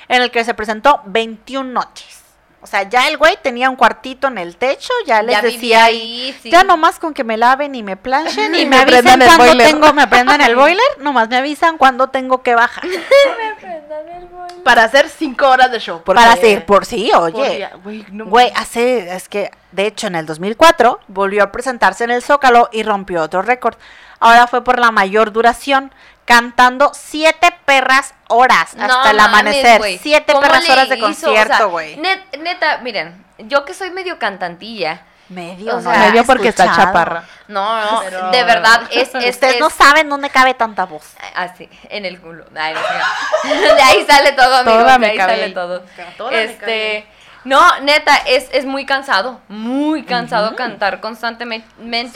en 0.09 0.23
el 0.23 0.31
que 0.31 0.45
se 0.45 0.55
presentó 0.55 1.03
21 1.07 1.71
noches. 1.71 2.22
O 2.63 2.67
sea, 2.69 2.85
ya 2.89 3.09
el 3.09 3.17
güey 3.19 3.37
tenía 3.43 3.69
un 3.69 3.75
cuartito 3.77 4.29
en 4.29 4.39
el 4.39 4.57
techo, 4.57 4.93
ya 5.05 5.21
les 5.21 5.35
Ya 5.35 5.43
decía 5.43 5.85
ahí, 5.85 6.01
ahí, 6.31 6.39
sí. 6.43 6.51
ya 6.51 6.63
nomás 6.63 7.01
con 7.01 7.13
que 7.13 7.25
me 7.25 7.37
laven 7.37 7.75
y 7.75 7.83
me 7.83 7.97
planchen 7.97 8.55
y 8.55 8.61
Y 8.61 8.65
me 8.67 8.77
me 8.77 8.83
avisen 8.83 9.03
prendan 9.05 9.23
el 9.23 9.27
cuando 9.29 9.45
boiler. 9.47 9.67
tengo, 9.67 9.93
me 9.93 10.07
prendan 10.07 10.41
el 10.43 10.55
boiler, 10.63 10.85
nomás 11.01 11.29
me 11.29 11.37
avisan 11.39 11.77
cuando 11.77 12.09
tengo 12.11 12.43
que 12.43 12.55
bajar. 12.55 12.85
Para 14.65 14.85
hacer 14.85 15.09
cinco 15.09 15.49
horas 15.49 15.73
de 15.73 15.81
show. 15.81 16.03
porque- 16.05 16.21
Para 16.21 16.33
hacer, 16.35 16.65
por 16.65 16.87
sí, 16.87 17.11
oye. 17.13 17.57
día. 17.57 17.73
Güey, 17.83 18.07
no 18.13 18.27
Güey, 18.27 18.53
hace, 18.55 19.15
es 19.15 19.29
que, 19.29 19.51
de 19.73 19.87
hecho, 19.87 20.07
en 20.07 20.15
el 20.15 20.25
2004 20.27 21.01
volvió 21.09 21.43
a 21.43 21.51
presentarse 21.53 22.05
en 22.05 22.11
el 22.13 22.23
Zócalo 22.23 22.69
y 22.73 22.83
rompió 22.85 23.23
otro 23.23 23.43
récord. 23.43 23.75
Ahora 24.21 24.47
fue 24.47 24.63
por 24.63 24.79
la 24.79 24.93
mayor 24.93 25.33
duración, 25.33 25.93
cantando 26.25 26.93
siete 26.95 27.55
perras 27.65 28.15
horas 28.29 28.75
No 28.75 28.85
hasta 28.85 29.11
el 29.11 29.21
amanecer. 29.21 29.83
Siete 30.01 30.33
¿Cómo 30.33 30.43
perras 30.43 30.69
horas 30.69 30.89
de 30.89 30.97
hizo? 30.97 31.07
O 31.07 31.13
sea, 31.15 31.27
concierto, 31.45 31.71
güey. 31.71 31.97
net- 31.97 32.39
neta, 32.39 32.79
miren, 32.79 33.25
yo 33.39 33.65
que 33.65 33.75
soy 33.75 33.91
medio 33.91 34.19
cantantilla. 34.19 35.03
Medio, 35.29 35.73
o 35.73 35.81
no 35.81 35.91
sea, 35.91 35.99
Medio 36.11 36.25
porque 36.25 36.49
está 36.49 36.75
chaparra. 36.77 37.25
No, 37.49 37.81
no, 37.81 38.01
Pero- 38.03 38.31
de 38.31 38.45
verdad, 38.45 38.83
es, 38.91 39.15
es, 39.15 39.35
Ustedes 39.35 39.55
es- 39.55 39.61
no 39.61 39.71
saben 39.71 40.09
dónde 40.11 40.29
cabe 40.29 40.53
tanta 40.53 40.85
voz. 40.85 41.15
Así, 41.35 41.71
en 41.89 42.05
el 42.05 42.21
culo. 42.21 42.45
Ay, 42.55 42.75
no 42.75 42.81
sé. 42.81 43.55
de 43.75 43.83
ahí 43.83 44.05
sale 44.07 44.33
todo, 44.33 44.57
amigo. 44.57 44.79
Toda 44.79 44.99
de 44.99 45.07
ahí 45.07 45.17
cabe 45.17 45.37
sale 45.41 45.51
todo. 45.53 45.85
Toda 46.19 46.33
Este, 46.35 47.07
no, 47.45 47.81
neta, 47.81 48.15
es, 48.27 48.49
es 48.53 48.67
muy 48.67 48.85
cansado, 48.85 49.41
muy 49.49 50.03
cansado 50.05 50.55
cantar 50.55 51.01
constantemente, 51.01 51.67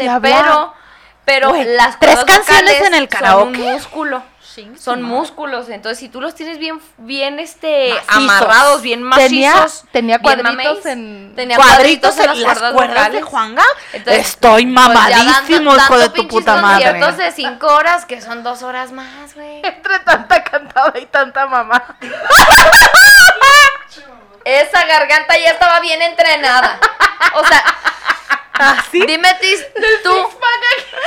Sí, 0.02 0.06
hablar. 0.08 0.20
pero, 0.44 0.74
pero 1.26 1.52
las 1.52 1.98
tres 2.00 2.14
cuerdas 2.14 2.36
canciones 2.46 2.80
en 2.80 2.94
el 2.94 3.00
Son 3.00 3.06
karaoke. 3.08 3.60
un 3.60 3.72
músculo. 3.72 4.22
Son 4.78 5.02
músculos, 5.02 5.68
entonces 5.68 5.98
si 5.98 6.08
tú 6.08 6.18
los 6.18 6.34
tienes 6.34 6.56
bien, 6.58 6.80
bien 6.96 7.38
este, 7.40 7.90
Macizos. 7.92 8.16
amarrados, 8.16 8.80
bien 8.80 9.10
Tenía- 9.14 9.54
macizos, 9.54 9.84
tenía 9.92 10.16
bien 10.16 10.22
cuadritos 10.22 10.54
mameis, 10.56 10.86
en- 10.86 11.32
tenía 11.36 11.56
Cuadritos 11.56 12.18
en 12.18 12.26
las 12.26 12.38
las 12.38 12.52
cuerdas 12.58 12.72
cuerdas 12.72 13.12
de. 13.12 13.20
Juanga. 13.20 13.64
Entonces, 13.92 14.26
Estoy 14.28 14.62
pues, 14.64 14.72
mamadísimo, 14.74 15.74
dando- 15.74 15.76
hijo 15.76 15.98
de 15.98 16.08
tu 16.08 16.26
puta 16.28 16.56
madre. 16.56 16.84
conciertos 16.86 17.16
de 17.18 17.32
cinco 17.32 17.66
horas, 17.66 18.06
que 18.06 18.22
son 18.22 18.42
dos 18.42 18.62
horas 18.62 18.92
más, 18.92 19.34
güey. 19.34 19.56
Entre 19.62 19.98
tanta 19.98 20.42
cantada 20.42 20.98
y 21.00 21.04
tanta 21.04 21.46
mamá. 21.46 21.98
Esa 24.42 24.86
garganta 24.86 25.36
ya 25.36 25.50
estaba 25.50 25.80
bien 25.80 26.00
entrenada. 26.00 26.78
O 27.34 27.44
sea, 27.44 27.62
dime 28.92 29.34
Tis, 29.40 29.66
tú, 30.02 30.10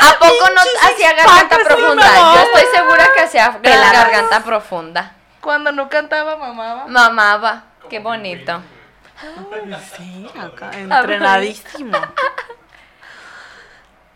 ¿a 0.02 0.20
poco 0.20 0.50
no 0.54 0.62
hacía 0.82 1.14
garganta 1.14 1.58
profunda? 1.64 2.36
Yo 2.36 2.41
estoy 2.41 2.64
segura 2.76 3.10
que 3.16 3.22
hacía 3.22 3.60
garganta 3.62 4.43
profunda. 4.43 5.16
Cuando 5.41 5.72
no 5.72 5.89
cantaba, 5.89 6.36
mamá. 6.36 6.86
Mamaba, 6.88 7.64
qué 7.89 8.00
bonito. 8.00 8.62
Sí, 9.97 10.30
acá, 10.39 10.72
entrenadísimo. 10.74 11.97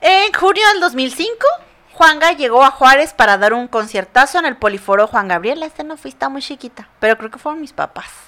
En 0.01 0.33
junio 0.33 0.67
del 0.69 0.81
2005, 0.81 1.47
Juanga 1.93 2.31
llegó 2.33 2.63
a 2.63 2.71
Juárez 2.71 3.13
para 3.13 3.37
dar 3.37 3.53
un 3.53 3.67
conciertazo 3.67 4.39
en 4.39 4.45
el 4.45 4.57
Poliforo 4.57 5.07
Juan 5.07 5.27
Gabriel. 5.27 5.63
Este 5.63 5.83
no 5.83 5.95
fui, 5.95 6.09
está 6.09 6.27
muy 6.27 6.41
chiquita, 6.41 6.89
pero 6.99 7.17
creo 7.17 7.31
que 7.31 7.39
fueron 7.39 7.61
mis 7.61 7.71
papás. 7.71 8.22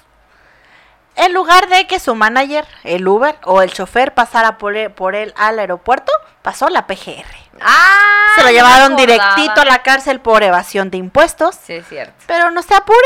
En 1.16 1.32
lugar 1.32 1.68
de 1.68 1.86
que 1.86 1.98
su 1.98 2.14
manager, 2.14 2.66
el 2.84 3.06
Uber 3.08 3.36
o 3.44 3.62
el 3.62 3.72
chofer 3.72 4.12
pasara 4.14 4.58
por 4.58 4.76
él, 4.76 4.90
por 4.92 5.14
él 5.14 5.32
al 5.36 5.58
aeropuerto, 5.58 6.12
pasó 6.42 6.68
la 6.68 6.86
PGR. 6.86 7.24
Ah, 7.60 8.32
Se 8.36 8.42
lo 8.42 8.50
llevaron 8.50 8.96
directito 8.96 9.62
a 9.62 9.64
la 9.64 9.82
cárcel 9.82 10.20
por 10.20 10.42
evasión 10.42 10.90
de 10.90 10.98
impuestos. 10.98 11.56
Sí, 11.62 11.74
es 11.74 11.88
cierto. 11.88 12.12
Pero 12.26 12.50
no 12.50 12.62
se 12.62 12.74
apuren, 12.74 13.00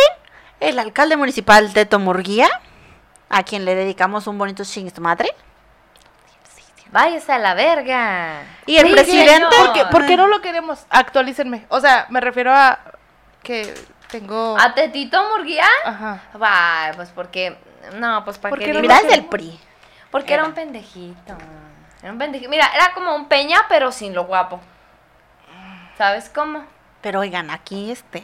el 0.58 0.78
alcalde 0.80 1.16
municipal 1.16 1.72
Teto 1.72 1.98
Murguía, 2.00 2.48
a 3.28 3.44
quien 3.44 3.64
le 3.64 3.76
dedicamos 3.76 4.26
un 4.26 4.38
bonito 4.38 4.64
chingis 4.64 4.98
madre, 4.98 5.32
Váyase 6.92 7.32
a 7.32 7.38
la 7.38 7.54
verga. 7.54 8.42
Y 8.66 8.76
el 8.76 8.88
Sí, 8.88 8.92
presidente, 8.92 9.32
señor. 9.32 9.66
¿Por 9.66 9.72
qué, 9.72 9.84
por 9.92 10.06
qué 10.06 10.16
no 10.16 10.26
lo 10.26 10.40
queremos? 10.40 10.86
Actualícenme. 10.90 11.64
O 11.68 11.78
sea, 11.80 12.06
me 12.10 12.20
refiero 12.20 12.52
a 12.52 12.80
que 13.44 13.72
tengo. 14.10 14.56
¿A 14.58 14.74
Tetito 14.74 15.22
Murguía? 15.28 15.68
Ajá. 15.84 16.20
Va, 16.42 16.90
pues 16.96 17.10
porque. 17.10 17.56
No, 17.94 18.24
pues 18.24 18.38
para 18.38 18.50
¿Por 18.50 18.58
qué. 18.58 18.66
qué 18.66 18.72
no 18.72 18.80
digo 18.80 18.92
mira, 18.92 18.96
es 18.96 19.06
que- 19.06 19.20
del 19.20 19.24
PRI. 19.26 19.60
Porque 20.10 20.34
era 20.34 20.42
Era. 20.42 20.48
un 20.48 20.54
pendejito. 20.54 21.36
Era 22.02 22.12
un 22.12 22.18
pendejito. 22.18 22.50
Mira, 22.50 22.70
era 22.74 22.92
como 22.92 23.14
un 23.14 23.26
peña, 23.28 23.66
pero 23.68 23.92
sin 23.92 24.14
lo 24.14 24.24
guapo. 24.24 24.60
¿Sabes 25.98 26.30
cómo? 26.34 26.64
Pero 27.00 27.20
oigan, 27.20 27.50
aquí 27.50 27.90
este. 27.90 28.22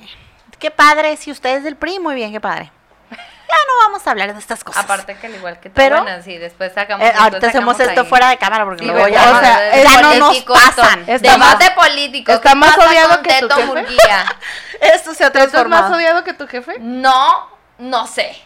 Qué 0.58 0.70
padre, 0.70 1.16
si 1.16 1.30
usted 1.30 1.56
es 1.58 1.64
del 1.64 1.76
PRI, 1.76 1.98
muy 1.98 2.14
bien, 2.14 2.32
qué 2.32 2.40
padre. 2.40 2.72
Ya 3.10 3.54
no 3.68 3.86
vamos 3.86 4.06
a 4.06 4.10
hablar 4.10 4.32
de 4.32 4.38
estas 4.40 4.64
cosas. 4.64 4.82
Aparte 4.82 5.16
que 5.16 5.26
al 5.28 5.34
igual 5.36 5.60
que 5.60 5.68
tú, 5.68 5.74
Pero- 5.76 6.02
bueno, 6.02 6.20
sí, 6.22 6.36
después 6.36 6.72
sacamos. 6.72 7.06
Eh, 7.06 7.12
ahorita 7.16 7.46
hacemos 7.46 7.78
esto 7.78 8.00
ahí. 8.00 8.06
fuera 8.06 8.28
de 8.30 8.38
cámara 8.38 8.64
porque 8.64 8.84
Sí, 8.84 8.90
luego 8.90 9.06
ya, 9.08 9.36
o 9.36 9.40
sea, 9.40 9.60
de- 9.60 9.84
ya 9.84 10.02
no 10.02 10.14
nos 10.14 10.36
esto. 10.38 10.52
pasan. 10.52 11.04
Está 11.08 11.32
Debate 11.32 11.64
más- 11.66 11.86
político. 11.88 12.32
está 12.32 12.50
¿Qué 12.50 12.54
más 12.56 12.76
con 12.76 13.22
que 13.22 13.40
tu 13.40 13.48
jefe? 13.48 13.64
Murguía? 13.66 14.24
Esto 14.80 15.14
se 15.14 15.24
ha 15.24 15.30
¿Tú 15.30 15.38
estás 15.38 15.52
más 15.52 15.52
transformado. 15.52 15.94
odiado 15.96 16.24
que 16.24 16.32
tu 16.34 16.46
jefe? 16.48 16.76
No, 16.80 17.48
no 17.78 18.06
sé. 18.06 18.36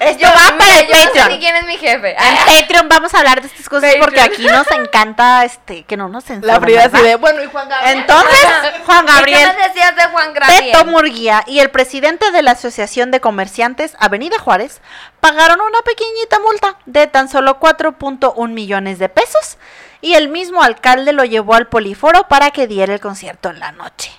Esto 0.00 0.22
Yo, 0.22 0.28
va 0.28 0.56
para 0.56 0.64
mira, 0.64 0.78
el 0.80 0.86
yo 0.86 0.92
no 0.92 1.00
sé 1.00 1.06
Patreon. 1.06 1.28
ni 1.28 1.38
quién 1.40 1.56
es 1.56 1.64
mi 1.64 1.76
jefe. 1.76 2.16
En 2.18 2.36
Patreon 2.60 2.88
vamos 2.88 3.14
a 3.14 3.18
hablar 3.18 3.40
de 3.40 3.48
estas 3.48 3.68
cosas 3.68 3.94
porque 3.98 4.20
Patreon. 4.20 4.34
aquí 4.34 4.46
nos 4.46 4.70
encanta 4.70 5.44
este 5.44 5.82
que 5.84 5.96
no 5.96 6.08
nos 6.08 6.24
censuren. 6.24 6.60
La 6.60 6.88
de, 6.88 7.16
bueno, 7.16 7.42
y 7.42 7.46
Juan 7.46 7.68
Gabriel. 7.68 7.98
Entonces, 7.98 8.46
Juan 8.86 9.06
Gabriel 9.06 9.50
¿Qué 9.56 9.68
decías 9.68 9.96
de 9.96 10.02
Juan 10.04 10.32
Gabriel? 10.34 10.72
Teto 10.72 10.84
Murguía 10.84 11.42
y 11.46 11.58
el 11.58 11.70
presidente 11.70 12.30
de 12.30 12.42
la 12.42 12.52
Asociación 12.52 13.10
de 13.10 13.20
Comerciantes 13.20 13.96
Avenida 13.98 14.38
Juárez 14.38 14.80
pagaron 15.20 15.60
una 15.60 15.82
pequeñita 15.82 16.38
multa 16.38 16.76
de 16.86 17.06
tan 17.08 17.28
solo 17.28 17.58
4.1 17.58 18.48
millones 18.50 18.98
de 19.00 19.08
pesos 19.08 19.58
y 20.00 20.14
el 20.14 20.28
mismo 20.28 20.62
alcalde 20.62 21.12
lo 21.12 21.24
llevó 21.24 21.54
al 21.54 21.66
Poliforo 21.66 22.28
para 22.28 22.52
que 22.52 22.68
diera 22.68 22.94
el 22.94 23.00
concierto 23.00 23.50
en 23.50 23.58
la 23.58 23.72
noche. 23.72 24.12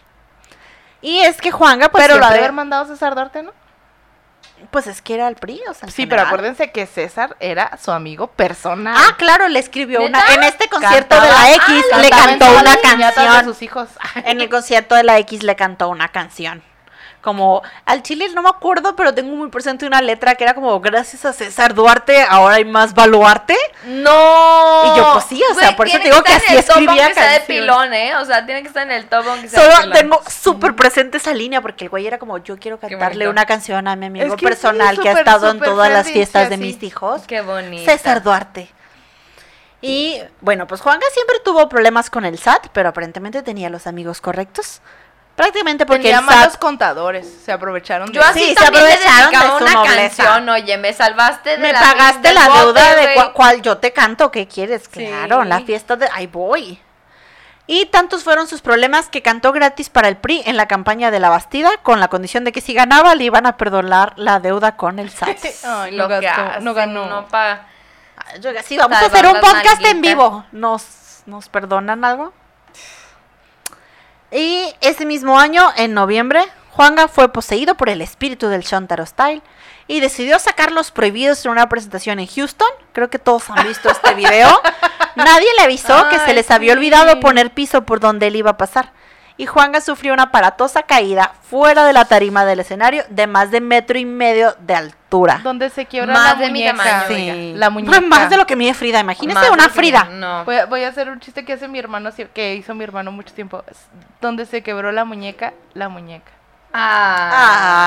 Y 1.02 1.20
es 1.22 1.40
que 1.42 1.52
Juanga 1.52 1.90
pues 1.90 2.04
pero 2.06 2.20
lo 2.20 2.26
ha 2.26 2.32
de 2.32 2.40
haber 2.40 2.52
mandado 2.52 2.86
César 2.86 3.16
Duarte, 3.16 3.44
¿no? 3.44 3.52
pues 4.72 4.88
es 4.88 5.02
que 5.02 5.14
era 5.14 5.30
el 5.30 5.36
PRI, 5.36 5.62
o 5.70 5.74
sea, 5.74 5.88
Sí, 5.90 6.06
pero 6.06 6.22
acuérdense 6.24 6.70
que 6.74 6.86
César 6.86 7.38
era 7.40 7.78
su 7.82 7.92
amigo 7.92 8.28
personal. 8.28 8.94
Ah, 8.98 9.16
claro, 9.18 9.48
le 9.48 9.58
escribió 9.58 10.04
una 10.04 10.22
en 10.34 10.44
este 10.44 10.68
concierto 10.68 11.16
Cantaba- 11.16 11.26
de 11.26 11.32
la 11.32 11.52
X 11.54 11.86
Ah, 11.94 11.98
le 12.00 12.10
cantó 12.10 12.46
una 12.52 12.76
piñatas 12.76 13.16
de 13.16 13.24
canción. 13.30 13.46
sus 13.46 13.62
hijos. 13.62 13.88
En 14.26 14.42
el 14.42 14.50
concierto 14.50 14.96
de 14.96 15.04
la 15.04 15.18
X 15.20 15.44
le 15.44 15.56
cantó 15.56 15.88
una 15.88 16.10
canción. 16.10 16.62
Como 17.22 17.62
al 17.86 18.02
chile 18.02 18.30
no 18.34 18.42
me 18.42 18.48
acuerdo, 18.50 18.96
pero 18.96 19.14
tengo 19.14 19.36
muy 19.36 19.50
presente 19.50 19.86
una 19.86 20.02
letra 20.02 20.36
que 20.36 20.46
era 20.46 20.54
como 20.54 20.80
gracias 20.80 21.26
a 21.26 21.34
César 21.34 21.74
Duarte 21.74 22.24
ahora 22.24 22.56
hay 22.56 22.64
más 22.66 22.94
baluarte. 22.94 23.58
No. 23.86 24.94
Y 24.94 24.98
yo, 24.98 25.14
pues 25.14 25.26
sí, 25.26 25.42
o 25.52 25.54
sea, 25.54 25.68
Güey, 25.68 25.76
por 25.76 25.88
eso 25.88 25.98
tiene 25.98 26.10
te 26.10 26.10
digo 26.12 26.24
que 26.24 26.32
estar 26.32 26.42
en 26.42 26.46
así 26.46 26.58
el 26.58 26.66
top 26.66 26.78
escribía 26.78 27.04
aunque 27.08 27.14
sea 27.14 27.32
de 27.32 27.40
pilón, 27.42 27.94
¿eh? 27.94 28.16
O 28.16 28.26
sea, 28.26 28.46
tiene 28.46 28.62
que 28.62 28.70
estar 28.70 28.84
en 28.84 28.92
el 28.92 29.08
top 29.10 29.26
aunque 29.28 29.50
sea 29.50 29.62
de 29.62 29.70
Solo 29.72 29.82
pilón. 29.82 29.98
tengo 29.98 30.22
súper 30.30 30.76
presente 30.76 31.18
esa 31.18 31.34
línea 31.34 31.62
porque 31.62 31.84
el 31.86 31.90
güey 31.90 32.08
era 32.08 32.18
como 32.20 32.38
yo 32.38 32.58
quiero 32.58 32.80
cantarle 32.80 33.26
bonito. 33.26 33.32
una 33.32 33.46
canción 33.46 33.88
a 33.90 33.96
mi 33.98 34.06
amigo 34.06 34.26
Es 34.26 34.40
que 34.40 34.40
sí, 34.40 34.46
personal 34.46 35.00
que 35.00 35.10
ha 35.10 35.12
súper, 35.12 35.28
estado 35.28 35.48
en 35.48 35.54
súper 35.56 35.70
todas 35.70 35.92
las 35.92 36.08
fiestas 36.10 36.48
de 36.50 36.56
así. 36.56 36.64
mis 36.64 36.84
hijos. 36.84 37.24
Qué 37.28 37.42
bonito. 37.42 37.92
César 37.92 38.24
Duarte. 38.24 38.70
Y 39.82 40.22
bueno, 40.42 40.68
pues 40.68 40.82
Juanga 40.82 41.06
siempre 41.14 41.38
tuvo 41.44 41.70
problemas 41.70 42.10
con 42.10 42.26
el 42.26 42.38
SAT, 42.38 42.68
pero 42.74 42.90
aparentemente 42.90 43.42
tenía 43.44 43.70
los 43.70 43.88
amigos 43.88 44.20
correctos. 44.22 44.82
Prácticamente 45.40 45.86
porque 45.86 46.02
Tenía 46.04 46.20
el 46.20 46.26
malos 46.26 46.52
SAT 46.52 46.60
contadores. 46.60 47.26
Se 47.46 47.54
aprovecharon 47.54 48.12
Yo 48.12 48.22
de 48.22 48.28
así 48.28 48.40
Sí, 48.42 48.48
se 48.50 48.56
también 48.56 48.84
aprovecharon 48.86 49.32
de 49.32 49.38
su 49.58 49.64
una 49.64 49.74
nobleza. 49.74 50.24
canción, 50.24 50.50
oye, 50.50 50.78
me 50.78 50.92
salvaste 50.94 51.50
de 51.52 51.58
me 51.60 51.72
la 51.72 51.80
pagaste 51.80 52.34
la 52.34 52.50
bote, 52.50 52.64
deuda 52.82 52.96
de 52.96 53.32
cual 53.34 53.62
yo 53.62 53.78
te 53.78 53.94
canto, 53.94 54.32
¿qué 54.32 54.48
quieres? 54.50 54.90
Sí. 54.92 55.06
Claro, 55.08 55.46
la 55.46 55.62
fiesta 55.62 55.96
de 55.96 56.10
ahí 56.14 56.28
voy. 56.28 56.82
Y 57.68 57.86
tantos 57.86 58.24
fueron 58.26 58.48
sus 58.48 58.62
problemas 58.62 59.08
que 59.08 59.22
cantó 59.22 59.54
gratis 59.54 59.90
para 59.90 60.10
el 60.10 60.18
PRI 60.18 60.42
en 60.46 60.58
la 60.58 60.68
campaña 60.68 61.10
de 61.10 61.20
la 61.22 61.30
Bastida 61.30 61.70
con 61.84 62.02
la 62.02 62.10
condición 62.10 62.44
de 62.44 62.52
que 62.52 62.60
si 62.60 62.74
ganaba 62.74 63.16
le 63.16 63.24
iban 63.24 63.46
a 63.46 63.56
perdonar 63.56 64.14
la 64.18 64.40
deuda 64.42 64.76
con 64.76 65.00
el 65.00 65.10
SAT. 65.12 65.38
Ay, 65.64 65.92
Lo 65.96 66.04
no 66.04 66.10
gastó, 66.20 66.42
hace, 66.42 66.60
no 66.62 66.74
ganó. 66.74 67.06
No 67.06 67.28
paga. 67.28 67.66
Yo- 68.42 68.52
sí, 68.66 68.76
vamos 68.78 68.98
a 68.98 69.06
hacer 69.06 69.26
un 69.26 69.40
podcast 69.40 69.86
en 69.86 70.02
vivo. 70.02 70.44
¿Nos, 70.52 71.22
¿Nos 71.28 71.48
perdonan 71.48 72.04
algo? 72.04 72.34
Y 74.32 74.74
ese 74.82 75.06
mismo 75.06 75.40
año, 75.40 75.64
en 75.76 75.94
noviembre, 75.94 76.42
Juanga 76.72 77.08
fue 77.08 77.32
poseído 77.32 77.76
por 77.76 77.90
el 77.90 78.02
espíritu 78.02 78.48
del 78.48 78.62
Shontaro 78.62 79.06
Style 79.06 79.42
y 79.88 80.00
decidió 80.00 80.38
sacar 80.40 80.72
los 80.72 80.92
prohibidos 80.92 81.44
en 81.46 81.52
una 81.52 81.68
presentación 81.68 82.20
en 82.20 82.28
Houston. 82.28 82.68
Creo 82.94 83.10
que 83.10 83.20
todos 83.20 83.50
han 83.50 83.68
visto 83.68 83.90
este 83.90 84.14
video. 84.14 84.62
Nadie 85.16 85.48
le 85.58 85.64
avisó 85.64 86.08
que 86.10 86.20
se 86.20 86.34
les 86.34 86.52
había 86.52 86.74
sí. 86.74 86.78
olvidado 86.78 87.20
poner 87.20 87.54
piso 87.54 87.84
por 87.86 88.00
donde 88.00 88.28
él 88.28 88.36
iba 88.36 88.52
a 88.52 88.58
pasar. 88.58 88.94
Y 89.40 89.46
Juanga 89.46 89.80
sufrió 89.80 90.12
una 90.14 90.24
aparatosa 90.24 90.84
caída 90.84 91.32
fuera 91.50 91.86
de 91.86 91.94
la 91.94 92.04
tarima 92.04 92.44
del 92.44 92.60
escenario 92.60 93.04
de 93.10 93.26
más 93.26 93.52
de 93.52 93.62
metro 93.62 93.98
y 93.98 94.04
medio 94.04 94.54
de 94.60 94.76
altura. 94.76 95.40
Donde 95.42 95.70
se 95.70 95.86
quiebra 95.86 96.12
Más 96.14 96.34
la 96.38 96.40
de 96.46 96.52
mi 96.52 96.60
muñeca. 96.60 96.76
tamaño, 96.84 97.08
Sí. 97.08 97.14
oiga. 97.32 97.58
La 97.58 97.70
muñeca. 97.70 98.02
Más 98.02 98.30
de 98.30 98.36
lo 98.36 98.46
que 98.46 98.58
mide 98.58 98.74
Frida. 98.74 99.00
Imagínese 99.00 99.40
Más 99.40 99.50
una 99.50 99.64
de 99.64 99.70
que- 99.70 99.76
Frida. 99.76 100.04
No. 100.12 100.44
Voy 100.44 100.58
a, 100.58 100.66
voy 100.66 100.84
a 100.84 100.90
hacer 100.90 101.10
un 101.10 101.22
chiste 101.22 101.46
que 101.46 101.54
hace 101.54 101.70
mi 101.70 101.80
hermano, 101.80 102.10
que 102.34 102.56
hizo 102.56 102.76
mi 102.76 102.84
hermano 102.84 103.14
mucho 103.14 103.34
tiempo. 103.34 103.64
Donde 104.20 104.46
se 104.46 104.62
quebró 104.62 104.92
la 104.92 105.06
muñeca, 105.06 105.54
la 105.74 105.88
muñeca. 105.88 106.32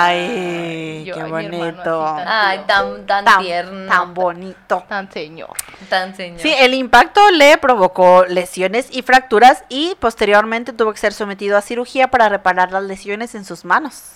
Ay, 0.05 1.05
Yo, 1.05 1.15
qué 1.15 1.23
bonito. 1.25 2.05
así 2.07 2.17
tan- 2.25 2.29
Ay, 2.29 2.59
tan, 2.67 3.07
tan, 3.07 3.25
Tan, 3.25 3.41
tierno. 3.43 3.89
tan 3.91 4.15
bonito. 4.15 4.85
Tan 4.89 5.11
señor. 5.13 5.51
tan 5.89 6.15
señor. 6.17 6.41
Sí, 6.41 6.53
el 6.59 6.75
impacto 6.75 7.31
le 7.31 7.59
provocó 7.59 8.25
lesiones 8.27 8.87
y 8.91 9.03
fracturas 9.03 9.65
y 9.69 9.95
posteriormente 10.01 10.73
tuvo 10.73 10.93
que 10.93 10.99
ser 10.99 11.13
sometido 11.13 11.57
a 11.57 11.61
cirugía 11.63 12.09
para 12.09 12.29
reparar 12.29 12.73
las 12.73 12.83
lesiones 12.85 13.35
en 13.35 13.45
sus 13.45 13.65
manos. 13.65 14.15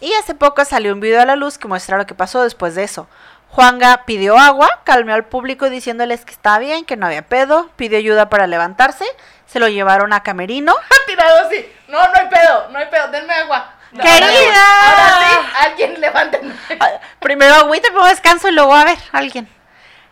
Y 0.00 0.12
hace 0.14 0.34
poco 0.34 0.64
salió 0.64 0.92
un 0.92 1.00
video 1.00 1.20
a 1.20 1.24
la 1.26 1.34
luz 1.36 1.58
que 1.58 1.66
muestra 1.68 1.96
lo 1.98 2.06
que 2.06 2.14
pasó 2.14 2.42
después 2.42 2.74
de 2.74 2.84
eso. 2.84 3.08
Juanga 3.48 4.04
pidió 4.04 4.38
agua, 4.38 4.68
calmó 4.84 5.14
al 5.14 5.24
público 5.24 5.68
diciéndoles 5.70 6.24
que 6.24 6.32
estaba 6.32 6.58
bien, 6.58 6.84
que 6.84 6.96
no 6.96 7.06
había 7.06 7.22
pedo, 7.26 7.68
pidió 7.76 7.98
ayuda 7.98 8.28
para 8.28 8.46
levantarse, 8.46 9.04
se 9.46 9.58
lo 9.58 9.68
llevaron 9.68 10.12
a 10.12 10.22
Camerino. 10.22 10.74
tirado 11.08 11.46
así. 11.46 11.66
No, 11.88 11.98
no 11.98 12.12
hay 12.14 12.28
pedo, 12.28 12.68
no 12.70 12.78
hay 12.78 12.86
pedo, 12.86 13.08
denme 13.08 13.32
agua. 13.34 13.72
No, 13.92 14.04
¡Querida! 14.04 14.26
Ahora 14.26 14.38
sí, 14.38 14.44
ahora 14.84 15.28
sí, 15.30 15.56
alguien 15.66 16.00
levántenme. 16.00 16.54
Primero 17.20 17.54
agüita, 17.54 17.88
luego 17.90 18.06
descanso 18.06 18.48
y 18.48 18.52
luego 18.52 18.74
a 18.74 18.84
ver, 18.84 18.98
alguien. 19.12 19.48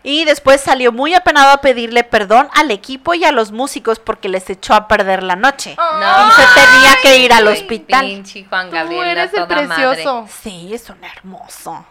Y 0.03 0.25
después 0.25 0.61
salió 0.61 0.91
muy 0.91 1.13
apenado 1.13 1.51
a 1.51 1.57
pedirle 1.61 2.03
perdón 2.03 2.49
al 2.55 2.71
equipo 2.71 3.13
y 3.13 3.25
a 3.25 3.31
los 3.31 3.51
músicos 3.51 3.99
porque 3.99 4.29
les 4.29 4.49
echó 4.49 4.73
a 4.73 4.87
perder 4.87 5.21
la 5.21 5.35
noche. 5.35 5.75
No. 5.77 6.27
Y 6.27 6.31
se 6.31 6.41
tenía 6.55 6.95
que 7.01 7.17
ir 7.17 7.33
al 7.33 7.47
hospital. 7.47 8.05
Pinche 8.05 8.45
Juan 8.47 8.69
Tú 8.69 8.75
Gabriel. 8.75 9.07
eres 9.07 9.33
el 9.33 9.47
precioso. 9.47 10.21
madre. 10.21 10.31
Sí, 10.41 10.73
es 10.73 10.89
un 10.89 11.03
hermoso. 11.03 11.85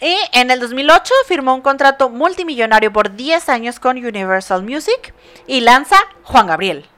Y 0.00 0.16
en 0.32 0.50
el 0.50 0.60
2008 0.60 1.12
firmó 1.26 1.54
un 1.54 1.60
contrato 1.60 2.08
multimillonario 2.08 2.92
por 2.92 3.14
10 3.14 3.48
años 3.48 3.80
con 3.80 3.96
Universal 3.96 4.62
Music 4.62 5.12
y 5.46 5.60
lanza 5.60 5.96
Juan 6.22 6.46
Gabriel. 6.46 6.88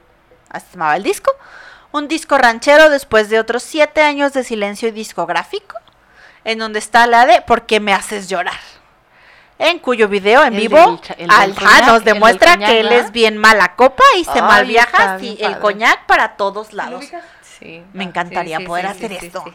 Así 0.49 0.65
se 0.67 0.73
llamaba 0.73 0.95
el 0.97 1.03
disco. 1.03 1.31
Un 1.91 2.07
disco 2.07 2.37
ranchero 2.37 2.89
después 2.89 3.29
de 3.29 3.39
otros 3.39 3.63
7 3.63 4.01
años 4.01 4.33
de 4.33 4.43
silencio 4.43 4.91
discográfico, 4.91 5.75
en 6.43 6.59
donde 6.59 6.79
está 6.79 7.07
la 7.07 7.25
de 7.25 7.41
¿Por 7.41 7.65
qué 7.65 7.79
me 7.79 7.93
haces 7.93 8.27
llorar? 8.29 8.59
En 9.59 9.79
cuyo 9.79 10.07
video 10.07 10.43
en 10.43 10.53
El 10.53 10.59
vivo 10.59 11.01
del 11.17 11.31
Alja 11.31 11.87
nos 11.87 12.03
demuestra 12.03 12.53
coñac, 12.53 12.69
que 12.69 12.79
él 12.81 12.91
es 12.91 13.11
bien 13.11 13.37
mala 13.37 13.75
copa 13.75 14.03
y 14.17 14.23
se 14.23 14.39
así, 14.39 14.67
bien 14.67 15.37
el 15.39 15.51
padre. 15.53 15.59
coñac 15.59 16.05
para 16.05 16.35
todos 16.37 16.73
lados. 16.73 17.05
Sí. 17.57 17.83
Me 17.93 18.03
encantaría 18.03 18.57
sí, 18.57 18.63
sí, 18.63 18.67
poder 18.67 18.85
sí, 18.85 18.91
hacer 18.91 19.11
sí, 19.11 19.17
sí, 19.19 19.25
esto. 19.27 19.45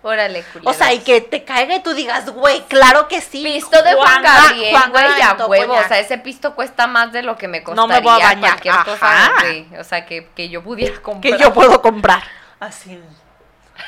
Órale, 0.00 0.44
O 0.64 0.72
sea, 0.72 0.94
y 0.94 1.00
que 1.00 1.20
te 1.20 1.42
caiga 1.42 1.74
y 1.74 1.82
tú 1.82 1.92
digas, 1.92 2.30
güey, 2.30 2.62
claro 2.68 3.08
que 3.08 3.20
sí. 3.20 3.42
Pisto 3.42 3.82
de 3.82 3.94
Juan 3.94 4.22
Gabriel, 4.22 4.76
güey, 4.90 5.22
a 5.22 5.46
huevo. 5.46 5.74
O 5.74 5.88
sea, 5.88 5.98
ese 5.98 6.18
pisto 6.18 6.54
cuesta 6.54 6.86
más 6.86 7.12
de 7.12 7.22
lo 7.22 7.36
que 7.36 7.48
me 7.48 7.60
No 7.60 7.64
costaría 7.64 7.96
me 7.96 8.00
voy 8.00 8.22
a 8.22 8.24
bañar, 8.26 8.50
cualquier 8.50 8.74
cosa, 8.84 9.12
ajá. 9.12 9.32
güey. 9.40 9.66
O 9.76 9.82
sea, 9.82 10.06
que, 10.06 10.28
que 10.36 10.48
yo 10.48 10.62
pudiera 10.62 11.02
comprar. 11.02 11.36
que 11.36 11.42
yo 11.42 11.52
puedo 11.52 11.82
comprar. 11.82 12.22
Así. 12.60 13.00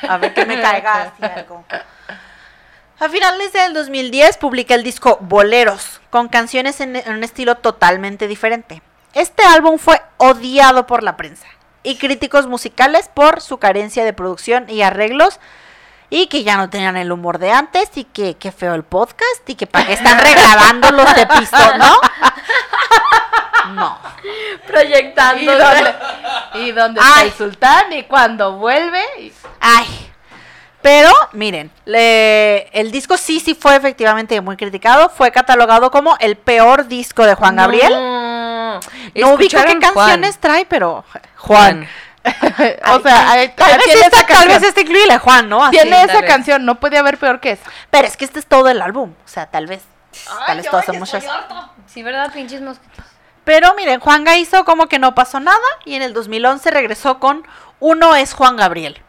A 0.07 0.17
ver 0.17 0.33
que 0.33 0.45
me 0.45 0.61
caiga 0.61 1.03
así 1.03 1.23
algo. 1.39 1.63
A 2.99 3.09
finales 3.09 3.53
del 3.53 3.73
2010 3.73 4.37
publica 4.37 4.75
el 4.75 4.83
disco 4.83 5.17
Boleros, 5.21 6.01
con 6.09 6.27
canciones 6.27 6.81
en, 6.81 6.97
en 6.97 7.13
un 7.13 7.23
estilo 7.23 7.55
totalmente 7.55 8.27
diferente. 8.27 8.81
Este 9.13 9.43
álbum 9.43 9.79
fue 9.79 10.01
odiado 10.17 10.87
por 10.87 11.03
la 11.03 11.15
prensa 11.15 11.47
y 11.83 11.97
críticos 11.97 12.47
musicales 12.47 13.09
por 13.13 13.41
su 13.41 13.57
carencia 13.57 14.05
de 14.05 14.13
producción 14.13 14.69
y 14.69 14.81
arreglos 14.83 15.39
y 16.11 16.27
que 16.27 16.43
ya 16.43 16.57
no 16.57 16.69
tenían 16.69 16.95
el 16.97 17.11
humor 17.11 17.39
de 17.39 17.51
antes 17.51 17.89
y 17.95 18.03
que 18.03 18.35
qué 18.35 18.51
feo 18.51 18.75
el 18.75 18.83
podcast 18.83 19.47
y 19.47 19.55
que 19.55 19.65
para 19.65 19.87
qué 19.87 19.93
están 19.93 20.19
regrabando 20.19 20.91
los 20.91 21.15
de 21.15 21.25
pisto, 21.25 21.77
¿no? 21.77 21.95
No. 23.73 23.97
¿Y 24.23 24.67
Proyectando. 24.67 25.51
dónde, 25.57 25.95
y 26.55 26.71
dónde 26.71 26.99
está 26.99 27.21
el 27.23 27.31
sultán? 27.31 27.93
Y 27.93 28.03
cuando 28.03 28.57
vuelve. 28.57 29.01
y- 29.19 29.33
Ay. 29.59 30.07
Pero, 30.81 31.11
miren, 31.33 31.69
le- 31.85 32.67
el 32.77 32.91
disco 32.91 33.15
sí, 33.15 33.39
sí 33.39 33.53
fue 33.53 33.75
efectivamente 33.75 34.41
muy 34.41 34.57
criticado. 34.57 35.09
Fue 35.09 35.31
catalogado 35.31 35.91
como 35.91 36.17
el 36.19 36.35
peor 36.37 36.87
disco 36.87 37.23
de 37.23 37.35
Juan 37.35 37.55
Gabriel. 37.55 37.93
No, 37.93 38.73
No 38.73 38.79
ubico 39.29 39.37
qué 39.37 39.45
¿Escucharon, 39.45 39.79
canciones 39.79 40.39
trae, 40.39 40.65
pero 40.65 41.05
Juan. 41.37 41.87
o 42.93 42.99
sea, 43.01 43.31
hay- 43.31 43.49
Tal 43.49 43.77
vez, 43.77 43.85
tiene 43.85 44.01
esta, 44.01 44.17
esa 44.17 44.27
tal 44.27 44.47
vez 44.47 44.63
este 44.63 44.81
incluye 44.81 45.05
la 45.07 45.19
Juan, 45.19 45.49
¿no? 45.49 45.63
Así. 45.63 45.77
Tiene 45.77 46.03
esa 46.03 46.21
vez. 46.21 46.29
canción, 46.29 46.65
no 46.65 46.79
puede 46.79 46.97
haber 46.97 47.17
peor 47.17 47.39
que 47.39 47.51
esa. 47.51 47.63
Pero 47.89 48.07
es 48.07 48.17
que 48.17 48.25
este 48.25 48.39
es 48.39 48.45
todo 48.45 48.69
el 48.69 48.81
álbum. 48.81 49.13
O 49.25 49.27
sea, 49.27 49.47
tal 49.47 49.67
vez. 49.67 49.81
tal 50.45 50.57
vez 50.57 50.69
todos 50.69 50.85
somos 50.85 51.13
así. 51.13 51.27
Sí, 51.87 52.03
¿verdad? 52.03 52.31
Pinches 52.33 52.61
mosquitos. 52.61 53.05
Pero 53.43 53.73
miren, 53.75 53.99
Juanga 53.99 54.37
hizo 54.37 54.65
como 54.65 54.87
que 54.87 54.99
no 54.99 55.15
pasó 55.15 55.39
nada 55.39 55.57
y 55.83 55.95
en 55.95 56.03
el 56.03 56.13
2011 56.13 56.69
regresó 56.69 57.19
con 57.19 57.45
Uno 57.79 58.15
es 58.15 58.33
Juan 58.33 58.55
Gabriel, 58.55 59.01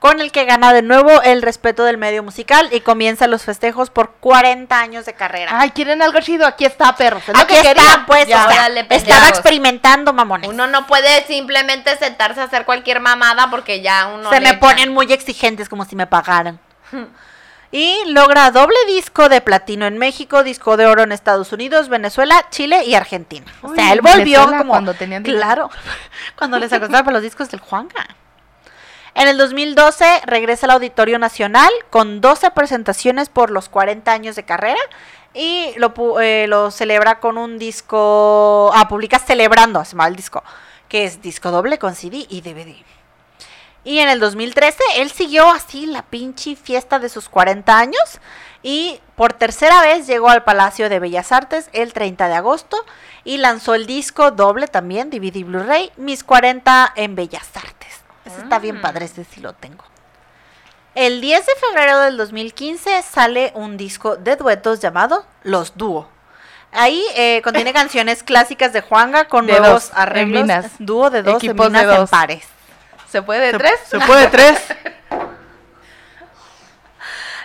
con 0.00 0.20
el 0.20 0.32
que 0.32 0.46
gana 0.46 0.72
de 0.72 0.82
nuevo 0.82 1.22
el 1.22 1.42
respeto 1.42 1.84
del 1.84 1.98
medio 1.98 2.22
musical 2.22 2.68
y 2.72 2.80
comienza 2.80 3.26
los 3.26 3.42
festejos 3.44 3.90
por 3.90 4.12
40 4.18 4.76
años 4.80 5.04
de 5.04 5.12
carrera. 5.12 5.52
Ay, 5.54 5.70
¿quieren 5.70 6.00
algo 6.02 6.18
chido? 6.20 6.46
Aquí 6.46 6.64
está, 6.64 6.96
perros. 6.96 7.22
Es 7.28 7.34
lo 7.36 7.40
Aquí 7.40 7.52
que 7.54 7.60
está, 7.60 7.74
querían. 7.74 8.06
pues, 8.06 8.26
Ya. 8.26 8.46
o 8.46 8.48
sea, 8.50 8.60
órale, 8.62 8.86
estaba 8.90 9.28
experimentando, 9.28 10.12
mamones. 10.12 10.48
Uno 10.48 10.66
no 10.66 10.86
puede 10.86 11.24
simplemente 11.26 11.96
sentarse 11.98 12.40
a 12.40 12.44
hacer 12.44 12.64
cualquier 12.64 13.00
mamada 13.00 13.50
porque 13.50 13.82
ya 13.82 14.06
uno. 14.06 14.30
Se 14.30 14.40
me 14.40 14.50
echa. 14.50 14.58
ponen 14.60 14.92
muy 14.92 15.12
exigentes 15.12 15.68
como 15.68 15.84
si 15.84 15.94
me 15.94 16.06
pagaran. 16.06 16.58
Y 17.72 17.96
logra 18.06 18.50
doble 18.50 18.74
disco 18.88 19.28
de 19.28 19.40
platino 19.40 19.86
en 19.86 19.96
México, 19.96 20.42
disco 20.42 20.76
de 20.76 20.86
oro 20.86 21.04
en 21.04 21.12
Estados 21.12 21.52
Unidos, 21.52 21.88
Venezuela, 21.88 22.44
Chile 22.50 22.82
y 22.84 22.96
Argentina. 22.96 23.46
O 23.62 23.72
sea, 23.72 23.92
él 23.92 24.00
volvió 24.00 24.16
Venezuela, 24.40 24.58
como 24.58 24.70
cuando 24.70 24.94
tenían 24.94 25.22
claro, 25.22 25.70
cuando 26.36 26.58
les 26.58 26.72
alcanzaba 26.72 27.04
para 27.04 27.14
los 27.18 27.22
discos 27.22 27.48
del 27.48 27.60
Juanga. 27.60 28.08
En 29.20 29.28
el 29.28 29.36
2012 29.36 30.22
regresa 30.24 30.64
al 30.64 30.70
Auditorio 30.70 31.18
Nacional 31.18 31.70
con 31.90 32.22
12 32.22 32.52
presentaciones 32.52 33.28
por 33.28 33.50
los 33.50 33.68
40 33.68 34.10
años 34.10 34.34
de 34.34 34.46
carrera 34.46 34.80
y 35.34 35.74
eh, 36.22 36.46
lo 36.48 36.70
celebra 36.70 37.20
con 37.20 37.36
un 37.36 37.58
disco, 37.58 38.70
ah, 38.74 38.88
publica 38.88 39.18
Celebrando, 39.18 39.84
se 39.84 39.90
llama 39.90 40.08
el 40.08 40.16
disco, 40.16 40.42
que 40.88 41.04
es 41.04 41.20
disco 41.20 41.50
doble 41.50 41.78
con 41.78 41.94
CD 41.96 42.24
y 42.30 42.40
DVD. 42.40 42.74
Y 43.84 43.98
en 43.98 44.08
el 44.08 44.20
2013 44.20 44.78
él 44.96 45.10
siguió 45.10 45.50
así 45.50 45.84
la 45.84 46.00
pinche 46.00 46.56
fiesta 46.56 46.98
de 46.98 47.10
sus 47.10 47.28
40 47.28 47.78
años 47.78 48.20
y 48.62 49.02
por 49.16 49.34
tercera 49.34 49.82
vez 49.82 50.06
llegó 50.06 50.30
al 50.30 50.44
Palacio 50.44 50.88
de 50.88 50.98
Bellas 50.98 51.30
Artes 51.30 51.68
el 51.74 51.92
30 51.92 52.26
de 52.28 52.34
agosto 52.36 52.86
y 53.24 53.36
lanzó 53.36 53.74
el 53.74 53.84
disco 53.84 54.30
doble 54.30 54.66
también, 54.66 55.10
DVD 55.10 55.44
Blu-ray, 55.44 55.92
Mis 55.98 56.24
40 56.24 56.94
en 56.96 57.16
Bellas 57.16 57.50
Artes. 57.54 57.99
Ese 58.32 58.42
está 58.42 58.58
bien 58.58 58.78
Mm. 58.78 58.80
padre, 58.82 59.04
ese 59.06 59.24
sí 59.24 59.40
lo 59.40 59.52
tengo. 59.54 59.84
El 60.94 61.20
10 61.20 61.46
de 61.46 61.52
febrero 61.54 61.98
del 62.00 62.16
2015 62.16 63.02
sale 63.02 63.52
un 63.54 63.76
disco 63.76 64.16
de 64.16 64.36
duetos 64.36 64.80
llamado 64.80 65.24
Los 65.44 65.76
Dúo. 65.76 66.08
Ahí 66.72 67.02
eh, 67.16 67.40
contiene 67.42 67.72
canciones 67.72 68.22
clásicas 68.22 68.72
de 68.72 68.80
Juanga 68.80 69.26
con 69.26 69.46
De 69.46 69.52
nuevos 69.52 69.88
dos, 69.88 69.90
arreglos. 69.94 70.48
Dúo 70.78 71.10
de 71.10 71.22
dos 71.22 71.36
Equipos 71.42 71.66
en 71.66 71.72
minas 71.72 71.86
de 71.88 71.94
en 71.96 72.06
pares. 72.08 72.44
¿Se 73.08 73.22
puede 73.22 73.40
de 73.46 73.50
Se- 73.52 73.58
tres? 73.58 73.80
Se 73.86 74.00
puede 74.00 74.26
tres. 74.28 74.58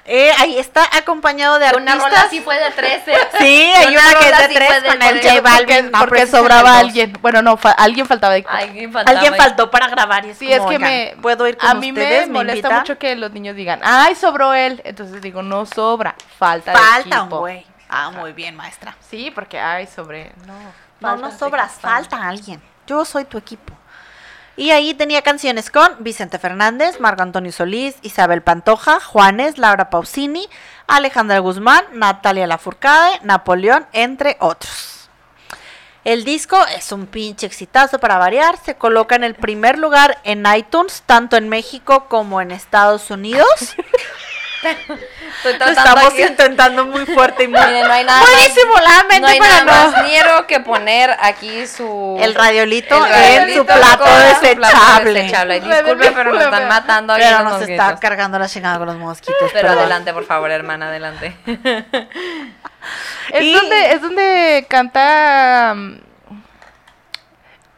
Eh, 0.07 0.31
ahí 0.37 0.59
está 0.59 0.83
acompañado 0.95 1.57
de 1.57 1.65
Una 1.75 1.93
artistas. 1.93 2.03
rola 2.11 2.27
sí 2.29 2.39
fue 2.39 2.59
de 2.59 2.69
13. 2.69 3.13
Sí, 3.39 3.71
hay 3.75 3.95
Una 3.95 4.07
una 4.09 4.19
que 4.19 4.29
es 4.29 4.37
de 4.37 4.47
sí 4.47 4.53
tres 4.53 4.67
fue 4.69 4.81
de 4.81 4.87
con 4.87 5.01
el. 5.01 5.21
J 5.21 5.41
Balvin. 5.41 5.91
no, 5.91 5.99
porque 5.99 6.27
sobraba 6.27 6.77
alguien. 6.77 7.13
Bueno, 7.21 7.41
no, 7.41 7.57
fa- 7.57 7.71
alguien 7.71 8.05
faltaba 8.05 8.35
de 8.35 8.45
Alguien 8.47 8.91
faltaba. 8.93 9.17
Alguien 9.19 9.35
faltó 9.35 9.71
para 9.71 9.87
grabar 9.87 10.23
y 10.25 10.29
es 10.29 10.37
Sí, 10.37 10.45
como, 10.45 10.53
es 10.55 10.61
que 10.61 10.75
"Oigan, 10.75 10.81
me. 10.81 11.15
¿Puedo 11.21 11.47
ir 11.47 11.57
con 11.57 11.67
A 11.69 11.73
mí 11.73 11.91
ustedes? 11.91 12.27
me 12.27 12.33
molesta 12.33 12.57
invitan?" 12.67 12.79
mucho 12.81 12.97
que 12.99 13.15
los 13.15 13.31
niños 13.31 13.55
digan, 13.55 13.79
¡ay, 13.83 14.13
sobró 14.13 14.53
él! 14.53 14.79
Entonces 14.85 15.21
digo, 15.21 15.41
no 15.41 15.65
sobra, 15.65 16.13
falta 16.37 16.71
de 16.71 16.77
Falta 16.77 17.23
un 17.23 17.29
güey. 17.29 17.65
Ah, 17.89 18.11
muy 18.11 18.31
bien, 18.33 18.55
maestra. 18.55 18.95
Sí, 19.09 19.31
porque, 19.33 19.59
¡ay, 19.59 19.87
sobre! 19.87 20.31
No, 20.45 20.53
No, 20.99 21.15
no 21.17 21.31
sobras, 21.31 21.73
falta 21.81 22.27
alguien. 22.27 22.61
Yo 22.87 23.05
soy 23.05 23.25
tu 23.25 23.37
equipo. 23.39 23.73
Y 24.57 24.71
ahí 24.71 24.93
tenía 24.93 25.21
canciones 25.21 25.69
con 25.69 25.97
Vicente 25.99 26.39
Fernández, 26.39 26.99
Marco 27.01 27.23
Antonio 27.23 27.51
Solís, 27.51 27.95
Isabel 28.03 28.41
Pantoja, 28.41 29.01
Juanes, 29.01 29.57
Laura 29.57 29.89
Pausini, 29.89 30.47
Alejandra 30.87 31.39
Guzmán, 31.39 31.83
Natalia 31.93 32.47
Lafourcade, 32.47 33.19
Napoleón, 33.23 33.85
entre 33.91 34.37
otros. 34.39 35.09
El 36.05 36.23
disco 36.23 36.57
es 36.67 36.91
un 36.91 37.07
pinche 37.07 37.47
exitazo 37.47 37.99
para 37.99 38.17
variar, 38.17 38.57
se 38.63 38.75
coloca 38.75 39.15
en 39.15 39.23
el 39.23 39.35
primer 39.35 39.77
lugar 39.77 40.19
en 40.23 40.45
iTunes, 40.55 41.03
tanto 41.05 41.35
en 41.35 41.49
México 41.49 42.05
como 42.07 42.41
en 42.41 42.51
Estados 42.51 43.09
Unidos. 43.09 43.47
Estoy 44.63 45.53
estamos 45.71 46.05
aquí- 46.13 46.23
intentando 46.23 46.85
muy 46.85 47.05
fuerte 47.05 47.43
y 47.43 47.47
muy, 47.47 47.59
Miren, 47.59 47.87
no 47.87 47.93
hay 47.93 48.03
nada 48.03 48.21
muy 48.21 48.29
disimuladamente 48.47 49.19
No 49.21 49.27
hay 49.27 49.39
para 49.39 49.63
nada 49.65 49.85
no- 49.85 49.91
más 49.91 50.03
niero 50.05 50.47
que 50.47 50.59
poner 50.59 51.15
aquí 51.21 51.67
su... 51.67 52.17
el 52.19 52.33
radiolito 52.33 52.95
el 52.97 53.11
en 53.11 53.11
radiolito 53.11 53.59
su 53.59 53.65
plato 53.65 53.97
con 53.99 54.07
su 54.07 54.55
plato 54.55 54.77
desechable. 54.77 55.13
desechable. 55.13 55.59
Disculpe, 55.61 56.11
pero 56.11 56.33
nos 56.33 56.43
están 56.43 56.67
matando 56.67 57.13
aquí 57.13 57.23
Pero 57.23 57.43
nos 57.43 57.61
está 57.61 57.99
cargando 57.99 58.39
la 58.39 58.47
chingada 58.47 58.77
con 58.77 58.87
los 58.87 58.97
mosquitos. 58.97 59.35
Pero 59.39 59.51
perdón. 59.67 59.77
adelante, 59.79 60.13
por 60.13 60.25
favor, 60.25 60.49
hermana, 60.51 60.87
adelante. 60.87 61.35
Es, 63.31 63.43
Y- 63.43 63.53
donde, 63.53 63.91
es 63.93 64.01
donde 64.01 64.65
canta. 64.69 65.73
mm, 65.75 65.97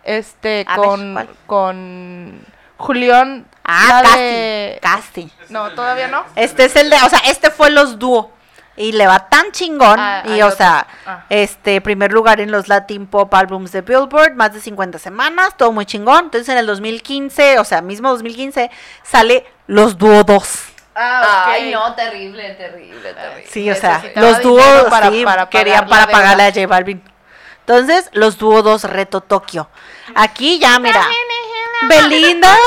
Este, 0.03 0.63
A 0.67 0.75
con. 0.75 1.27
con. 1.47 2.45
Julián. 2.77 3.45
Ah, 3.67 4.01
La 4.01 4.09
casi, 4.09 4.19
de- 4.19 4.79
casi. 4.81 5.31
No, 5.49 5.69
todavía 5.71 6.07
no. 6.07 6.23
Este 6.35 6.65
es 6.65 6.75
el 6.77 6.89
de, 6.89 6.95
o 7.03 7.09
sea, 7.09 7.19
este 7.27 7.51
fue 7.51 7.69
los 7.69 7.99
dúo. 7.99 8.31
Y 8.79 8.91
le 8.91 9.07
va 9.07 9.27
tan 9.27 9.51
chingón. 9.51 9.99
Ah, 9.99 10.21
y 10.25 10.39
o 10.41 10.45
otro. 10.45 10.57
sea, 10.57 10.87
Ah. 11.05 11.25
este, 11.29 11.81
primer 11.81 12.13
lugar 12.13 12.39
en 12.39 12.51
los 12.51 12.67
Latin 12.67 13.07
Pop 13.07 13.33
Albums 13.33 13.71
de 13.71 13.81
Billboard, 13.81 14.35
más 14.35 14.53
de 14.53 14.61
50 14.61 14.99
semanas, 14.99 15.57
todo 15.57 15.71
muy 15.71 15.85
chingón. 15.87 16.25
Entonces 16.25 16.47
en 16.49 16.59
el 16.59 16.67
2015, 16.67 17.57
o 17.59 17.65
sea, 17.65 17.81
mismo 17.81 18.09
2015, 18.09 18.69
sale 19.03 19.45
los 19.65 19.97
dúo 19.97 20.23
2. 20.23 20.59
Ah, 20.95 21.21
ok. 21.47 21.51
Ay, 21.53 21.71
no, 21.71 21.93
terrible, 21.95 22.51
terrible, 22.53 23.13
terrible. 23.13 23.45
Sí, 23.49 23.69
o 23.69 23.75
sea, 23.75 24.03
los 24.15 24.41
dúos 24.41 24.83
para- 24.89 25.09
sí, 25.09 25.23
para 25.25 25.49
querían 25.49 25.87
para 25.87 26.07
pagarle 26.07 26.43
a. 26.43 26.51
J 26.53 26.67
Balvin. 26.67 27.03
Entonces, 27.61 28.09
los 28.13 28.37
dúo 28.37 28.61
2 28.61 28.83
Reto 28.85 29.21
Tokio. 29.21 29.69
Aquí 30.15 30.57
ya, 30.59 30.79
mira. 30.79 31.01
Belinda. 31.83 32.57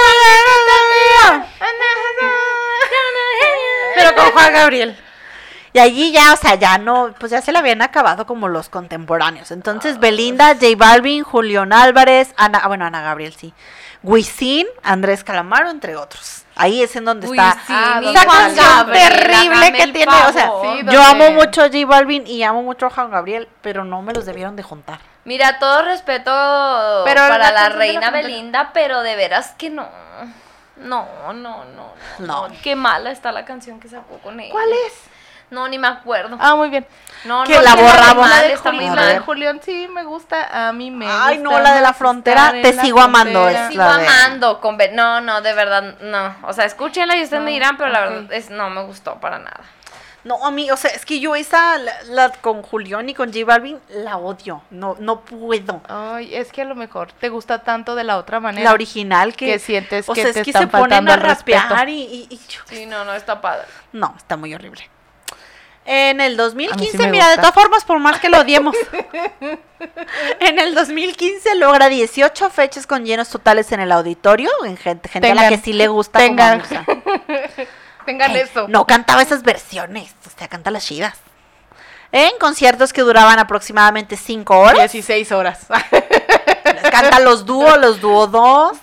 Pero 3.95 4.15
con 4.15 4.33
Juan 4.33 4.53
Gabriel. 4.53 4.97
Y 5.73 5.79
allí 5.79 6.11
ya, 6.11 6.33
o 6.33 6.37
sea, 6.37 6.57
ya 6.57 6.79
no, 6.79 7.15
pues 7.19 7.31
ya 7.31 7.41
se 7.41 7.53
le 7.53 7.59
habían 7.59 7.81
acabado 7.81 8.27
como 8.27 8.49
los 8.49 8.69
contemporáneos. 8.69 9.53
Entonces, 9.53 10.01
Belinda, 10.01 10.55
J 10.55 10.67
Balvin, 10.77 11.23
Julián 11.23 11.73
Álvarez, 11.73 12.35
Ana, 12.37 12.61
ah, 12.63 12.69
bueno, 12.69 12.87
Ana 12.87 13.03
Gabriel 13.03 13.35
sí. 13.35 13.55
Wisin, 14.03 14.67
Andrés 14.83 15.23
Calamaro, 15.23 15.71
entre 15.71 15.95
otros. 15.95 16.45
Ahí 16.57 16.83
es 16.83 16.97
en 16.97 17.05
donde 17.05 17.27
está 17.27 17.57
Ah, 17.69 18.01
y 18.03 18.09
esa 18.09 18.27
canción 18.27 18.67
Gabriel, 18.67 19.09
terrible 19.09 19.73
que 19.73 19.93
tiene, 19.93 20.13
o 20.29 20.33
sea. 20.33 20.51
Sí, 20.63 20.87
yo 20.91 21.03
amo 21.03 21.31
mucho 21.31 21.63
a 21.63 21.69
J 21.69 21.87
Balvin 21.87 22.27
y 22.27 22.43
amo 22.43 22.63
mucho 22.63 22.87
a 22.87 22.91
Juan 22.91 23.11
Gabriel, 23.11 23.49
pero 23.63 23.85
no 23.85 24.03
me 24.03 24.13
los 24.13 24.27
debieron 24.27 24.57
de 24.57 24.63
juntar. 24.63 25.10
Mira, 25.25 25.59
todo 25.59 25.83
respeto 25.83 26.31
Pero 27.05 27.21
para 27.29 27.51
la 27.53 27.69
reina. 27.69 28.11
Belinda, 28.11 28.71
pero 28.73 29.03
de 29.03 29.17
veras 29.17 29.55
que 29.59 29.71
no. 29.71 29.89
No, 30.77 31.07
no, 31.33 31.65
no, 31.65 31.65
no. 31.65 31.93
No. 32.19 32.49
Qué 32.63 32.75
mala 32.75 33.11
está 33.11 33.33
la 33.33 33.45
canción 33.45 33.81
que 33.81 33.89
sacó 33.89 34.19
con 34.19 34.41
ella. 34.41 34.51
¿Cuál 34.53 34.71
es? 34.87 34.95
No, 35.51 35.67
ni 35.69 35.79
me 35.79 35.89
acuerdo. 35.89 36.37
Ah, 36.41 36.55
muy 36.55 36.71
bien. 36.71 36.87
no, 37.25 37.43
que 37.45 37.57
no, 37.57 37.63
la 37.63 37.75
borramos. 37.75 38.29
La 38.31 38.43
de, 38.43 38.57
Julián, 38.57 38.97
la 38.97 39.07
de. 39.07 39.19
Julián 39.19 39.61
sí 39.63 39.89
me 39.89 40.05
gusta, 40.05 40.69
a 40.69 40.73
mí 40.73 40.93
me 40.93 41.07
Ay, 41.07 41.39
gusta 41.39 41.51
no, 41.57 41.61
la 41.61 41.75
de 41.75 41.81
la 41.81 41.93
frontera, 41.93 42.53
te 42.53 42.73
la 42.73 42.83
sigo 42.83 43.01
amando, 43.01 43.49
es 43.49 43.69
Sigo 43.69 43.83
de- 43.83 44.07
amando 44.07 44.61
con 44.61 44.79
No, 44.93 45.21
no, 45.21 45.41
de 45.41 45.53
verdad, 45.53 45.97
no. 46.01 46.37
O 46.45 46.53
sea, 46.53 46.65
escúchenla 46.67 47.17
y 47.17 47.25
ustedes 47.25 47.43
me 47.43 47.51
No, 47.51 47.55
dirán, 47.55 47.77
pero 47.77 47.91
la 47.91 48.01
verdad 48.01 48.33
es, 48.33 48.51
no 48.51 48.71
me 48.71 48.83
gustó 48.85 49.17
para 49.17 49.39
nada. 49.41 49.61
No, 50.23 50.45
a 50.45 50.51
mí, 50.51 50.71
o 50.71 50.77
sea, 50.77 50.91
es 50.91 51.07
que 51.07 51.19
yo 51.19 51.35
esa, 51.35 51.79
la, 51.79 51.93
la 52.05 52.29
con 52.31 52.63
Julián 52.63 53.09
y 53.09 53.15
con 53.15 53.33
J 53.33 53.45
Balvin, 53.47 53.79
la 53.89 54.19
odio. 54.19 54.63
No, 54.71 54.95
no 54.99 55.21
puedo. 55.23 55.81
Ay, 55.89 56.35
es 56.35 56.53
que 56.53 56.61
a 56.63 56.67
lo 56.67 56.75
mejor 56.75 57.11
te 57.13 57.31
gusta 57.31 57.63
tanto 57.63 57.95
de 57.95 58.05
la 58.05 58.19
otra 58.19 58.39
manera. 58.39 58.65
La 58.69 58.75
original 58.75 59.35
que, 59.35 59.47
que 59.47 59.59
sientes 59.59 60.09
o 60.09 60.13
que 60.13 60.23
sea, 60.23 60.33
te 60.33 60.41
es 60.41 60.45
que 60.45 60.51
están 60.51 60.71
se 60.71 60.77
ponen 60.77 61.09
a 61.09 61.17
rapear 61.17 61.89
y, 61.89 62.03
y- 62.03 62.27
y 62.31 62.37
yo- 62.49 62.61
Sí, 62.67 62.85
no, 62.87 63.05
no 63.07 63.15
está 63.15 63.41
padre. 63.41 63.67
no, 63.93 64.15
está 64.17 64.37
muy 64.37 64.53
horrible. 64.55 64.89
En 65.87 66.21
el 66.21 66.35
A 66.35 66.43
2015, 66.45 66.99
mí 66.99 67.05
sí 67.05 67.11
mira, 67.11 67.31
de 67.31 67.37
todas 67.37 67.55
formas, 67.55 67.85
por 67.85 67.99
más 67.99 68.21
que 68.21 68.29
lo 68.29 68.41
odiemos. 68.41 68.77
en 70.41 70.59
el 70.59 70.75
2015 70.75 71.55
logra 71.57 71.89
18 71.89 72.51
fechas 72.51 72.87
con 72.87 73.05
llenos 73.07 73.31
totales 73.31 73.73
en 73.73 73.81
el 73.81 73.91
auditorio, 73.91 74.51
en 74.65 74.77
gente, 74.77 75.09
gente 75.09 75.31
a 75.31 75.35
la 75.35 75.49
que 75.49 75.57
sí 75.59 75.73
le 75.73 75.89
gusta 75.89 76.19
tengan. 76.19 76.63
Tengan 78.07 78.35
Eh, 78.37 78.41
eso. 78.43 78.67
No 78.69 78.87
cantaba 78.87 79.23
esas 79.23 79.43
versiones, 79.43 80.15
o 80.27 80.31
sea, 80.39 80.49
canta 80.49 80.71
las 80.71 80.85
chidas. 80.87 81.17
En 82.13 82.33
conciertos 82.41 82.93
que 82.93 83.03
duraban 83.03 83.39
aproximadamente 83.39 84.17
5 84.17 84.59
horas. 84.59 84.93
16 84.93 85.31
horas. 85.33 85.67
Canta 86.91 87.21
los 87.21 87.47
dúos, 87.47 87.79
los 87.79 88.01
dúo 88.01 88.27
2. 88.27 88.77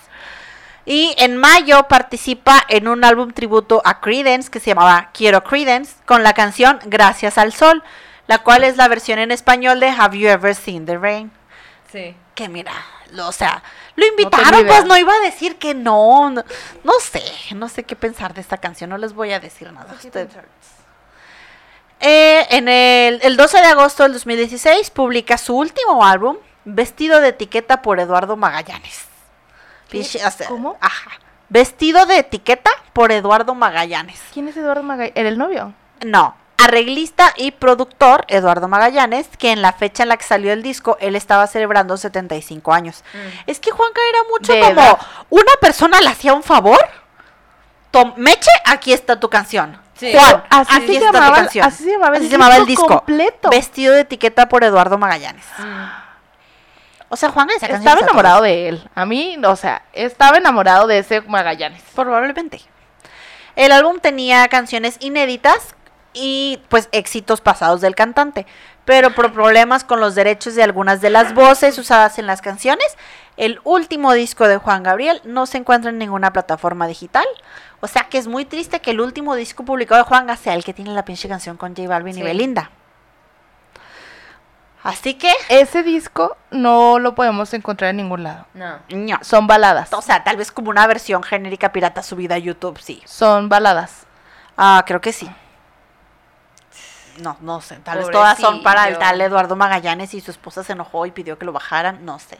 Y 0.86 1.14
en 1.18 1.36
mayo 1.36 1.82
participa 1.88 2.64
en 2.68 2.88
un 2.88 3.04
álbum 3.04 3.30
tributo 3.32 3.82
a 3.84 4.00
Credence 4.00 4.50
que 4.50 4.60
se 4.60 4.66
llamaba 4.70 5.10
Quiero 5.12 5.44
Credence 5.44 5.96
con 6.06 6.22
la 6.22 6.32
canción 6.32 6.78
Gracias 6.86 7.36
al 7.36 7.52
Sol, 7.52 7.82
la 8.26 8.38
cual 8.38 8.64
es 8.64 8.76
la 8.78 8.88
versión 8.88 9.18
en 9.18 9.30
español 9.30 9.80
de 9.80 9.88
Have 9.90 10.18
You 10.18 10.28
Ever 10.28 10.54
Seen 10.54 10.86
the 10.86 10.96
Rain. 10.96 11.30
Sí. 11.92 12.16
Que 12.34 12.48
mira, 12.48 12.72
lo- 13.10 13.28
o 13.28 13.32
sea, 13.32 13.62
lo 13.98 14.06
invitaron, 14.06 14.64
pues 14.64 14.84
no 14.84 14.96
iba 14.96 15.12
a 15.12 15.20
decir 15.20 15.56
que 15.56 15.74
no, 15.74 16.30
no. 16.30 16.44
No 16.84 16.92
sé, 17.00 17.22
no 17.56 17.68
sé 17.68 17.82
qué 17.82 17.96
pensar 17.96 18.32
de 18.32 18.40
esta 18.40 18.58
canción, 18.58 18.90
no 18.90 18.96
les 18.96 19.12
voy 19.12 19.32
a 19.32 19.40
decir 19.40 19.72
nada. 19.72 19.90
a 19.90 19.94
ustedes. 19.94 20.28
Eh, 22.00 22.46
en 22.50 22.68
el, 22.68 23.20
el 23.22 23.36
12 23.36 23.58
de 23.58 23.66
agosto 23.66 24.04
del 24.04 24.12
2016 24.12 24.90
publica 24.90 25.36
su 25.36 25.56
último 25.56 26.04
álbum, 26.04 26.36
Vestido 26.64 27.20
de 27.20 27.28
etiqueta 27.28 27.82
por 27.82 27.98
Eduardo 27.98 28.36
Magallanes. 28.36 29.06
¿Cómo? 30.46 30.76
Ajá. 30.80 31.12
Vestido 31.48 32.04
de 32.04 32.18
etiqueta 32.18 32.70
por 32.92 33.10
Eduardo 33.10 33.54
Magallanes. 33.54 34.20
¿Quién 34.34 34.48
es 34.48 34.56
Eduardo 34.56 34.82
Magay? 34.82 35.12
¿Era 35.14 35.30
el 35.30 35.38
novio? 35.38 35.72
No, 36.04 36.36
arreglista 36.58 37.32
y 37.36 37.52
productor 37.52 38.24
Eduardo 38.28 38.68
Magallanes, 38.68 39.28
que 39.38 39.52
en 39.52 39.62
la 39.62 39.72
fecha 39.72 40.02
en 40.02 40.08
la 40.10 40.16
que 40.16 40.24
salió 40.24 40.52
el 40.52 40.62
disco, 40.62 40.96
él 41.00 41.14
estaba 41.16 41.46
celebrando 41.46 41.96
75 41.96 42.72
años. 42.72 43.04
Es 43.46 43.60
que 43.60 43.70
Juanca 43.70 44.00
era 44.10 44.18
mucho 44.30 44.52
como 44.74 44.98
una 45.30 45.52
persona 45.60 46.00
le 46.00 46.08
hacía 46.08 46.34
un 46.34 46.42
favor. 46.42 46.78
Tom, 47.90 48.12
Meche, 48.16 48.50
aquí 48.66 48.92
está 48.92 49.18
tu 49.18 49.30
canción. 49.30 49.80
Sí. 49.94 50.12
Juan, 50.12 50.44
Así 50.50 50.74
aquí 50.76 50.94
se 50.98 51.00
llamaba- 51.00 51.34
canción. 51.36 51.66
así 51.66 51.84
se 51.84 51.90
llamaba 51.92 52.16
el 52.16 52.22
Así 52.22 52.26
se 52.26 52.32
llamaba 52.32 52.56
el 52.56 52.66
disco 52.66 52.82
disco. 52.82 52.96
completo. 52.98 53.50
Vestido 53.50 53.94
de 53.94 54.00
etiqueta 54.00 54.48
por 54.48 54.62
Eduardo 54.62 54.98
Magallanes. 54.98 55.44
O 57.08 57.16
sea, 57.16 57.30
Juan 57.30 57.48
Estaba 57.50 58.00
enamorado 58.00 58.42
de 58.42 58.68
él. 58.68 58.88
A 58.94 59.06
mí, 59.06 59.38
o 59.42 59.56
sea, 59.56 59.82
estaba 59.94 60.36
enamorado 60.36 60.86
de 60.86 60.98
ese 60.98 61.22
Magallanes. 61.22 61.82
Probablemente. 61.94 62.60
El 63.56 63.72
álbum 63.72 63.98
tenía 63.98 64.46
canciones 64.48 64.96
inéditas 65.00 65.74
y 66.12 66.60
pues 66.68 66.88
éxitos 66.92 67.40
pasados 67.40 67.80
del 67.80 67.94
cantante, 67.94 68.46
pero 68.84 69.14
por 69.14 69.32
problemas 69.32 69.84
con 69.84 70.00
los 70.00 70.14
derechos 70.14 70.54
de 70.54 70.62
algunas 70.62 71.00
de 71.00 71.10
las 71.10 71.34
voces 71.34 71.78
usadas 71.78 72.18
en 72.18 72.26
las 72.26 72.40
canciones, 72.40 72.96
el 73.36 73.60
último 73.64 74.12
disco 74.12 74.48
de 74.48 74.56
Juan 74.56 74.82
Gabriel 74.82 75.20
no 75.24 75.46
se 75.46 75.58
encuentra 75.58 75.90
en 75.90 75.98
ninguna 75.98 76.32
plataforma 76.32 76.86
digital. 76.86 77.26
O 77.80 77.86
sea 77.86 78.08
que 78.08 78.18
es 78.18 78.26
muy 78.26 78.44
triste 78.44 78.80
que 78.80 78.90
el 78.90 79.00
último 79.00 79.36
disco 79.36 79.64
publicado 79.64 80.02
de 80.02 80.08
Juan 80.08 80.36
sea 80.36 80.54
el 80.54 80.64
que 80.64 80.74
tiene 80.74 80.92
la 80.92 81.04
pinche 81.04 81.28
canción 81.28 81.56
con 81.56 81.76
J 81.76 81.88
Balvin 81.88 82.18
y. 82.18 82.22
Belinda. 82.22 82.70
Así 84.82 85.14
que, 85.14 85.32
Ese 85.48 85.82
disco 85.82 86.36
no 86.50 86.98
lo 86.98 87.14
podemos 87.14 87.52
encontrar 87.52 87.90
en 87.90 87.98
ningún 87.98 88.22
lado. 88.22 88.46
No. 88.54 88.78
ño. 88.88 89.18
Son 89.22 89.46
baladas. 89.46 89.92
o 89.92 90.02
sea, 90.02 90.24
tal 90.24 90.36
vez 90.36 90.50
como 90.50 90.70
una 90.70 90.86
versión 90.86 91.22
genérica 91.22 91.72
pirata 91.72 92.02
subida 92.02 92.36
a 92.36 92.38
YouTube, 92.38 92.78
sí. 92.78 93.02
Son 93.04 93.48
baladas. 93.48 94.06
Ah, 94.56 94.82
creo 94.86 95.00
que 95.00 95.12
sí. 95.12 95.28
No, 97.22 97.36
no 97.40 97.60
sé. 97.60 97.76
Tal 97.76 97.98
vez 97.98 98.10
todas 98.10 98.38
son 98.38 98.62
para 98.62 98.88
el 98.88 98.98
tal 98.98 99.20
Eduardo 99.20 99.56
Magallanes 99.56 100.14
y 100.14 100.20
su 100.20 100.30
esposa 100.30 100.62
se 100.64 100.72
enojó 100.72 101.06
y 101.06 101.10
pidió 101.10 101.38
que 101.38 101.44
lo 101.46 101.52
bajaran. 101.52 102.04
No 102.04 102.18
sé. 102.18 102.38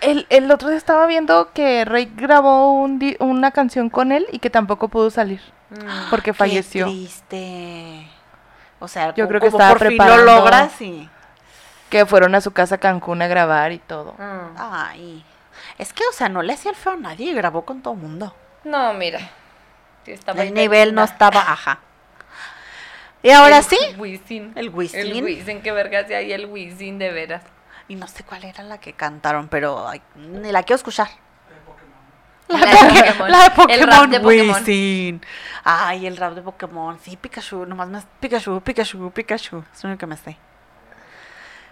El, 0.00 0.26
el 0.30 0.50
otro 0.50 0.68
día 0.68 0.78
estaba 0.78 1.06
viendo 1.06 1.52
que 1.52 1.84
Rey 1.84 2.10
grabó 2.14 2.72
un 2.72 2.98
di- 3.00 3.16
una 3.18 3.50
canción 3.50 3.90
con 3.90 4.12
él 4.12 4.26
y 4.30 4.38
que 4.38 4.48
tampoco 4.48 4.88
pudo 4.88 5.10
salir 5.10 5.40
porque 6.08 6.32
falleció. 6.32 6.86
Qué 6.86 6.92
triste. 6.92 8.08
O 8.80 8.86
sea, 8.86 9.12
Yo 9.14 9.26
creo 9.26 9.40
que 9.40 9.48
estaba 9.48 9.70
por 9.70 9.78
fin 9.88 9.96
lo 9.98 10.04
preparando- 10.04 10.24
logras 10.36 10.80
y... 10.80 11.10
Que 11.90 12.06
fueron 12.06 12.34
a 12.34 12.40
su 12.40 12.52
casa 12.52 12.76
a 12.76 12.78
Cancún 12.78 13.22
a 13.22 13.26
grabar 13.26 13.72
y 13.72 13.78
todo. 13.78 14.12
Mm. 14.18 14.56
Ay. 14.56 15.24
Es 15.78 15.92
que, 15.92 16.04
o 16.08 16.12
sea, 16.12 16.28
no 16.28 16.42
le 16.42 16.52
hacía 16.52 16.70
el 16.70 16.76
feo 16.76 16.92
a 16.92 16.96
nadie 16.96 17.30
y 17.30 17.34
grabó 17.34 17.62
con 17.64 17.82
todo 17.82 17.94
el 17.94 18.00
mundo. 18.00 18.34
No, 18.64 18.92
mira. 18.94 19.18
Sí, 20.04 20.12
estaba 20.12 20.42
El 20.42 20.54
nivel 20.54 20.94
no 20.94 21.02
estaba, 21.02 21.40
ajá. 21.40 21.80
Y 23.22 23.30
ahora 23.30 23.58
El 23.58 23.64
sí. 23.64 23.78
Wisin. 23.98 24.52
El 24.54 24.70
Wisin. 24.70 25.00
El 25.00 25.24
Wisin, 25.24 25.60
qué 25.60 25.72
verga 25.72 26.00
hacía 26.00 26.18
ahí 26.18 26.32
el 26.32 26.46
Wisin, 26.46 26.98
de 26.98 27.10
veras. 27.10 27.42
Y 27.88 27.96
no 27.96 28.06
sé 28.06 28.22
cuál 28.22 28.44
era 28.44 28.62
la 28.64 28.78
que 28.78 28.92
cantaron, 28.92 29.48
pero 29.48 29.88
ay, 29.88 30.02
ni 30.14 30.52
la 30.52 30.62
quiero 30.62 30.76
escuchar. 30.76 31.08
La 32.48 32.58
de 32.58 32.66
Pokémon. 32.76 33.30
La 33.30 33.42
de 33.44 33.50
Pokémon, 33.50 33.70
El 33.70 33.86
rap 33.86 34.06
de 34.10 34.20
Pokémon. 34.20 34.56
Wisin. 34.56 35.20
Ay, 35.64 36.06
el 36.06 36.16
rap 36.16 36.34
de 36.34 36.42
Pokémon. 36.42 36.98
Sí, 37.00 37.16
Pikachu. 37.16 37.66
Nomás 37.66 37.88
me... 37.88 38.00
Pikachu, 38.20 38.60
Pikachu, 38.60 39.10
Pikachu. 39.10 39.64
Es 39.72 39.84
lo 39.84 39.90
único 39.90 40.00
que 40.00 40.06
me 40.06 40.16
sé. 40.16 40.38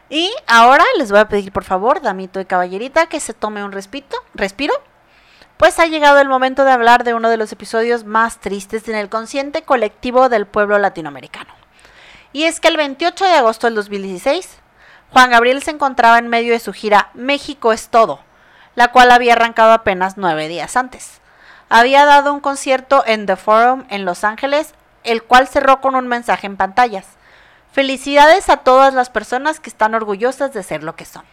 Y 0.09 0.33
ahora 0.47 0.85
les 0.99 1.11
voy 1.11 1.21
a 1.21 1.29
pedir, 1.29 1.51
por 1.53 1.65
favor, 1.65 2.01
damito 2.01 2.41
y 2.41 2.45
caballerita, 2.45 3.07
que 3.07 3.21
se 3.21 3.35
tome 3.35 3.65
un 3.65 3.73
respito, 3.73 4.17
respiro. 4.35 4.75
Pues 5.57 5.79
ha 5.79 5.87
llegado 5.87 6.21
el 6.21 6.29
momento 6.29 6.65
de 6.65 6.71
hablar 6.71 7.03
de 7.03 7.15
uno 7.15 7.31
de 7.31 7.39
los 7.39 7.51
episodios 7.51 8.05
más 8.05 8.41
tristes 8.41 8.89
en 8.89 8.95
el 8.95 9.09
consciente 9.09 9.63
colectivo 9.63 10.29
del 10.29 10.47
pueblo 10.47 10.79
latinoamericano. 10.79 11.55
Y 12.33 12.45
es 12.45 12.61
que 12.61 12.69
el 12.69 12.77
28 12.77 13.25
de 13.25 13.33
agosto 13.33 13.67
del 13.67 13.77
2016, 13.77 14.59
Juan 15.13 15.31
Gabriel 15.31 15.63
se 15.63 15.71
encontraba 15.71 16.19
en 16.19 16.29
medio 16.29 16.53
de 16.53 16.61
su 16.61 16.75
gira 16.75 17.11
México 17.15 17.73
es 17.73 17.89
todo, 17.89 18.21
la 18.75 18.93
cual 18.93 19.11
había 19.11 19.33
arrancado 19.33 19.73
apenas 19.73 20.19
nueve 20.19 20.49
días 20.49 20.77
antes. 20.77 21.23
Había 21.71 22.05
dado 22.05 22.35
un 22.35 22.41
concierto 22.41 23.03
en 23.07 23.25
The 23.25 23.37
Forum 23.37 23.85
en 23.89 24.05
Los 24.05 24.25
Ángeles, 24.25 24.75
el 25.05 25.23
cual 25.23 25.49
cerró 25.49 25.81
con 25.81 25.95
un 25.95 26.07
mensaje 26.07 26.47
en 26.47 26.59
pantallas. 26.59 27.07
Felicidades 27.73 28.51
a 28.51 28.59
todas 28.59 28.93
las 28.93 29.09
personas 29.09 29.59
que 29.59 29.71
están 29.71 29.95
orgullosas 29.95 30.53
de 30.53 30.63
ser 30.63 30.83
lo 30.83 30.97
que 30.97 31.07
son. 31.07 31.25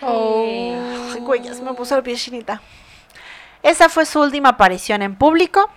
Oh. 0.00 0.74
Ay, 1.12 1.20
güey, 1.20 1.42
ya 1.42 1.54
se 1.54 1.62
me 1.62 1.74
puso 1.74 1.96
la 1.96 2.02
piel 2.02 2.16
chinita. 2.16 2.62
Esa 3.62 3.88
fue 3.88 4.06
su 4.06 4.20
última 4.20 4.50
aparición 4.50 5.02
en 5.02 5.16
público. 5.16 5.70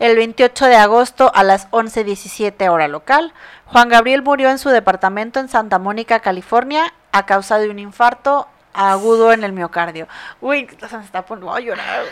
El 0.00 0.16
28 0.16 0.66
de 0.66 0.76
agosto 0.76 1.30
a 1.34 1.44
las 1.44 1.70
11:17 1.70 2.68
hora 2.70 2.88
local, 2.88 3.34
Juan 3.66 3.88
Gabriel 3.88 4.22
murió 4.22 4.50
en 4.50 4.58
su 4.58 4.70
departamento 4.70 5.38
en 5.38 5.48
Santa 5.48 5.78
Mónica, 5.78 6.20
California, 6.20 6.92
a 7.12 7.26
causa 7.26 7.58
de 7.58 7.68
un 7.68 7.78
infarto 7.78 8.48
agudo 8.72 9.32
en 9.32 9.44
el 9.44 9.52
miocardio. 9.52 10.08
Uy, 10.40 10.68
está 10.80 11.22
poniendo 11.26 11.54
a 11.54 11.60
llorar. 11.60 12.04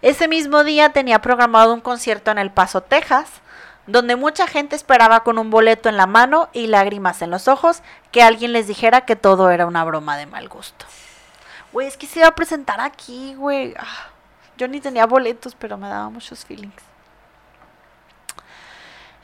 Ese 0.00 0.28
mismo 0.28 0.64
día 0.64 0.90
tenía 0.90 1.20
programado 1.20 1.74
un 1.74 1.80
concierto 1.80 2.30
en 2.30 2.38
El 2.38 2.50
Paso, 2.50 2.80
Texas, 2.80 3.28
donde 3.86 4.16
mucha 4.16 4.46
gente 4.46 4.76
esperaba 4.76 5.20
con 5.20 5.38
un 5.38 5.50
boleto 5.50 5.88
en 5.88 5.96
la 5.96 6.06
mano 6.06 6.48
y 6.52 6.68
lágrimas 6.68 7.20
en 7.22 7.30
los 7.30 7.48
ojos 7.48 7.82
que 8.10 8.22
alguien 8.22 8.52
les 8.52 8.66
dijera 8.66 9.02
que 9.02 9.16
todo 9.16 9.50
era 9.50 9.66
una 9.66 9.84
broma 9.84 10.16
de 10.16 10.26
mal 10.26 10.48
gusto. 10.48 10.86
Güey, 11.72 11.86
es 11.86 11.96
que 11.96 12.06
se 12.06 12.20
iba 12.20 12.28
a 12.28 12.34
presentar 12.34 12.80
aquí, 12.80 13.34
güey. 13.34 13.74
Ah, 13.78 14.08
yo 14.56 14.68
ni 14.68 14.80
tenía 14.80 15.06
boletos, 15.06 15.54
pero 15.54 15.76
me 15.76 15.88
daba 15.88 16.08
muchos 16.10 16.44
feelings. 16.44 16.82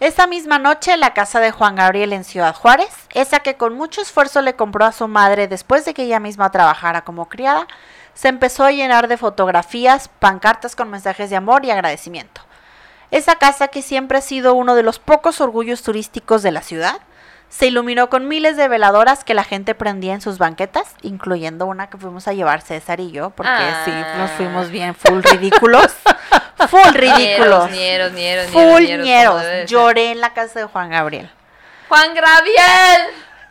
Esa 0.00 0.26
misma 0.26 0.58
noche, 0.58 0.96
la 0.96 1.14
casa 1.14 1.40
de 1.40 1.52
Juan 1.52 1.76
Gabriel 1.76 2.12
en 2.12 2.24
Ciudad 2.24 2.54
Juárez, 2.54 2.94
esa 3.14 3.40
que 3.40 3.56
con 3.56 3.74
mucho 3.74 4.02
esfuerzo 4.02 4.42
le 4.42 4.54
compró 4.56 4.84
a 4.84 4.92
su 4.92 5.08
madre 5.08 5.48
después 5.48 5.84
de 5.84 5.94
que 5.94 6.02
ella 6.02 6.20
misma 6.20 6.50
trabajara 6.50 7.04
como 7.04 7.28
criada, 7.28 7.66
se 8.12 8.28
empezó 8.28 8.64
a 8.64 8.72
llenar 8.72 9.08
de 9.08 9.16
fotografías, 9.16 10.08
pancartas 10.08 10.76
con 10.76 10.90
mensajes 10.90 11.30
de 11.30 11.36
amor 11.36 11.64
y 11.64 11.70
agradecimiento. 11.70 12.42
Esa 13.10 13.36
casa, 13.36 13.68
que 13.68 13.82
siempre 13.82 14.18
ha 14.18 14.20
sido 14.20 14.54
uno 14.54 14.74
de 14.74 14.82
los 14.82 14.98
pocos 14.98 15.40
orgullos 15.40 15.82
turísticos 15.82 16.42
de 16.42 16.50
la 16.50 16.62
ciudad, 16.62 17.00
se 17.48 17.66
iluminó 17.68 18.08
con 18.10 18.26
miles 18.26 18.56
de 18.56 18.66
veladoras 18.68 19.22
que 19.24 19.32
la 19.34 19.44
gente 19.44 19.74
prendía 19.74 20.12
en 20.14 20.20
sus 20.20 20.38
banquetas, 20.38 20.94
incluyendo 21.02 21.66
una 21.66 21.88
que 21.88 21.96
fuimos 21.98 22.26
a 22.26 22.32
llevar 22.32 22.60
César 22.62 22.98
y 23.00 23.12
yo, 23.12 23.30
porque 23.30 23.50
sí, 23.84 23.92
nos 24.18 24.30
fuimos 24.32 24.70
bien 24.70 24.94
full 24.94 25.20
ridículos. 25.22 25.86
full 26.68 26.92
ridículos. 26.94 27.70
Ñeros, 27.70 28.12
ñeros, 28.12 28.12
ñeros, 28.12 28.46
full 28.50 28.86
ser. 28.86 29.66
Lloré 29.66 30.10
en 30.10 30.20
la 30.20 30.32
casa 30.34 30.60
de 30.60 30.66
Juan 30.66 30.90
Gabriel. 30.90 31.30
Juan 31.88 32.12
Gabriel. 32.14 33.02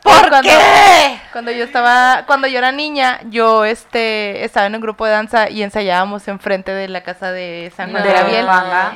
¿Por 0.03 0.27
Cuando- 0.27 0.49
qué? 0.49 1.17
Cuando 1.31 1.51
yo 1.51 1.63
estaba, 1.63 2.23
cuando 2.27 2.47
yo 2.47 2.57
era 2.57 2.73
niña, 2.73 3.21
yo 3.29 3.63
este 3.63 4.43
estaba 4.43 4.65
en 4.65 4.75
un 4.75 4.81
grupo 4.81 5.05
de 5.05 5.11
danza 5.13 5.49
y 5.49 5.63
ensayábamos 5.63 6.27
enfrente 6.27 6.73
de 6.73 6.89
la 6.89 7.03
casa 7.03 7.31
de 7.31 7.71
San 7.77 7.91
Juan 7.91 8.03
No. 8.03 8.11
Gabriel. 8.13 8.45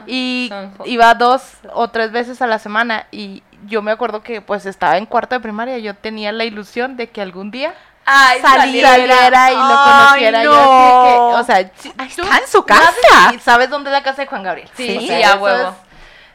Y 0.06 0.52
iba 0.84 1.14
dos 1.14 1.44
o 1.72 1.88
tres 1.92 2.12
veces 2.12 2.42
a 2.42 2.48
la 2.48 2.60
semana 2.60 3.08
y 3.12 3.42
yo 3.68 3.82
me 3.82 3.92
acuerdo 3.92 4.22
que 4.24 4.42
pues 4.42 4.66
estaba 4.66 4.98
en 4.98 5.06
cuarto 5.06 5.36
de 5.36 5.42
primaria, 5.42 5.78
yo 5.78 5.96
tenía 5.96 6.32
la 6.32 6.44
ilusión 6.46 6.98
de 6.98 7.10
que 7.10 7.22
algún 7.22 7.52
día 7.52 7.74
Ay, 8.06 8.40
saliera, 8.42 8.90
saliera. 8.92 9.52
y 9.52 9.56
lo 9.56 9.62
Ay, 9.62 9.76
conociera. 10.00 10.44
Yo 10.44 10.52
no. 10.52 10.58
de 10.62 11.10
que, 11.10 11.42
o 11.42 11.44
sea, 11.44 11.72
si- 11.76 11.90
tú 11.92 12.22
está 12.24 12.38
en 12.38 12.48
su 12.48 12.64
casa. 12.64 13.34
Y 13.34 13.40
sabes 13.40 13.70
dónde 13.70 13.90
es 13.90 13.94
la 13.94 14.04
casa 14.04 14.22
de 14.24 14.28
Juan 14.28 14.44
Gabriel. 14.44 14.70
Sí, 14.76 14.96
O 14.98 15.02
sí, 15.02 15.08
sea, 15.08 15.34
a 15.34 15.36
huevo. 15.36 15.70
es 15.70 15.76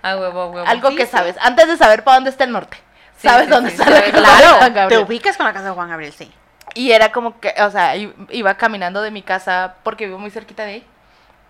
A 0.02 0.16
huevo, 0.16 0.40
a 0.42 0.46
huevo. 0.48 0.68
Algo 0.68 0.94
que 0.94 1.06
sabes, 1.06 1.36
antes 1.40 1.66
de 1.68 1.76
saber 1.76 2.04
para 2.04 2.16
dónde 2.16 2.30
está 2.30 2.44
el 2.44 2.52
norte. 2.52 2.76
Sí, 3.16 3.28
sabes 3.28 3.44
sí, 3.46 3.50
dónde 3.50 3.70
sí, 3.70 3.76
está 3.78 3.88
la 3.90 4.00
casa 4.02 4.12
de 4.12 4.20
dónde 4.20 4.48
Juan 4.58 4.72
Te 4.74 4.80
Gabriel. 4.80 5.02
ubicas 5.04 5.36
con 5.36 5.46
la 5.46 5.52
casa 5.52 5.66
de 5.66 5.70
Juan 5.72 5.88
Gabriel, 5.88 6.12
sí. 6.12 6.30
Y 6.74 6.90
era 6.92 7.12
como 7.12 7.38
que, 7.38 7.54
o 7.62 7.70
sea, 7.70 7.94
iba 7.96 8.54
caminando 8.54 9.00
de 9.02 9.10
mi 9.10 9.22
casa, 9.22 9.74
porque 9.82 10.06
vivo 10.06 10.18
muy 10.18 10.30
cerquita 10.30 10.64
de 10.64 10.72
ahí, 10.72 10.86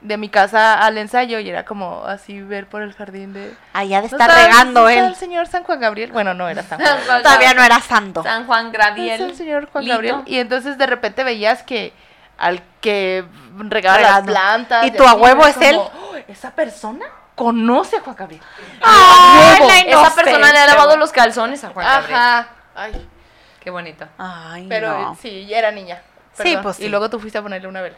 de 0.03 0.17
mi 0.17 0.29
casa 0.29 0.75
al 0.85 0.99
ensayo, 0.99 1.39
y 1.39 1.49
era 1.49 1.65
como 1.65 2.05
así 2.05 2.41
ver 2.41 2.67
por 2.67 2.83
el 2.83 2.93
jardín 2.93 3.33
de... 3.33 3.55
Allá 3.73 4.03
de 4.03 4.09
¿No 4.09 4.17
estar 4.17 4.31
está- 4.31 4.45
regando 4.47 4.81
no 4.83 4.89
él. 4.89 4.99
el 5.05 5.15
señor 5.15 5.47
San 5.47 5.63
Juan 5.65 5.79
Gabriel? 5.81 6.11
Bueno, 6.13 6.35
no 6.35 6.49
era 6.49 6.63
San 6.63 6.81
Juan. 6.81 6.89
San 6.99 7.07
Juan 7.07 7.23
Todavía 7.23 7.49
no 7.55 7.61
Gabriel. 7.63 7.79
era 7.79 7.81
santo. 7.81 8.23
San 8.23 8.47
Juan 8.47 8.67
Es 8.67 8.73
Gabriel. 8.73 9.21
el 9.23 9.37
señor 9.37 9.69
Juan 9.71 9.85
Lito. 9.85 9.95
Gabriel. 9.95 10.17
Y 10.27 10.39
entonces 10.39 10.77
de 10.77 10.87
repente 10.87 11.23
veías 11.25 11.63
que 11.63 11.93
al 12.37 12.63
que 12.81 13.25
regaba 13.69 13.99
Regando. 13.99 14.33
las 14.33 14.41
plantas... 14.41 14.87
¿Y 14.87 14.91
tu 14.91 15.07
abuelo 15.07 15.41
era 15.43 15.51
es 15.51 15.57
él? 15.59 15.77
"Oh, 15.77 15.91
Esa 16.27 16.51
persona 16.51 17.07
conoce 17.37 17.97
a 17.97 18.01
Juan 18.01 18.17
Gabriel. 18.17 18.43
Ay, 18.83 19.59
huevo. 19.61 19.69
la 19.69 20.07
Esa 20.07 20.15
persona 20.15 20.53
le 20.53 20.59
ha 20.59 20.67
lavado 20.67 20.97
los 20.97 21.13
calzones 21.13 21.63
a 21.65 21.69
Juan 21.71 21.87
Gabriel. 21.87 22.15
Ajá. 22.19 22.49
Ay, 22.75 23.09
Qué 23.61 23.71
bonito. 23.71 24.07
Ay, 24.19 24.67
pero 24.69 24.99
no. 24.99 25.15
sí, 25.21 25.47
ya 25.47 25.59
era 25.59 25.71
niña. 25.71 26.03
Sí, 26.35 26.57
pues 26.61 26.77
sí. 26.77 26.87
Y 26.87 26.89
luego 26.89 27.09
tú 27.09 27.21
fuiste 27.21 27.39
a 27.39 27.43
ponerle 27.43 27.69
una 27.69 27.81
vela. 27.81 27.97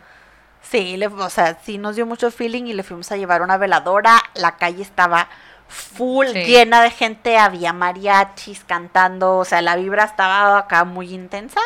Sí, 0.70 0.96
le- 0.96 1.06
o 1.08 1.30
sea, 1.30 1.58
sí 1.62 1.78
nos 1.78 1.94
dio 1.96 2.06
mucho 2.06 2.30
feeling 2.30 2.64
y 2.64 2.72
le 2.72 2.82
fuimos 2.82 3.12
a 3.12 3.16
llevar 3.16 3.42
una 3.42 3.56
veladora. 3.58 4.20
La 4.34 4.56
calle 4.56 4.82
estaba 4.82 5.28
full, 5.68 6.26
Sí. 6.28 6.44
llena 6.44 6.82
de 6.82 6.90
gente, 6.90 7.38
había 7.38 7.72
mariachis 7.72 8.64
cantando, 8.64 9.36
o 9.38 9.44
sea, 9.44 9.62
la 9.62 9.76
vibra 9.76 10.04
estaba 10.04 10.58
acá 10.58 10.84
muy 10.84 11.12
intensa 11.14 11.60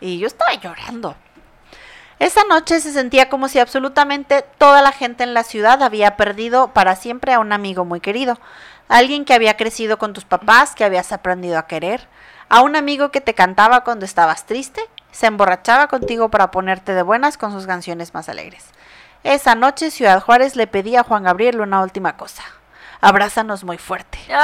y 0.00 0.18
yo 0.18 0.26
estaba 0.26 0.54
llorando. 0.54 1.16
Esa 2.18 2.44
noche 2.44 2.80
se 2.80 2.92
sentía 2.92 3.28
como 3.28 3.48
si 3.48 3.58
absolutamente 3.58 4.42
toda 4.56 4.80
la 4.80 4.92
gente 4.92 5.22
en 5.22 5.34
la 5.34 5.42
ciudad 5.44 5.82
había 5.82 6.16
perdido 6.16 6.68
para 6.72 6.96
siempre 6.96 7.34
a 7.34 7.40
un 7.40 7.52
amigo 7.52 7.84
muy 7.84 8.00
querido, 8.00 8.38
alguien 8.88 9.24
que 9.26 9.34
había 9.34 9.56
crecido 9.58 9.98
con 9.98 10.12
tus 10.14 10.24
papás, 10.24 10.74
que 10.74 10.84
habías 10.84 11.12
aprendido 11.12 11.58
a 11.58 11.66
querer, 11.66 12.08
a 12.48 12.62
un 12.62 12.74
amigo 12.74 13.10
que 13.10 13.20
te 13.20 13.34
cantaba 13.34 13.84
cuando 13.84 14.06
estabas 14.06 14.46
triste, 14.46 14.80
se 15.16 15.26
emborrachaba 15.26 15.86
contigo 15.88 16.28
para 16.28 16.50
ponerte 16.50 16.92
de 16.92 17.00
buenas 17.00 17.38
con 17.38 17.50
sus 17.50 17.66
canciones 17.66 18.12
más 18.12 18.28
alegres. 18.28 18.66
Esa 19.24 19.54
noche 19.54 19.90
Ciudad 19.90 20.20
Juárez 20.22 20.56
le 20.56 20.66
pedía 20.66 21.00
a 21.00 21.04
Juan 21.04 21.22
Gabriel 21.22 21.62
una 21.62 21.80
última 21.80 22.18
cosa. 22.18 22.42
Abrázanos 23.00 23.64
muy 23.64 23.78
fuerte. 23.78 24.18
Ya 24.28 24.36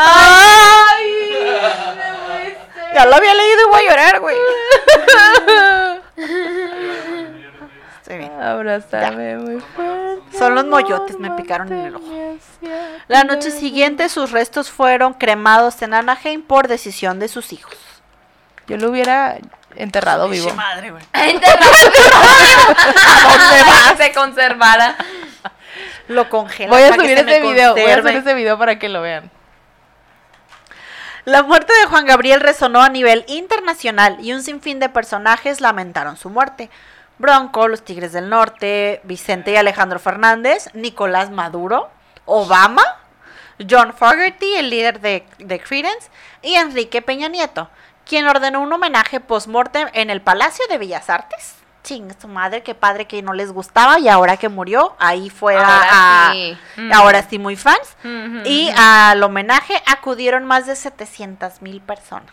lo 3.07 3.15
había 3.15 3.35
leído 3.35 3.61
y 3.61 3.71
voy 3.71 3.83
a 3.83 3.91
llorar, 3.91 4.21
güey. 4.21 4.37
Abrázame 8.41 9.37
muy 9.37 9.61
fuerte. 9.61 10.39
Son 10.39 10.55
los 10.55 10.65
moyotes, 10.65 11.19
me 11.19 11.33
picaron 11.33 11.71
en 11.71 11.81
el 11.81 11.97
ojo. 11.97 12.07
La 13.09 13.25
noche 13.25 13.51
siguiente 13.51 14.09
sus 14.09 14.31
restos 14.31 14.71
fueron 14.71 15.13
cremados 15.13 15.83
en 15.83 15.93
Anaheim 15.93 16.41
por 16.41 16.67
decisión 16.67 17.19
de 17.19 17.29
sus 17.29 17.53
hijos. 17.53 17.77
Yo 18.67 18.79
lo 18.79 18.91
hubiera 18.91 19.39
enterrado 19.77 20.29
vivo. 20.29 20.53
madre, 20.55 20.91
güey. 20.91 21.03
Enterrado. 21.13 21.73
¿A 23.07 23.23
dónde 23.23 23.63
vas? 23.65 23.95
Se 23.97 24.13
conservara. 24.13 24.97
Lo 26.09 26.29
congelan 26.29 26.71
Voy 26.71 26.83
a 26.83 26.95
subir 26.95 27.19
ese 27.19 27.41
video, 27.41 27.75
voy 27.75 27.91
a 27.91 28.03
subir 28.03 28.35
video 28.35 28.59
para 28.59 28.79
que 28.79 28.89
lo 28.89 29.01
vean. 29.01 29.31
La 31.25 31.45
muerte 31.45 31.73
de 31.73 31.87
Juan 31.87 32.05
Gabriel 32.05 32.41
resonó 32.41 32.83
a 32.83 32.89
nivel 32.89 33.25
internacional 33.29 34.19
y 34.21 34.33
un 34.33 34.43
sinfín 34.43 34.81
de 34.81 34.89
personajes 34.89 35.61
lamentaron 35.61 36.17
su 36.17 36.31
muerte. 36.31 36.69
Bronco, 37.19 37.69
los 37.69 37.85
Tigres 37.85 38.13
del 38.13 38.29
Norte, 38.29 39.01
Vicente 39.05 39.53
y 39.53 39.57
Alejandro 39.57 40.01
Fernández, 40.01 40.69
Nicolás 40.75 41.31
Maduro, 41.31 41.89
Obama, 42.25 42.83
John 43.71 43.95
Fogerty, 43.95 44.57
el 44.57 44.71
líder 44.71 45.01
de, 45.01 45.25
de 45.39 45.61
Credence, 45.61 46.11
y 46.43 46.55
Enrique 46.55 47.03
Peña 47.03 47.29
Nieto, 47.29 47.71
quien 48.09 48.27
ordenó 48.27 48.61
un 48.61 48.73
homenaje 48.73 49.21
post-mortem 49.21 49.89
en 49.93 50.11
el 50.11 50.21
Palacio 50.21 50.65
de 50.69 50.79
Bellas 50.79 51.09
Artes. 51.11 51.55
Ching, 51.85 52.13
su 52.21 52.29
madre, 52.29 52.63
qué 52.63 52.77
padre 52.77 53.07
que 53.07 53.23
no 53.23 53.33
les 53.33 53.51
gustaba 53.53 53.99
y 53.99 54.09
ahora 54.09 54.37
que 54.37 54.49
murió, 54.49 54.95
ahí 55.01 55.31
fue 55.31 55.57
Ahora 55.57 55.81
a- 56.29 56.33
sí. 56.33 56.57
Mm. 56.77 56.93
ahora 56.93 57.23
sí 57.29 57.39
muy 57.41 57.57
fans. 57.57 57.97
Y 58.45 58.71
al 58.77 59.21
homenaje 59.23 59.75
acudieron 59.87 60.45
más 60.45 60.67
de 60.67 60.77
700 60.77 61.61
mil 61.61 61.81
personas. 61.81 62.33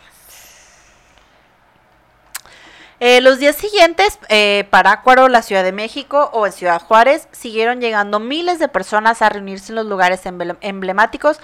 Eh, 3.02 3.22
los 3.22 3.38
días 3.38 3.56
siguientes, 3.56 4.18
eh, 4.28 4.66
Parácuaro, 4.70 5.28
la 5.28 5.40
Ciudad 5.40 5.64
de 5.64 5.72
México 5.72 6.28
o 6.34 6.46
en 6.46 6.52
Ciudad 6.52 6.82
Juárez, 6.82 7.28
siguieron 7.32 7.80
llegando 7.80 8.20
miles 8.20 8.58
de 8.58 8.68
personas 8.68 9.22
a 9.22 9.30
reunirse 9.30 9.72
en 9.72 9.76
los 9.76 9.86
lugares 9.86 10.24
emble- 10.26 10.58
emblemáticos 10.60 11.40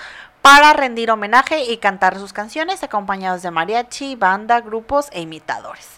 para 0.47 0.73
rendir 0.75 1.11
homenaje 1.11 1.65
y 1.65 1.79
cantar 1.79 2.17
sus 2.21 2.33
canciones, 2.33 2.85
acompañados 2.85 3.43
de 3.43 3.51
mariachi, 3.51 4.15
banda, 4.15 4.61
grupos 4.61 5.09
e 5.11 5.21
imitadores. 5.23 5.89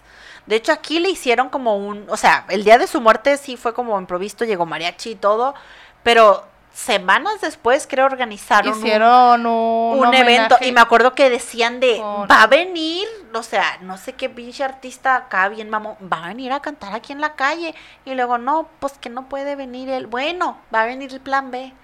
De 0.47 0.57
hecho, 0.57 0.73
aquí 0.73 1.01
le 1.01 1.11
hicieron 1.11 1.51
como 1.51 1.77
un, 1.77 2.07
o 2.09 2.17
sea, 2.17 2.47
el 2.49 2.65
día 2.65 2.79
de 2.79 2.87
su 2.87 3.03
muerte 3.03 3.37
sí 3.37 3.59
fue 3.59 3.75
como 3.75 3.99
improvisto, 3.99 4.47
llegó 4.47 4.65
mariachi 4.65 5.11
y 5.11 5.15
todo, 5.17 5.55
pero 6.03 6.47
semanas 6.73 7.43
después 7.43 7.87
creo 7.87 8.07
organizaron 8.07 8.73
un- 8.73 8.79
Hicieron 8.79 9.45
un, 9.45 10.07
un, 10.07 10.15
evento 10.15 10.57
y 10.63 10.73
me 10.73 10.81
acuerdo 10.81 11.15
que 11.15 11.29
decían 11.29 11.79
de 11.79 11.99
con- 11.99 12.27
va 12.27 12.45
a 12.45 12.47
venir, 12.47 13.07
o 13.35 13.43
sea, 13.43 13.77
no 13.83 13.99
sé 13.99 14.15
qué 14.15 14.31
pinche 14.31 14.65
artista 14.65 15.15
acá 15.15 15.51
bien 15.51 15.69
mamón, 15.69 15.97
va 16.11 16.25
a 16.25 16.29
venir 16.29 16.53
a 16.53 16.61
cantar 16.61 16.95
aquí 16.95 17.13
en 17.13 17.21
la 17.21 17.35
calle 17.35 17.75
y 18.07 18.15
luego 18.15 18.39
no, 18.39 18.67
pues 18.81 18.95
que 18.95 19.11
no 19.11 19.29
puede 19.29 19.57
venir 19.57 19.91
él. 19.91 20.07
Bueno, 20.07 20.57
va 20.75 20.85
a 20.85 20.87
venir 20.87 21.13
el 21.13 21.21
plan 21.21 21.51
B. 21.51 21.75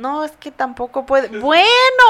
No, 0.00 0.24
es 0.24 0.32
que 0.32 0.50
tampoco 0.50 1.04
puede. 1.06 1.28
Bueno, 1.38 1.66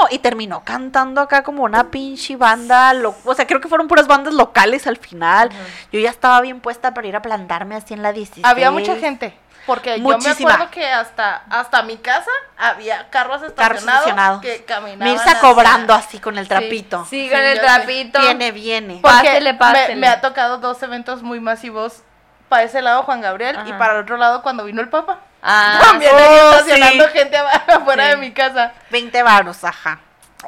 y 0.09 0.19
terminó 0.19 0.63
cantando 0.63 1.21
acá 1.21 1.43
como 1.43 1.63
una 1.63 1.91
pinche 1.91 2.35
banda, 2.35 2.93
lo- 2.93 3.15
o 3.25 3.35
sea, 3.35 3.45
creo 3.47 3.59
que 3.61 3.67
fueron 3.67 3.87
puras 3.87 4.07
bandas 4.07 4.33
locales 4.33 4.87
al 4.87 4.97
final. 4.97 5.49
Yo 5.91 5.99
ya 5.99 6.09
estaba 6.09 6.39
bien 6.41 6.59
puesta 6.61 6.93
para 6.93 7.07
ir 7.07 7.15
a 7.15 7.21
plantarme 7.21 7.75
así 7.75 7.93
en 7.93 8.01
la 8.03 8.13
16. 8.13 8.45
Había 8.45 8.71
mucha 8.71 8.95
gente. 8.95 9.37
Porque 9.67 9.99
yo 9.99 10.17
me 10.17 10.29
acuerdo 10.29 10.71
que 10.71 10.85
hasta, 10.87 11.43
hasta 11.51 11.83
mi 11.83 11.97
casa 11.97 12.31
había 12.57 13.09
carros 13.11 13.43
estacionados, 13.43 13.83
estacionados. 13.99 14.41
que 14.41 14.63
caminaban. 14.65 15.07
Mirza 15.13 15.23
hacia- 15.31 15.39
cobrando 15.39 15.93
así 15.93 16.17
con 16.17 16.39
el 16.39 16.47
trapito. 16.47 17.05
Sí, 17.07 17.29
con 17.29 17.37
Sí, 17.37 17.45
el 17.45 17.57
sé. 17.57 17.61
trapito. 17.63 18.19
Viene, 18.21 18.51
viene. 18.51 18.99
Porque 19.03 19.17
Pásele, 19.17 19.53
me- 19.53 19.59
pásele. 19.59 19.95
Me, 19.97 20.07
ha 20.07 20.19
tocado 20.19 20.57
dos 20.57 20.81
eventos 20.81 21.21
muy 21.21 21.39
masivos 21.39 22.01
para 22.49 22.63
ese 22.63 22.81
lado 22.81 23.03
Juan 23.03 23.21
Gabriel 23.21 23.55
y 23.67 23.73
para 23.73 23.93
el 23.93 23.99
otro 24.01 24.17
lado 24.17 24.41
cuando 24.41 24.63
vino 24.63 24.81
el 24.81 24.89
Papa. 24.89 25.19
Ah, 25.43 25.79
También 25.81 26.11
oh, 26.13 26.51
estacionando 26.51 27.05
sí. 27.07 27.13
gente 27.13 27.37
afuera 27.67 28.05
Sí. 28.05 28.09
de 28.11 28.17
mi 28.17 28.31
casa. 28.31 28.73
20 28.89 29.23
varos, 29.23 29.63
ajá. 29.63 29.99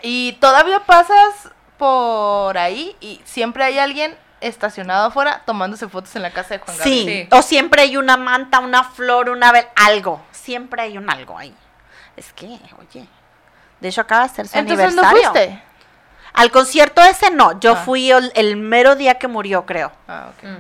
Y 0.02 0.34
todavía 0.34 0.80
pasas 0.82 1.50
por 1.78 2.58
ahí 2.58 2.96
y 3.00 3.22
siempre 3.26 3.64
hay 3.64 3.80
alguien 3.80 4.18
estacionado 4.42 5.08
afuera 5.08 5.42
tomándose 5.46 5.88
fotos 5.88 6.16
en 6.16 6.22
la 6.22 6.32
casa 6.32 6.56
de 6.56 6.60
Juan 6.60 6.78
Gabriel. 6.78 7.00
Sí, 7.06 7.24
Sí. 7.24 7.28
o 7.32 7.42
siempre 7.42 7.82
hay 7.84 7.98
una 7.98 8.18
manta, 8.18 8.60
una 8.60 8.84
flor, 8.84 9.30
una 9.30 9.52
vel- 9.54 9.68
algo. 9.76 10.22
Siempre 10.32 10.82
hay 10.82 10.98
un 10.98 11.10
algo 11.10 11.38
ahí. 11.38 11.56
Es 12.18 12.34
que, 12.34 12.46
oye. 12.80 13.08
De 13.80 13.88
hecho, 13.90 14.02
acaba 14.02 14.24
de 14.28 14.30
ser 14.34 14.48
su 14.48 14.58
Entonces 14.58 14.94
no 14.96 15.02
aniversario. 15.02 15.32
fuiste. 15.32 15.64
Al 16.34 16.52
concierto 16.52 17.02
ese 17.04 17.30
no. 17.32 17.60
Yo 17.60 17.74
Ah. 17.74 17.76
fui 17.78 18.12
el, 18.12 18.32
el 18.36 18.56
mero 18.58 18.96
día 18.96 19.16
que 19.20 19.28
murió, 19.28 19.66
creo. 19.66 19.92
Ah, 20.08 20.30
ok. 20.38 20.44
Mm. 20.44 20.58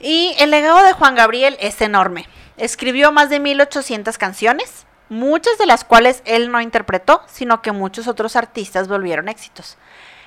Y 0.00 0.34
el 0.38 0.50
legado 0.50 0.82
de 0.84 0.92
Juan 0.92 1.14
Gabriel 1.14 1.56
es 1.60 1.80
enorme. 1.80 2.26
Escribió 2.58 3.12
más 3.12 3.30
de 3.30 3.38
1800 3.38 4.18
canciones, 4.18 4.84
muchas 5.08 5.56
de 5.58 5.66
las 5.66 5.84
cuales 5.84 6.22
él 6.24 6.50
no 6.50 6.60
interpretó, 6.60 7.22
sino 7.28 7.62
que 7.62 7.70
muchos 7.70 8.08
otros 8.08 8.34
artistas 8.34 8.88
volvieron 8.88 9.28
éxitos. 9.28 9.78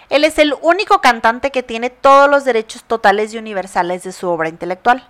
Él 0.10 0.24
es 0.24 0.40
el 0.40 0.56
único 0.62 1.02
cantante 1.02 1.52
que 1.52 1.62
tiene 1.62 1.90
todos 1.90 2.30
los 2.30 2.46
derechos 2.46 2.86
totales 2.86 3.34
y 3.34 3.38
universales 3.38 4.04
de 4.04 4.14
su 4.14 4.30
obra 4.30 4.48
intelectual. 4.48 5.08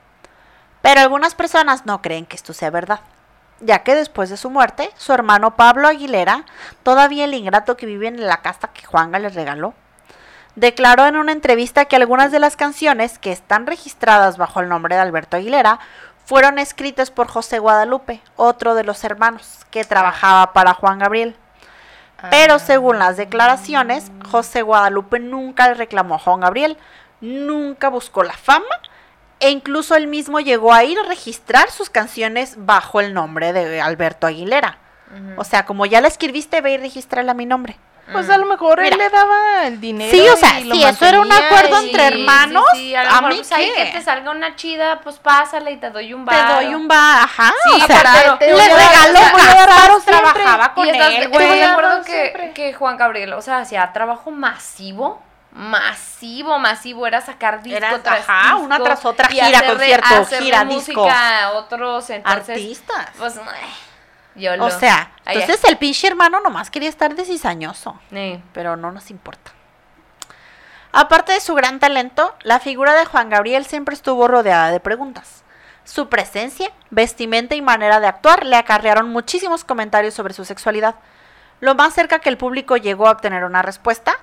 Pero 0.82 1.01
algunas 1.01 1.36
personas 1.36 1.86
no 1.86 2.01
creen 2.01 2.26
que 2.26 2.36
esto 2.36 2.53
sea 2.53 2.72
verdad, 2.72 3.01
ya 3.59 3.84
que 3.84 3.93
después 3.93 4.32
de 4.32 4.38
su 4.38 4.49
muerte, 4.49 4.89
su 4.97 5.13
hermano 5.13 5.55
Pablo 5.55 5.88
Aguilera, 5.88 6.45
todavía 6.82 7.26
el 7.26 7.36
ingrato 7.36 7.78
que 7.78 7.86
vive 7.86 8.07
en 8.07 8.26
la 8.26 8.41
casa 8.41 8.69
que 8.74 8.86
Juanga 8.86 9.19
le 9.19 9.30
regaló, 9.30 9.76
declaró 10.55 11.05
en 11.05 11.15
una 11.15 11.32
entrevista 11.32 11.86
que 11.86 11.95
algunas 11.95 12.32
de 12.32 12.39
las 12.39 12.55
canciones 12.55 13.19
que 13.19 13.32
están 13.32 13.67
registradas 13.67 14.38
bajo 14.38 14.59
el 14.59 14.69
nombre 14.69 14.95
de 14.95 15.01
Alberto 15.01 15.38
Aguilera 15.38 15.80
fueron 16.26 16.59
escritas 16.59 17.11
por 17.11 17.28
José 17.28 17.59
Guadalupe, 17.59 18.22
otro 18.36 18.76
de 18.76 18.84
los 18.84 19.03
hermanos 19.03 19.59
que 19.69 19.84
trabajaba 19.84 20.53
para 20.53 20.74
Juan 20.74 20.99
Gabriel. 20.99 21.36
Pero 22.30 22.59
según 22.59 22.99
las 22.99 23.17
declaraciones, 23.17 24.11
José 24.30 24.61
Guadalupe 24.61 25.19
nunca 25.19 25.67
le 25.67 25.74
reclamó 25.74 26.15
a 26.15 26.19
Juan 26.19 26.41
Gabriel, 26.41 26.78
nunca 27.19 27.89
buscó 27.89 28.24
la 28.24 28.34
fama 28.34 28.65
e 29.39 29.49
incluso 29.49 29.95
él 29.95 30.05
mismo 30.05 30.39
llegó 30.39 30.72
a 30.72 30.84
ir 30.84 30.99
a 30.99 31.07
registrar 31.07 31.72
sus 31.72 31.89
canciones 31.89 32.55
bajo 32.57 32.99
el 32.99 33.13
nombre 33.15 33.53
de 33.53 33.82
Alberto 33.82 34.28
Aguilera. 34.28 34.78
O 35.36 35.43
sea, 35.43 35.65
como 35.65 35.86
ya 35.86 35.99
la 35.99 36.07
escribiste, 36.07 36.61
ve 36.61 36.74
y 36.74 36.78
registrarla 36.78 37.32
a 37.32 37.36
mi 37.36 37.45
nombre. 37.45 37.78
Pues 38.12 38.30
a 38.30 38.38
lo 38.38 38.45
mejor 38.45 38.82
Mira. 38.82 38.93
él 38.95 38.97
le 38.99 39.09
daba 39.09 39.68
el 39.68 39.80
dinero. 39.82 40.12
Sí, 40.12 40.28
o 40.28 40.36
sea, 40.38 40.59
y 40.59 40.66
lo 40.66 40.76
sí, 40.76 40.84
eso 40.84 41.05
era 41.05 41.22
un 41.22 41.32
acuerdo 41.32 41.80
entre 41.80 42.07
hermanos. 42.07 42.64
Sí, 42.74 42.78
sí, 42.80 42.95
a 42.95 43.03
lo 43.03 43.09
¿a 43.09 43.14
mejor, 43.16 43.30
mí 43.30 43.36
pues, 43.38 43.51
ahí 43.51 43.72
que 43.76 43.86
te 43.86 44.01
salga 44.01 44.32
una 44.32 44.55
chida, 44.55 44.99
pues 45.01 45.18
pásale 45.20 45.72
y 45.72 45.78
te 45.78 45.89
doy 45.89 46.14
un 46.14 46.26
Te 46.26 46.36
bar. 46.36 46.55
doy 46.64 46.74
un 46.76 46.88
va, 46.89 47.24
ajá. 47.24 47.53
Sí, 47.64 47.82
o 47.82 47.86
sea, 47.88 48.38
te 48.39 48.47
le 48.47 48.55
regaló 48.55 49.20
te 49.20 49.32
voy 49.32 49.41
a 49.41 49.55
dar 49.55 49.70
varo 49.70 49.97
casas, 49.97 50.03
siempre. 50.03 50.32
trabajaba 50.43 50.74
con 50.74 50.86
y 50.86 50.89
estás, 50.89 51.14
él, 51.14 51.30
güey. 51.30 51.64
acuerdo 51.64 52.03
Siempre. 52.03 52.51
que, 52.53 52.53
que 52.53 52.74
Juan 52.74 52.97
Gabriel, 52.97 53.34
o 53.34 53.41
sea, 53.41 53.59
hacía 53.59 53.91
trabajo 53.93 54.32
masivo, 54.32 55.22
masivo, 55.51 56.59
masivo, 56.59 57.07
era 57.07 57.22
sacar 57.22 57.62
disco 57.62 57.78
Era, 57.78 57.99
tras 58.01 58.28
ajá, 58.28 58.41
disco. 58.53 58.59
una 58.59 58.80
tras 58.84 59.05
otra, 59.05 59.28
gira, 59.28 59.47
hacerle- 59.47 59.68
concierto, 60.07 60.43
gira, 60.43 60.64
música 60.66 61.01
disco. 61.03 61.57
otros, 61.57 62.09
entonces, 62.09 62.49
Artistas. 62.49 63.07
pues, 63.18 63.36
yo 64.36 64.52
O 64.64 64.70
sea, 64.70 65.12
entonces 65.26 65.64
el 65.66 65.78
pinche 65.78 66.08
hermano 66.08 66.40
nomás 66.42 66.70
quería 66.70 66.90
estar 66.90 67.16
de 67.16 67.26
cizañoso. 67.26 68.00
Sí. 68.10 68.42
pero 68.54 68.76
no 68.76 68.92
nos 68.92 69.12
importa. 69.12 69.52
Aparte 70.94 71.32
de 71.32 71.40
su 71.40 71.54
gran 71.56 71.80
talento, 71.80 72.36
la 72.44 72.60
figura 72.60 72.94
de 72.96 73.06
Juan 73.06 73.30
Gabriel 73.30 73.66
siempre 73.66 73.96
estuvo 73.96 74.28
rodeada 74.28 74.72
de 74.72 74.80
preguntas. 74.82 75.44
Su 75.86 76.10
presencia, 76.10 76.72
vestimenta 76.90 77.56
y 77.56 77.62
manera 77.62 78.00
de 78.00 78.08
actuar 78.08 78.46
le 78.46 78.58
acarrearon 78.58 79.10
muchísimos 79.10 79.64
comentarios 79.64 80.14
sobre 80.14 80.34
su 80.34 80.46
sexualidad. 80.46 80.96
Lo 81.60 81.76
más 81.76 81.94
cerca 81.94 82.20
que 82.20 82.30
el 82.30 82.38
público 82.38 82.76
llegó 82.76 83.08
a 83.08 83.12
obtener 83.12 83.46
una 83.46 83.62
respuesta 83.62 84.18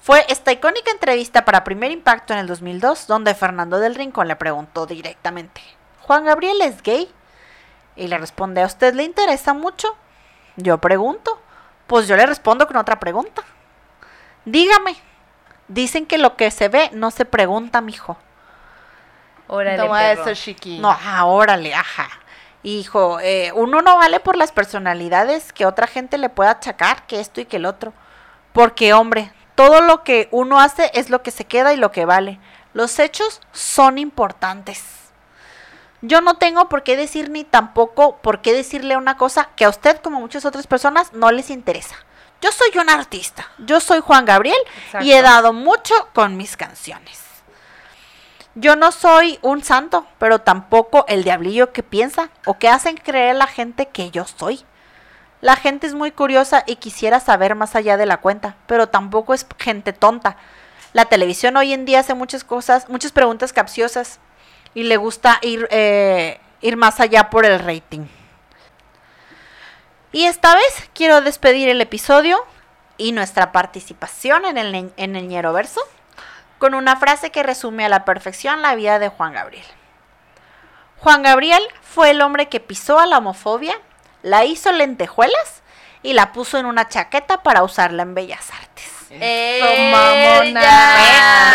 fue 0.00 0.24
esta 0.28 0.52
icónica 0.52 0.90
entrevista 0.90 1.44
para 1.44 1.64
Primer 1.64 1.90
Impacto 1.90 2.32
en 2.32 2.40
el 2.40 2.46
2002, 2.46 3.06
donde 3.06 3.34
Fernando 3.34 3.78
del 3.78 3.94
Rincón 3.94 4.28
le 4.28 4.36
preguntó 4.36 4.86
directamente, 4.86 5.62
¿Juan 6.02 6.26
Gabriel 6.26 6.60
es 6.60 6.82
gay? 6.82 7.08
Y 7.96 8.08
le 8.08 8.18
responde, 8.18 8.62
¿a 8.62 8.66
usted 8.66 8.94
le 8.94 9.04
interesa 9.04 9.54
mucho? 9.54 9.96
Yo 10.56 10.78
pregunto, 10.78 11.40
pues 11.86 12.08
yo 12.08 12.16
le 12.16 12.26
respondo 12.26 12.66
con 12.66 12.76
otra 12.76 12.98
pregunta. 12.98 13.42
Dígame. 14.44 14.96
Dicen 15.68 16.06
que 16.06 16.18
lo 16.18 16.36
que 16.36 16.50
se 16.50 16.68
ve 16.68 16.90
no 16.92 17.10
se 17.10 17.24
pregunta, 17.24 17.80
mijo. 17.80 18.16
Órale, 19.46 19.78
Toma 19.78 19.98
perro. 20.00 20.22
eso, 20.22 20.34
chiqui. 20.34 20.78
No, 20.78 20.90
ah, 20.90 21.24
órale, 21.24 21.74
ajá. 21.74 22.08
Hijo, 22.62 23.20
eh, 23.20 23.52
uno 23.54 23.82
no 23.82 23.96
vale 23.96 24.20
por 24.20 24.36
las 24.36 24.52
personalidades 24.52 25.52
que 25.52 25.66
otra 25.66 25.86
gente 25.86 26.16
le 26.18 26.30
pueda 26.30 26.52
achacar, 26.52 27.06
que 27.06 27.20
esto 27.20 27.40
y 27.40 27.44
que 27.44 27.56
el 27.56 27.66
otro. 27.66 27.92
Porque, 28.52 28.94
hombre, 28.94 29.32
todo 29.54 29.80
lo 29.82 30.02
que 30.02 30.28
uno 30.30 30.60
hace 30.60 30.90
es 30.94 31.10
lo 31.10 31.22
que 31.22 31.30
se 31.30 31.44
queda 31.44 31.72
y 31.74 31.76
lo 31.76 31.92
que 31.92 32.06
vale. 32.06 32.40
Los 32.72 32.98
hechos 32.98 33.40
son 33.52 33.98
importantes. 33.98 35.03
Yo 36.06 36.20
no 36.20 36.34
tengo 36.34 36.68
por 36.68 36.82
qué 36.82 36.98
decir 36.98 37.30
ni 37.30 37.44
tampoco 37.44 38.18
por 38.18 38.42
qué 38.42 38.52
decirle 38.52 38.98
una 38.98 39.16
cosa 39.16 39.48
que 39.56 39.64
a 39.64 39.70
usted, 39.70 40.02
como 40.02 40.20
muchas 40.20 40.44
otras 40.44 40.66
personas, 40.66 41.14
no 41.14 41.32
les 41.32 41.48
interesa. 41.48 41.96
Yo 42.42 42.52
soy 42.52 42.78
un 42.78 42.90
artista, 42.90 43.48
yo 43.56 43.80
soy 43.80 44.00
Juan 44.00 44.26
Gabriel 44.26 44.58
y 45.00 45.12
he 45.12 45.22
dado 45.22 45.54
mucho 45.54 45.94
con 46.12 46.36
mis 46.36 46.58
canciones. 46.58 47.22
Yo 48.54 48.76
no 48.76 48.92
soy 48.92 49.38
un 49.40 49.64
santo, 49.64 50.06
pero 50.18 50.42
tampoco 50.42 51.06
el 51.08 51.24
diablillo 51.24 51.72
que 51.72 51.82
piensa 51.82 52.28
o 52.44 52.58
que 52.58 52.68
hacen 52.68 52.98
creer 52.98 53.30
a 53.30 53.38
la 53.38 53.46
gente 53.46 53.88
que 53.88 54.10
yo 54.10 54.26
soy. 54.26 54.62
La 55.40 55.56
gente 55.56 55.86
es 55.86 55.94
muy 55.94 56.10
curiosa 56.10 56.64
y 56.66 56.76
quisiera 56.76 57.18
saber 57.18 57.54
más 57.54 57.74
allá 57.76 57.96
de 57.96 58.04
la 58.04 58.18
cuenta, 58.18 58.56
pero 58.66 58.90
tampoco 58.90 59.32
es 59.32 59.46
gente 59.58 59.94
tonta. 59.94 60.36
La 60.92 61.06
televisión 61.06 61.56
hoy 61.56 61.72
en 61.72 61.86
día 61.86 62.00
hace 62.00 62.12
muchas 62.12 62.44
cosas, 62.44 62.90
muchas 62.90 63.10
preguntas 63.10 63.54
capciosas 63.54 64.20
y 64.74 64.84
le 64.84 64.96
gusta 64.96 65.38
ir, 65.42 65.68
eh, 65.70 66.40
ir 66.60 66.76
más 66.76 67.00
allá 67.00 67.30
por 67.30 67.46
el 67.46 67.58
rating. 67.60 68.06
Y 70.12 70.26
esta 70.26 70.54
vez 70.54 70.90
quiero 70.94 71.20
despedir 71.22 71.68
el 71.68 71.80
episodio 71.80 72.44
y 72.96 73.12
nuestra 73.12 73.52
participación 73.52 74.44
en 74.44 74.58
el, 74.58 74.92
en 74.96 75.16
el 75.16 75.28
con 76.58 76.74
una 76.74 76.96
frase 76.96 77.30
que 77.30 77.42
resume 77.42 77.84
a 77.84 77.88
la 77.88 78.04
perfección 78.04 78.62
la 78.62 78.74
vida 78.74 78.98
de 78.98 79.08
Juan 79.08 79.32
Gabriel. 79.32 79.66
Juan 80.98 81.22
Gabriel 81.22 81.62
fue 81.82 82.10
el 82.10 82.22
hombre 82.22 82.48
que 82.48 82.60
pisó 82.60 82.98
a 82.98 83.06
la 83.06 83.18
homofobia, 83.18 83.74
la 84.22 84.44
hizo 84.44 84.72
lentejuelas 84.72 85.62
y 86.02 86.14
la 86.14 86.32
puso 86.32 86.58
en 86.58 86.66
una 86.66 86.88
chaqueta 86.88 87.42
para 87.42 87.62
usarla 87.62 88.04
en 88.04 88.14
bellas 88.14 88.50
artes. 88.52 88.93
Mamona. 89.10 90.60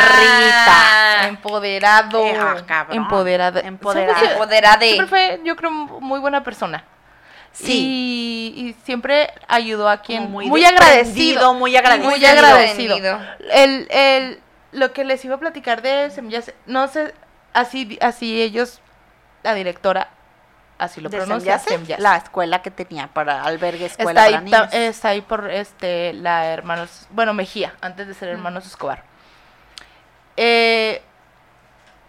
Perrita. 0.09 1.27
Empoderado. 1.27 2.23
Ah, 2.39 2.55
cabrón. 2.65 2.97
Empoderado. 2.97 3.59
Empoderado. 3.59 4.15
Siempre- 4.17 4.33
Empoderade. 4.33 4.85
Siempre 4.87 5.07
fue, 5.07 5.41
yo 5.43 5.55
creo, 5.55 5.71
muy 5.71 6.19
buena 6.19 6.43
persona. 6.43 6.83
Sí. 7.51 8.53
Y, 8.55 8.61
y 8.69 8.73
siempre 8.85 9.33
ayudó 9.47 9.89
a 9.89 10.01
quien. 10.01 10.29
Muy, 10.31 10.45
muy 10.47 10.63
agradecido. 10.65 11.53
muy 11.53 11.75
agradecido. 11.75 12.09
Muy 12.11 12.25
agradecido. 12.25 13.19
El, 13.51 13.87
el, 13.89 14.39
lo 14.71 14.93
que 14.93 15.03
les 15.03 15.23
iba 15.25 15.35
a 15.35 15.39
platicar 15.39 15.81
de 15.81 16.11
Semillas, 16.11 16.53
no 16.67 16.87
sé, 16.87 17.13
así, 17.53 17.97
así 18.01 18.41
ellos, 18.41 18.81
la 19.43 19.55
directora, 19.55 20.09
así 20.79 21.01
lo 21.01 21.09
¿De 21.09 21.17
pronuncia. 21.17 21.59
La 21.99 22.15
escuela 22.17 22.61
que 22.63 22.71
tenía 22.71 23.07
para 23.07 23.43
albergue 23.43 23.85
escuela 23.85 24.09
está 24.11 24.23
ahí, 24.23 24.31
para 24.33 24.41
niños. 24.43 24.69
ta- 24.71 24.77
está 24.77 25.07
ahí 25.09 25.21
por 25.21 25.49
este 25.51 26.13
la 26.13 26.47
hermanos, 26.47 27.05
bueno, 27.11 27.33
Mejía, 27.35 27.73
antes 27.81 28.07
de 28.07 28.13
ser 28.15 28.29
hermanos 28.29 28.65
Escobar. 28.65 29.03
Eh, 30.37 31.01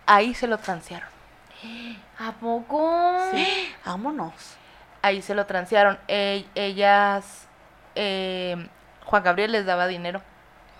ahí 0.06 0.34
se 0.34 0.46
lo 0.46 0.58
transearon. 0.58 1.08
¿A 2.18 2.32
poco? 2.32 3.18
Vámonos. 3.84 4.32
Ahí 5.02 5.20
se 5.22 5.34
lo 5.34 5.46
transearon. 5.46 5.98
Ellas, 6.08 7.46
eh, 7.94 8.68
Juan 9.04 9.22
Gabriel 9.22 9.52
les 9.52 9.66
daba 9.66 9.86
dinero 9.86 10.22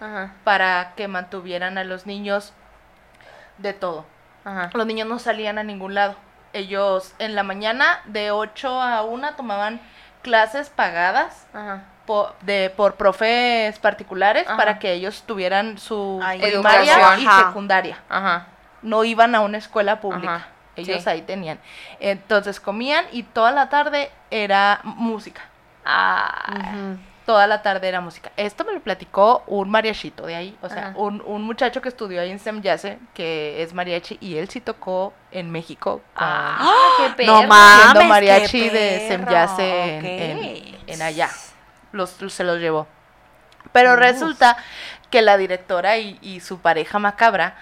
Ajá, 0.00 0.34
para 0.44 0.92
que 0.96 1.08
mantuvieran 1.08 1.76
a 1.78 1.84
los 1.84 2.06
niños 2.06 2.52
de 3.58 3.72
todo. 3.72 4.06
ajá. 4.44 4.70
Los 4.72 4.86
niños 4.86 5.08
no 5.08 5.18
salían 5.18 5.58
a 5.58 5.64
ningún 5.64 5.94
lado. 5.94 6.14
Ellos 6.52 7.14
en 7.18 7.34
la 7.34 7.42
mañana 7.42 8.00
de 8.06 8.30
8 8.30 8.80
a 8.82 9.02
1 9.02 9.34
tomaban 9.36 9.80
clases 10.22 10.68
pagadas 10.68 11.46
Ajá. 11.54 11.84
por, 12.06 12.34
de, 12.40 12.70
por 12.76 12.96
profes 12.96 13.78
particulares 13.78 14.46
Ajá. 14.46 14.56
para 14.56 14.78
que 14.78 14.92
ellos 14.92 15.22
tuvieran 15.26 15.78
su 15.78 16.20
Ay, 16.22 16.40
primaria 16.40 16.94
educación. 16.94 17.20
y 17.22 17.26
Ajá. 17.26 17.46
secundaria. 17.46 17.98
Ajá. 18.08 18.46
No 18.82 19.04
iban 19.04 19.34
a 19.34 19.40
una 19.40 19.58
escuela 19.58 20.00
pública. 20.00 20.34
Ajá, 20.36 20.48
Ellos 20.76 21.02
sí. 21.04 21.08
ahí 21.10 21.22
tenían. 21.22 21.58
Entonces 22.00 22.58
comían 22.60 23.04
y 23.12 23.22
toda 23.22 23.50
la 23.52 23.68
tarde 23.68 24.10
era 24.30 24.80
música. 24.82 25.42
Ah, 25.84 26.72
Ujú. 26.74 26.98
Toda 27.26 27.46
la 27.46 27.62
tarde 27.62 27.88
era 27.88 28.00
música. 28.00 28.32
Esto 28.36 28.64
me 28.64 28.72
lo 28.72 28.80
platicó 28.80 29.42
un 29.46 29.70
mariachito 29.70 30.26
de 30.26 30.34
ahí, 30.34 30.56
o 30.62 30.68
sea, 30.68 30.92
un, 30.96 31.22
un 31.24 31.42
muchacho 31.42 31.80
que 31.80 31.88
estudió 31.88 32.20
ahí 32.20 32.30
en 32.30 32.38
Semyase, 32.38 32.98
que 33.14 33.62
es 33.62 33.72
mariachi, 33.74 34.18
y 34.20 34.36
él 34.36 34.48
sí 34.48 34.60
tocó 34.60 35.12
en 35.30 35.50
México 35.50 36.00
con- 36.14 36.26
Ah, 36.26 36.74
qué 36.98 37.10
perro. 37.24 37.42
No 37.42 37.46
mames, 37.46 37.82
siendo 37.82 38.00
qué 38.00 38.06
mariachi 38.06 38.68
de 38.70 39.04
Semyase 39.08 39.94
en, 39.96 39.98
ok. 40.00 40.04
en- 40.04 40.76
en 40.94 41.02
allá. 41.02 41.30
Los, 41.92 42.10
se 42.10 42.44
los 42.44 42.58
llevó. 42.58 42.86
Pero 43.72 43.92
Uf. 43.92 43.98
resulta 43.98 44.56
que 45.10 45.22
la 45.22 45.36
directora 45.36 45.98
y, 45.98 46.18
y 46.22 46.40
su 46.40 46.58
pareja 46.60 46.98
macabra 46.98 47.56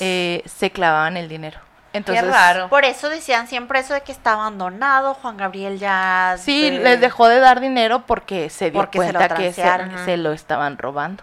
eh, 0.00 0.42
se 0.46 0.70
clavaban 0.70 1.16
el 1.16 1.28
dinero. 1.28 1.58
Entonces, 1.92 2.24
qué 2.24 2.30
raro. 2.30 2.68
Por 2.68 2.84
eso 2.84 3.08
decían 3.10 3.48
siempre 3.48 3.78
eso 3.80 3.92
de 3.94 4.00
que 4.00 4.12
está 4.12 4.32
abandonado, 4.32 5.12
Juan 5.14 5.36
Gabriel 5.36 5.78
ya... 5.78 6.36
Sí, 6.38 6.70
de- 6.70 6.78
les 6.78 7.00
dejó 7.00 7.28
de 7.28 7.38
dar 7.38 7.60
dinero 7.60 8.04
porque 8.06 8.48
se 8.50 8.70
dio 8.70 8.80
Porque 8.80 8.98
se 8.98 9.12
lo 9.12 9.18
cuenta 9.18 9.34
que 9.36 9.52
se, 9.52 10.16
lo 10.16 10.32
estaban 10.32 10.78
robando. 10.78 11.22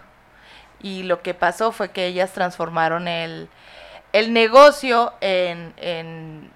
Y 0.80 1.02
lo 1.02 1.22
que 1.22 1.34
pasó 1.34 1.72
fue 1.72 1.90
que 1.90 2.06
ellas 2.06 2.30
transformaron 2.32 3.08
el, 3.08 3.48
el 4.12 4.32
negocio 4.32 5.12
en, 5.20 5.74
en- 5.76 6.50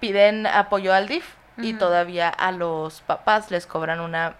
piden 0.00 0.46
apoyo 0.46 0.92
al 0.94 1.06
DIF 1.08 1.26
y 1.56 1.74
todavía 1.74 2.28
a 2.30 2.50
los 2.50 3.00
papás 3.02 3.50
les 3.52 3.64
cobran 3.66 4.00
una 4.00 4.34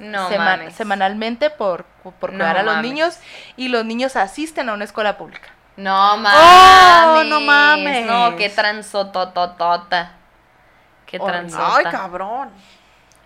No 0.00 0.28
sema- 0.28 0.44
mames. 0.56 0.74
semanalmente 0.74 1.48
por, 1.48 1.84
por 2.20 2.30
No 2.32 2.38
cuidar 2.40 2.58
a 2.58 2.62
los 2.62 2.74
mames. 2.74 2.90
niños 2.90 3.18
y 3.56 3.68
los 3.68 3.84
niños 3.86 4.16
asisten 4.16 4.68
a 4.68 4.74
una 4.74 4.84
escuela 4.84 5.16
pública. 5.16 5.48
No 5.78 6.16
mames. 6.16 6.40
Oh, 6.40 7.24
no 7.24 7.40
mames. 7.40 8.04
No, 8.06 8.36
qué 8.36 8.48
transotototota. 8.48 10.12
Qué 11.06 11.18
Horrible. 11.18 11.48
transota. 11.50 11.76
Ay, 11.76 11.84
cabrón. 11.84 12.50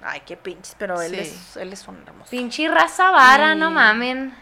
Ay, 0.04 0.20
qué 0.26 0.36
pinches, 0.36 0.74
pero 0.78 1.00
él, 1.00 1.12
Sí. 1.12 1.20
es, 1.20 1.56
él 1.56 1.72
es 1.72 1.86
un 1.88 2.02
hermoso. 2.06 2.30
Pinche 2.30 2.68
raza 2.68 3.10
vara, 3.10 3.54
no 3.54 3.70
Y- 3.70 3.74
mamen. 3.74 4.36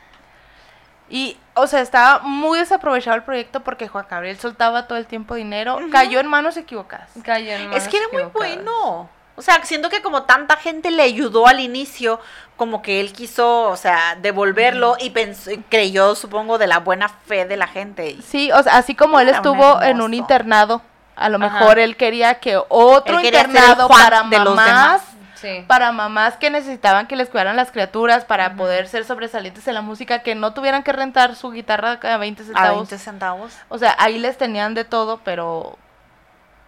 Y, 1.08 1.36
o 1.54 1.66
sea, 1.66 1.80
estaba 1.80 2.20
muy 2.20 2.58
desaprovechado 2.58 3.16
el 3.16 3.22
proyecto 3.24 3.60
porque 3.60 3.88
Juan 3.88 4.06
Gabriel 4.08 4.38
soltaba 4.38 4.86
todo 4.86 4.96
el 4.98 5.06
tiempo 5.06 5.34
dinero, 5.34 5.78
cayó 5.90 6.20
en 6.20 6.26
manos 6.28 6.56
equivocadas. 6.56 7.10
Cayó 7.24 7.50
en 7.52 7.62
Es 7.62 7.68
manos 7.68 7.88
que 7.88 7.96
era 7.96 8.06
muy 8.12 8.22
bueno. 8.32 9.08
O 9.36 9.42
sea, 9.42 9.64
siento 9.64 9.88
que 9.88 10.02
como 10.02 10.24
tanta 10.24 10.56
gente 10.56 10.90
le 10.90 11.02
ayudó 11.02 11.46
al 11.46 11.60
inicio, 11.60 12.20
como 12.56 12.82
que 12.82 13.00
él 13.00 13.12
quiso, 13.12 13.62
o 13.70 13.76
sea, 13.76 14.16
devolverlo 14.20 14.96
y 15.00 15.10
pensó, 15.10 15.50
creyó, 15.70 16.14
supongo, 16.14 16.58
de 16.58 16.66
la 16.66 16.78
buena 16.80 17.08
fe 17.08 17.46
de 17.46 17.56
la 17.56 17.66
gente. 17.66 18.18
Sí, 18.22 18.52
o 18.52 18.62
sea, 18.62 18.76
así 18.76 18.94
como 18.94 19.18
él 19.18 19.30
estuvo 19.30 19.80
en 19.80 20.02
un 20.02 20.12
internado, 20.12 20.82
a 21.16 21.28
lo 21.30 21.38
Ajá. 21.42 21.58
mejor 21.58 21.78
él 21.78 21.96
quería 21.96 22.34
que 22.34 22.60
otro 22.68 23.16
quería 23.22 23.40
internado 23.40 23.88
para 23.88 24.22
de 24.24 24.38
mamás. 24.38 25.02
Sí. 25.36 25.64
para 25.66 25.90
mamás 25.90 26.36
que 26.36 26.50
necesitaban 26.50 27.06
que 27.06 27.16
les 27.16 27.30
cuidaran 27.30 27.56
las 27.56 27.70
criaturas 27.70 28.26
para 28.26 28.56
poder 28.56 28.88
ser 28.88 29.06
sobresalientes 29.06 29.66
en 29.66 29.72
la 29.72 29.80
música, 29.80 30.18
que 30.18 30.34
no 30.34 30.52
tuvieran 30.52 30.82
que 30.82 30.92
rentar 30.92 31.34
su 31.34 31.50
guitarra 31.50 31.98
a 32.02 32.18
20 32.18 32.42
A 32.42 32.44
centavos. 32.44 32.90
20 32.90 32.98
centavos. 32.98 33.52
O 33.70 33.78
sea, 33.78 33.96
ahí 33.98 34.18
les 34.18 34.36
tenían 34.36 34.74
de 34.74 34.84
todo, 34.84 35.18
pero 35.24 35.78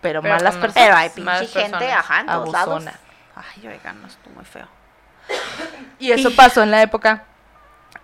pero, 0.03 0.21
Pero 0.21 0.35
malas 0.35 0.57
personas. 0.57 0.75
Pero 0.75 0.97
hay 0.97 1.09
pinche 1.11 1.47
gente, 1.47 1.71
personas. 1.79 1.99
ajá, 1.99 2.21
en 2.21 2.27
todos 2.27 2.53
lados. 2.53 2.69
Abusona. 2.75 2.99
Ay, 3.35 3.67
oigan, 3.69 4.03
no 4.03 4.09
estuvo 4.09 4.35
muy 4.35 4.45
feo. 4.45 4.67
Y 5.99 6.13
eso 6.13 6.31
pasó 6.37 6.63
en 6.63 6.71
la 6.71 6.83
época. 6.83 7.25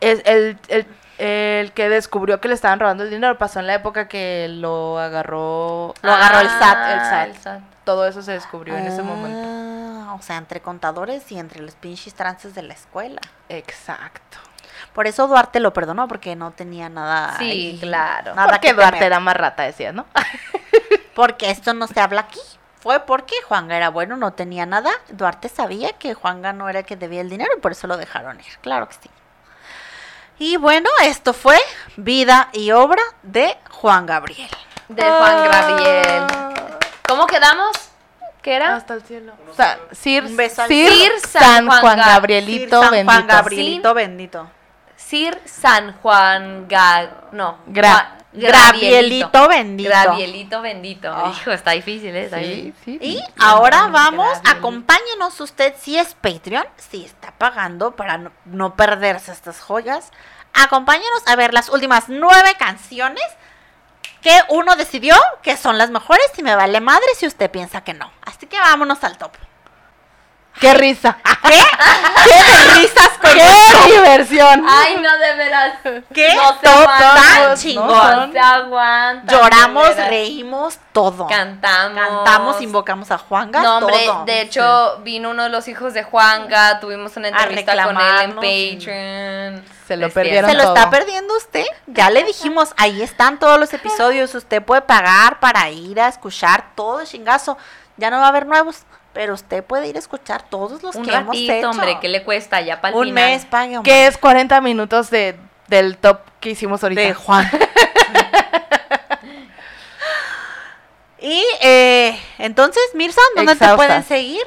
Es 0.00 0.22
el, 0.24 0.58
el, 0.68 0.86
el 1.18 1.72
que 1.72 1.88
descubrió 1.88 2.40
que 2.40 2.48
le 2.48 2.54
estaban 2.54 2.78
robando 2.80 3.02
el 3.02 3.10
dinero 3.10 3.36
pasó 3.36 3.58
en 3.60 3.66
la 3.66 3.74
época 3.74 4.08
que 4.08 4.46
lo 4.48 4.98
agarró. 4.98 5.92
Lo 6.02 6.12
agarró 6.12 6.40
el 6.40 6.48
SAT, 6.48 6.60
el 6.92 7.00
SAT. 7.00 7.12
Ah, 7.12 7.24
el 7.26 7.36
SAT. 7.36 7.60
Todo 7.84 8.06
eso 8.06 8.22
se 8.22 8.32
descubrió 8.32 8.76
en 8.76 8.86
ese 8.86 9.02
momento. 9.02 9.38
Ah, 10.08 10.14
O 10.14 10.22
sea, 10.22 10.36
entre 10.36 10.60
contadores 10.60 11.30
y 11.32 11.38
entre 11.38 11.60
los 11.60 11.74
pinches 11.74 12.14
trances 12.14 12.54
de 12.54 12.62
la 12.62 12.74
escuela. 12.74 13.20
Exacto. 13.48 14.38
Por 14.94 15.06
eso 15.06 15.26
Duarte 15.26 15.60
lo 15.60 15.72
perdonó, 15.72 16.06
porque 16.08 16.36
no 16.36 16.52
tenía 16.52 16.88
nada. 16.88 17.36
Sí, 17.38 17.44
ahí, 17.50 17.78
claro. 17.80 18.34
Nada 18.34 18.48
Porque 18.48 18.68
que 18.68 18.74
Duarte 18.74 18.92
temer. 18.98 19.06
era 19.06 19.20
más 19.20 19.36
rata, 19.36 19.64
decías, 19.64 19.92
¿no? 19.94 20.06
Porque 21.18 21.50
esto 21.50 21.74
no 21.74 21.88
se 21.88 21.98
habla 21.98 22.20
aquí. 22.20 22.38
Fue 22.80 23.00
porque 23.00 23.34
Juanga 23.48 23.76
era 23.76 23.88
bueno, 23.88 24.16
no 24.16 24.34
tenía 24.34 24.66
nada. 24.66 24.92
Duarte 25.08 25.48
sabía 25.48 25.92
que 25.94 26.14
Juanga 26.14 26.52
no 26.52 26.68
era 26.68 26.78
el 26.78 26.84
que 26.84 26.94
debía 26.94 27.22
el 27.22 27.28
dinero 27.28 27.50
y 27.56 27.60
por 27.60 27.72
eso 27.72 27.88
lo 27.88 27.96
dejaron 27.96 28.38
ir. 28.38 28.46
Claro 28.60 28.88
que 28.88 28.94
sí. 28.94 29.10
Y 30.38 30.56
bueno, 30.58 30.88
esto 31.02 31.32
fue 31.32 31.58
vida 31.96 32.50
y 32.52 32.70
obra 32.70 33.02
de 33.24 33.56
Juan 33.68 34.06
Gabriel. 34.06 34.48
De 34.86 35.02
Juan 35.02 35.48
Gabriel. 35.50 36.22
¿Cómo 37.08 37.26
quedamos? 37.26 37.72
¿Qué 38.40 38.54
era? 38.54 38.76
Hasta 38.76 38.94
el 38.94 39.02
cielo. 39.02 39.32
O 39.50 39.54
sea, 39.54 39.76
Sir, 39.90 40.22
Un 40.24 40.36
beso 40.36 40.62
al 40.62 40.68
Sir 40.68 40.88
cielo. 40.92 41.14
San 41.26 41.66
Juan 41.66 41.80
Juan 41.80 41.98
Ga- 41.98 42.06
Gabrielito 42.06 42.80
Sir 42.80 42.84
San 42.84 42.90
bendito. 42.92 43.12
Juan 43.12 43.26
Gabrielito 43.26 43.94
bendito. 43.94 44.50
Sir 44.94 45.42
San 45.46 45.94
Juan 45.94 46.68
Ga... 46.68 47.10
No. 47.32 47.58
Gra- 47.66 48.17
Gravielito 48.46 49.48
bendito. 49.48 49.90
Gravielito 49.90 50.62
bendito. 50.62 51.10
Ah. 51.12 51.32
Hijo, 51.34 51.50
está 51.50 51.72
difícil, 51.72 52.14
¿eh? 52.16 52.24
Está 52.24 52.38
Sí, 52.38 52.62
difícil. 52.62 52.98
sí. 53.00 53.06
Y 53.18 53.24
ahora 53.38 53.88
vamos, 53.88 54.26
Gravielito. 54.28 54.50
acompáñenos 54.58 55.40
usted 55.40 55.74
si 55.78 55.98
es 55.98 56.14
Patreon, 56.14 56.66
si 56.76 57.04
está 57.04 57.32
pagando 57.32 57.96
para 57.96 58.18
no, 58.18 58.32
no 58.46 58.74
perderse 58.76 59.32
estas 59.32 59.60
joyas. 59.60 60.10
Acompáñenos 60.54 61.22
a 61.26 61.36
ver 61.36 61.52
las 61.54 61.68
últimas 61.68 62.04
nueve 62.08 62.54
canciones 62.58 63.24
que 64.22 64.36
uno 64.48 64.74
decidió 64.76 65.14
que 65.42 65.56
son 65.56 65.78
las 65.78 65.90
mejores 65.90 66.26
y 66.36 66.42
me 66.42 66.56
vale 66.56 66.80
madre 66.80 67.06
si 67.16 67.26
usted 67.26 67.50
piensa 67.50 67.82
que 67.84 67.94
no. 67.94 68.10
Así 68.24 68.46
que 68.46 68.58
vámonos 68.58 69.04
al 69.04 69.16
top. 69.18 69.32
¡Qué 70.60 70.74
risa! 70.74 71.18
¿Qué? 71.46 71.54
¿Qué 72.24 72.80
risas 72.80 73.10
con 73.20 73.32
¡Qué 73.32 73.40
esto? 73.40 73.84
diversión! 73.86 74.64
Ay, 74.68 74.96
no, 74.96 75.18
de 75.18 75.34
veras. 75.34 75.78
¿Qué 76.12 76.34
No 76.34 76.52
se 77.54 77.62
chingón? 77.62 77.88
No 77.88 78.32
se 78.32 78.38
aguanta. 78.38 79.32
Lloramos, 79.32 79.96
reímos, 79.96 80.78
todo. 80.92 81.26
Cantamos. 81.26 81.98
Cantamos, 81.98 82.60
invocamos 82.62 83.10
a 83.10 83.18
Juanga, 83.18 83.60
No, 83.60 83.78
hombre, 83.78 84.06
todo. 84.06 84.24
de 84.24 84.40
hecho, 84.42 84.98
vino 85.02 85.30
uno 85.30 85.44
de 85.44 85.48
los 85.48 85.68
hijos 85.68 85.94
de 85.94 86.02
Juanga, 86.02 86.80
tuvimos 86.80 87.16
una 87.16 87.28
entrevista 87.28 87.84
con 87.84 87.96
él 87.96 88.20
en 88.22 88.34
Patreon. 88.34 89.78
Se 89.86 89.96
lo 89.96 90.10
perdieron 90.10 90.50
Se 90.50 90.56
lo 90.56 90.64
todo. 90.64 90.74
está 90.76 90.90
perdiendo 90.90 91.34
usted. 91.36 91.64
Ya 91.86 92.10
le 92.10 92.22
dijimos, 92.24 92.74
ahí 92.76 93.00
están 93.00 93.38
todos 93.38 93.58
los 93.58 93.72
episodios. 93.72 94.34
Usted 94.34 94.62
puede 94.62 94.82
pagar 94.82 95.40
para 95.40 95.70
ir 95.70 95.98
a 96.00 96.08
escuchar 96.08 96.66
todo 96.74 97.00
el 97.00 97.06
chingazo. 97.06 97.56
Ya 97.96 98.10
no 98.10 98.18
va 98.18 98.26
a 98.26 98.28
haber 98.28 98.46
nuevos, 98.46 98.82
pero 99.12 99.34
usted 99.34 99.64
puede 99.64 99.88
ir 99.88 99.96
a 99.96 99.98
escuchar 99.98 100.42
todos 100.48 100.82
los 100.82 100.94
Un 100.94 101.04
que 101.04 101.10
hemos 101.10 101.26
ratito, 101.26 101.52
hecho. 101.52 101.70
hombre, 101.70 101.98
¿qué 102.00 102.08
le 102.08 102.22
cuesta 102.22 102.60
ya 102.60 102.80
para 102.80 102.94
el 102.94 103.00
Un 103.00 103.06
final? 103.08 103.30
mes, 103.30 103.44
pague, 103.46 103.76
hombre. 103.78 103.90
Que 103.92 104.06
es 104.06 104.16
40 104.18 104.60
minutos 104.60 105.10
de, 105.10 105.36
del 105.66 105.96
top 105.98 106.20
que 106.40 106.50
hicimos 106.50 106.82
ahorita. 106.82 107.00
de 107.00 107.14
Juan. 107.14 107.50
y 111.20 111.42
eh, 111.60 112.18
entonces, 112.38 112.82
Mirza, 112.94 113.20
¿dónde 113.34 113.52
te 113.56 113.64
Exhaustas. 113.64 113.76
pueden 113.86 114.04
seguir? 114.04 114.42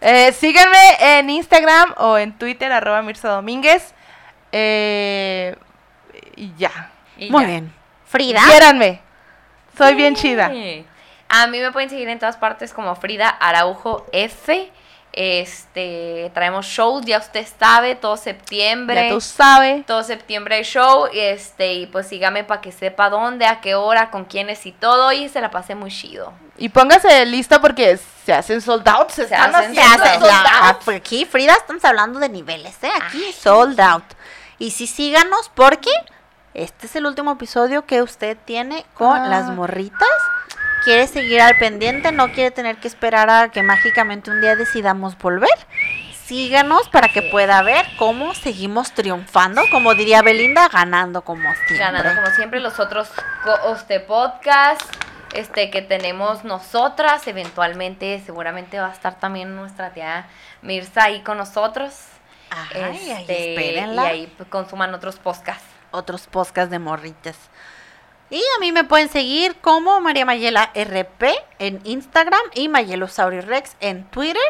Eh, 0.00 0.32
síganme 0.32 0.78
en 1.00 1.30
Instagram 1.30 1.94
o 1.98 2.18
en 2.18 2.36
Twitter, 2.36 2.72
arroba 2.72 3.02
Mirza 3.02 3.28
Domínguez. 3.28 3.94
Eh, 4.52 5.56
y 6.36 6.52
ya. 6.56 6.90
Y 7.16 7.30
Muy 7.30 7.42
ya. 7.44 7.48
bien. 7.48 7.72
Frida. 8.06 8.40
Quiéranme. 8.48 9.00
Soy 9.76 9.94
bien 9.94 10.14
chida. 10.16 10.50
A 11.28 11.46
mí 11.46 11.58
me 11.60 11.72
pueden 11.72 11.90
seguir 11.90 12.08
en 12.08 12.18
todas 12.18 12.36
partes 12.36 12.72
como 12.72 12.94
Frida 12.96 13.28
Araujo 13.28 14.06
F. 14.12 14.70
Este, 15.12 16.30
traemos 16.34 16.66
shows, 16.66 17.04
ya 17.04 17.18
usted 17.18 17.46
sabe, 17.58 17.96
todo 17.96 18.16
septiembre. 18.16 19.08
Ya 19.08 19.14
tú 19.14 19.20
sabes. 19.20 19.84
Todo 19.84 20.02
septiembre 20.02 20.56
hay 20.56 20.62
show, 20.64 21.06
este, 21.12 21.74
y 21.74 21.86
pues 21.86 22.06
sígame 22.06 22.44
para 22.44 22.60
que 22.60 22.72
sepa 22.72 23.10
dónde, 23.10 23.46
a 23.46 23.60
qué 23.60 23.74
hora, 23.74 24.10
con 24.10 24.24
quiénes 24.26 24.64
y 24.66 24.72
todo, 24.72 25.10
y 25.12 25.28
se 25.28 25.40
la 25.40 25.50
pasé 25.50 25.74
muy 25.74 25.90
chido. 25.90 26.32
Y 26.56 26.68
póngase 26.68 27.24
lista 27.26 27.60
porque 27.60 27.98
se 28.24 28.32
hacen 28.32 28.60
sold 28.60 28.86
out. 28.88 29.08
Se, 29.10 29.26
Se 29.26 29.34
están 29.34 29.54
hacen 29.54 29.74
Se 29.74 29.80
haciendo 29.80 30.04
hace, 30.04 30.14
sold 30.20 30.26
la- 30.32 30.68
out. 30.70 30.88
aquí, 30.88 31.24
Frida, 31.24 31.52
estamos 31.54 31.84
hablando 31.84 32.18
de 32.20 32.28
niveles, 32.28 32.76
¿eh? 32.82 32.90
Aquí, 33.02 33.32
sold 33.32 33.80
out. 33.80 34.04
Y 34.58 34.70
sí, 34.72 34.86
síganos 34.86 35.50
porque 35.54 35.90
este 36.54 36.86
es 36.86 36.96
el 36.96 37.06
último 37.06 37.32
episodio 37.32 37.86
que 37.86 38.02
usted 38.02 38.36
tiene 38.44 38.84
con 38.94 39.16
Ah. 39.20 39.26
las 39.28 39.46
morritas. 39.50 40.08
Quiere 40.84 41.06
seguir 41.06 41.40
al 41.40 41.58
pendiente, 41.58 42.12
no 42.12 42.32
quiere 42.32 42.50
tener 42.50 42.76
que 42.76 42.88
esperar 42.88 43.28
a 43.30 43.50
que 43.50 43.62
mágicamente 43.62 44.30
un 44.30 44.40
día 44.40 44.56
decidamos 44.56 45.18
volver. 45.18 45.50
Síganos 46.24 46.88
para 46.90 47.08
que 47.08 47.22
pueda 47.22 47.62
ver 47.62 47.86
cómo 47.98 48.34
seguimos 48.34 48.92
triunfando, 48.92 49.62
como 49.70 49.94
diría 49.94 50.22
Belinda, 50.22 50.68
ganando 50.68 51.22
como 51.22 51.52
siempre. 51.54 51.78
Ganando 51.78 52.22
como 52.22 52.34
siempre 52.36 52.60
los 52.60 52.78
otros 52.78 53.08
este 53.74 54.00
podcast 54.00 54.82
este 55.34 55.70
que 55.70 55.82
tenemos 55.82 56.44
nosotras, 56.44 57.26
eventualmente 57.26 58.22
seguramente 58.24 58.78
va 58.78 58.88
a 58.88 58.92
estar 58.92 59.18
también 59.18 59.54
nuestra 59.56 59.92
tía 59.92 60.26
Mirza 60.62 61.04
ahí 61.04 61.20
con 61.22 61.38
nosotros. 61.38 61.94
Ay, 62.50 62.82
ahí 62.82 63.10
Este, 63.20 63.54
espérenla. 63.54 64.04
y 64.04 64.06
ahí 64.06 64.36
consuman 64.48 64.94
otros 64.94 65.16
podcasts. 65.16 65.64
otros 65.90 66.26
podcasts 66.26 66.70
de 66.70 66.78
morritas. 66.78 67.36
Y 68.30 68.40
a 68.40 68.60
mí 68.60 68.72
me 68.72 68.84
pueden 68.84 69.08
seguir 69.08 69.56
como 69.60 70.00
María 70.00 70.26
Mayela 70.26 70.70
RP 70.74 71.34
en 71.58 71.80
Instagram 71.84 72.40
y 72.54 72.68
Mayelosaurio 72.68 73.40
Rex 73.42 73.74
en 73.80 74.04
Twitter. 74.04 74.42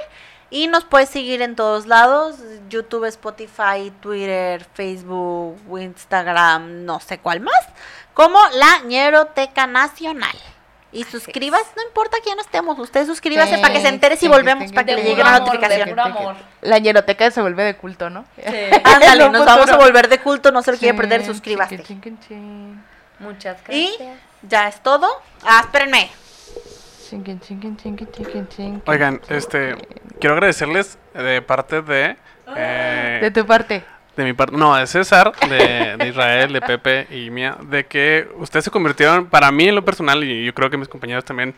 Y 0.50 0.66
nos 0.66 0.84
puedes 0.84 1.10
seguir 1.10 1.42
en 1.42 1.54
todos 1.56 1.86
lados, 1.86 2.36
YouTube, 2.70 3.04
Spotify, 3.04 3.92
Twitter, 4.00 4.64
Facebook, 4.72 5.58
Instagram, 5.78 6.86
no 6.86 7.00
sé 7.00 7.18
cuál 7.18 7.40
más, 7.40 7.54
como 8.14 8.38
la 8.54 8.80
Ñeroteca 8.86 9.66
Nacional. 9.66 10.34
Y 10.90 11.04
suscribas, 11.04 11.60
no 11.76 11.82
importa 11.82 12.16
quién 12.24 12.40
estemos, 12.40 12.78
usted 12.78 13.04
suscríbase 13.06 13.56
Sí, 13.56 13.60
para 13.60 13.74
que 13.74 13.82
se 13.82 13.88
entere 13.88 14.16
si 14.16 14.22
sí, 14.22 14.28
volvemos, 14.28 14.68
sí, 14.68 14.74
para 14.74 14.86
que 14.86 14.94
le 14.94 15.02
llegue 15.02 15.22
la 15.22 15.32
de 15.34 15.40
notificación. 15.40 16.00
amor. 16.00 16.34
La 16.62 16.78
ñeroteca 16.78 17.30
se 17.30 17.42
vuelve 17.42 17.64
de 17.64 17.76
culto, 17.76 18.08
¿no? 18.08 18.24
Ándale, 18.84 19.24
En 19.24 19.26
un 19.28 19.32
nos 19.34 19.44
vamos 19.44 19.68
a 19.68 19.76
volver 19.76 20.08
de 20.08 20.18
culto, 20.18 20.50
no 20.50 20.62
se 20.62 20.72
lo 20.72 20.78
quiere 20.78 20.96
perder, 20.96 21.20
Sí, 21.20 21.26
suscríbase. 21.26 21.84
Muchas 23.18 23.62
gracias. 23.64 24.00
Y 24.00 24.46
ya 24.48 24.68
es 24.68 24.82
todo. 24.82 25.08
Ah, 25.44 25.60
espérenme. 25.64 26.10
Oigan, 28.86 29.20
este, 29.28 29.74
quiero 30.20 30.34
agradecerles 30.34 30.98
de 31.14 31.40
parte 31.42 31.80
de... 31.80 32.16
Eh, 32.54 33.18
de 33.22 33.30
tu 33.30 33.46
parte. 33.46 33.82
De 34.14 34.24
mi 34.24 34.32
parte, 34.32 34.56
no, 34.56 34.74
de 34.74 34.86
César, 34.86 35.32
de, 35.48 35.96
de, 35.96 36.08
Israel, 36.08 36.52
de 36.52 36.60
Pepe 36.60 37.06
y 37.10 37.30
mía, 37.30 37.56
de 37.62 37.86
que 37.86 38.28
ustedes 38.36 38.64
se 38.64 38.70
convirtieron, 38.70 39.26
para 39.26 39.50
mí 39.52 39.68
en 39.68 39.74
lo 39.74 39.84
personal, 39.84 40.22
y 40.24 40.44
yo 40.44 40.52
creo 40.52 40.70
que 40.70 40.76
mis 40.76 40.88
compañeros 40.88 41.24
también 41.24 41.54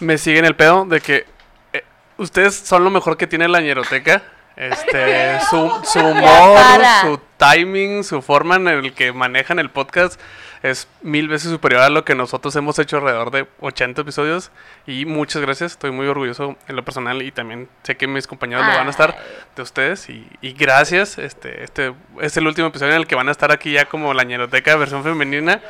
me 0.00 0.16
siguen 0.16 0.44
el 0.44 0.56
pedo, 0.56 0.84
de 0.84 1.00
que 1.00 1.26
eh, 1.72 1.84
ustedes 2.16 2.54
son 2.54 2.84
lo 2.84 2.90
mejor 2.90 3.16
que 3.16 3.26
tiene 3.26 3.48
la 3.48 3.60
ñeroteca. 3.60 4.22
Este, 4.56 5.40
su, 5.48 5.72
su 5.84 5.98
humor, 6.00 6.58
su 7.02 7.20
timing, 7.38 8.04
su 8.04 8.20
forma 8.20 8.56
en 8.56 8.68
el 8.68 8.92
que 8.92 9.12
manejan 9.12 9.58
el 9.58 9.70
podcast 9.70 10.20
es 10.62 10.88
mil 11.02 11.28
veces 11.28 11.50
superior 11.50 11.82
a 11.82 11.88
lo 11.88 12.04
que 12.04 12.14
nosotros 12.14 12.54
hemos 12.56 12.78
hecho 12.78 12.98
alrededor 12.98 13.30
de 13.30 13.46
80 13.60 14.02
episodios. 14.02 14.50
Y 14.86 15.06
muchas 15.06 15.40
gracias, 15.42 15.72
estoy 15.72 15.90
muy 15.90 16.06
orgulloso 16.06 16.56
en 16.68 16.76
lo 16.76 16.84
personal 16.84 17.22
y 17.22 17.32
también 17.32 17.68
sé 17.82 17.96
que 17.96 18.06
mis 18.06 18.26
compañeros 18.26 18.66
lo 18.66 18.72
van 18.74 18.86
a 18.86 18.90
estar 18.90 19.16
de 19.56 19.62
ustedes. 19.62 20.08
Y, 20.10 20.26
y 20.40 20.52
gracias, 20.52 21.18
este, 21.18 21.64
este 21.64 21.94
es 22.20 22.36
el 22.36 22.46
último 22.46 22.68
episodio 22.68 22.92
en 22.92 22.98
el 23.00 23.06
que 23.06 23.14
van 23.14 23.28
a 23.28 23.32
estar 23.32 23.50
aquí 23.52 23.72
ya 23.72 23.86
como 23.86 24.12
la 24.14 24.24
ñeroteca 24.24 24.76
versión 24.76 25.02
femenina. 25.02 25.60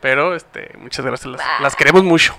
Pero 0.00 0.34
este, 0.34 0.70
muchas 0.78 1.04
gracias, 1.04 1.26
las, 1.32 1.60
las 1.60 1.76
queremos 1.76 2.02
mucho. 2.04 2.36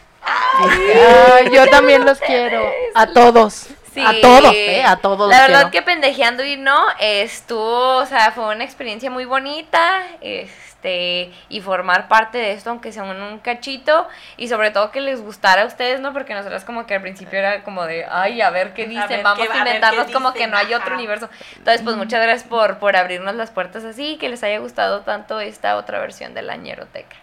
Ay, 0.58 1.50
yo 1.54 1.66
también 1.68 2.06
los 2.06 2.20
quiero. 2.20 2.64
A 2.94 3.08
todos. 3.08 3.68
A 3.98 4.12
Sí. 4.12 4.20
todos, 4.22 4.54
¿eh? 4.54 4.84
A 4.84 4.98
todos 4.98 5.30
La 5.30 5.44
verdad 5.44 5.70
quiero. 5.70 5.72
que 5.72 5.82
pendejeando 5.82 6.44
y 6.44 6.58
no, 6.58 6.84
estuvo, 7.00 7.96
o 8.00 8.06
sea, 8.06 8.32
fue 8.34 8.54
una 8.54 8.66
experiencia 8.66 9.10
muy 9.10 9.24
bonita, 9.24 10.06
este, 10.20 10.52
y 10.90 11.62
formar 11.62 12.08
parte 12.08 12.38
de 12.38 12.52
esto, 12.54 12.70
aunque 12.70 12.92
sea 12.92 13.04
un, 13.04 13.40
cachito, 13.40 14.08
y 14.38 14.48
sobre 14.48 14.72
todo 14.72 14.92
que 14.92 15.02
les 15.02 15.22
gustara 15.22 15.64
a 15.64 15.66
ustedes, 15.66 16.00
¿no? 16.00 16.14
Porque 16.14 16.34
nosotros 16.34 16.64
como 16.64 16.86
que 16.86 16.96
al 16.96 17.02
principio 17.02 17.40
era 17.40 17.64
como 17.64 17.86
de, 17.86 18.06
ay, 18.10 18.42
a 18.42 18.50
ver 18.50 18.74
qué 18.74 18.86
dicen, 18.88 19.08
ver 19.10 19.24
vamos 19.24 19.48
qué- 19.48 19.54
a 19.54 19.58
inventarnos 19.58 20.12
como 20.12 20.32
dicen, 20.32 20.46
que 20.46 20.52
no 20.52 20.58
hay 20.58 20.74
otro 20.74 20.88
ajá. 20.88 20.96
universo. 20.96 21.30
Entonces, 21.58 21.82
pues 21.84 21.96
muchas 21.96 22.22
gracias 22.22 22.48
por, 22.48 22.78
por 22.80 22.96
abrirnos 22.96 23.36
las 23.36 23.52
puertas 23.52 23.84
así, 23.84 24.18
que 24.18 24.30
les 24.30 24.44
haya 24.44 24.60
gustado 24.60 25.02
tanto 25.02 25.40
esta 25.40 25.76
otra 25.78 26.00
versión 26.00 26.34
de 26.34 26.42
la 26.42 26.56
ñeroteca. 26.58 27.16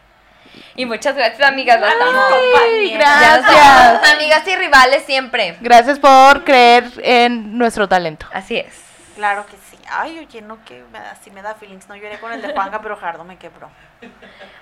Y 0.75 0.85
muchas 0.85 1.15
gracias, 1.17 1.49
amigas, 1.49 1.81
las. 1.81 1.95
Ay, 2.63 2.91
gracias. 2.91 4.13
amigas 4.15 4.47
y 4.47 4.57
rivales 4.57 5.03
siempre. 5.05 5.57
Gracias 5.61 5.99
por 5.99 6.45
creer 6.45 6.85
en 7.03 7.57
nuestro 7.57 7.89
talento. 7.89 8.27
Así 8.33 8.59
es. 8.59 8.83
Claro 9.17 9.47
que 9.47 9.57
sí. 9.71 9.72
Ay, 9.91 10.19
oye, 10.19 10.43
no 10.43 10.65
que 10.65 10.85
me 10.93 10.99
da, 10.99 11.17
sí 11.17 11.31
me 11.31 11.43
da 11.43 11.55
feelings. 11.55 11.89
No 11.89 11.97
lloré 11.97 12.19
con 12.19 12.33
el 12.33 12.43
de 12.43 12.53
Juanga, 12.53 12.81
pero 12.81 12.97
Jardo 12.97 13.25
me 13.25 13.39
quebró. 13.39 13.69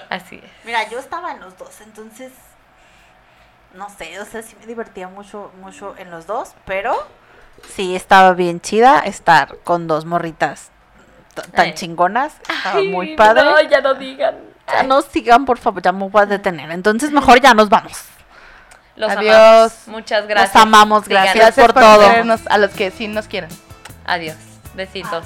Así 0.08 0.40
es. 0.42 0.50
Mira, 0.64 0.88
yo 0.88 0.98
estaba 0.98 1.32
en 1.32 1.40
los 1.40 1.56
dos, 1.56 1.80
entonces 1.80 2.32
no 3.74 3.88
sé, 3.88 4.18
o 4.20 4.24
sea, 4.24 4.42
sí 4.42 4.56
me 4.60 4.66
divertía 4.66 5.08
mucho, 5.08 5.52
mucho 5.60 5.94
en 5.96 6.10
los 6.10 6.26
dos, 6.26 6.54
pero 6.64 7.06
sí 7.68 7.94
estaba 7.94 8.32
bien 8.32 8.60
chida 8.60 9.00
estar 9.00 9.58
con 9.58 9.86
dos 9.86 10.04
morritas 10.04 10.70
tan 11.52 11.66
Ay. 11.66 11.74
chingonas. 11.74 12.34
Estaba 12.40 12.78
Ay, 12.78 12.88
muy 12.88 13.16
padre. 13.16 13.44
No, 13.44 13.60
ya 13.62 13.80
no 13.80 13.94
digan. 13.94 14.36
Ya 14.66 14.82
no 14.82 15.02
sigan, 15.02 15.44
por 15.44 15.58
favor, 15.58 15.82
ya 15.82 15.92
me 15.92 16.08
voy 16.08 16.22
a 16.22 16.26
detener. 16.26 16.70
Entonces 16.70 17.10
mejor 17.10 17.40
ya 17.40 17.54
nos 17.54 17.68
vamos. 17.68 18.04
Los 18.96 19.10
Adiós. 19.10 19.34
amamos. 19.34 19.72
Muchas 19.86 20.26
gracias. 20.26 20.54
Los 20.54 20.62
amamos, 20.62 21.08
gracias. 21.08 21.54
Por 21.54 21.72
por, 21.72 21.82
todo. 21.82 22.38
a 22.48 22.58
los 22.58 22.70
que 22.72 22.90
sí 22.90 23.08
nos 23.08 23.26
quieran. 23.26 23.50
Adiós. 24.04 24.49
Besitos. 24.74 25.24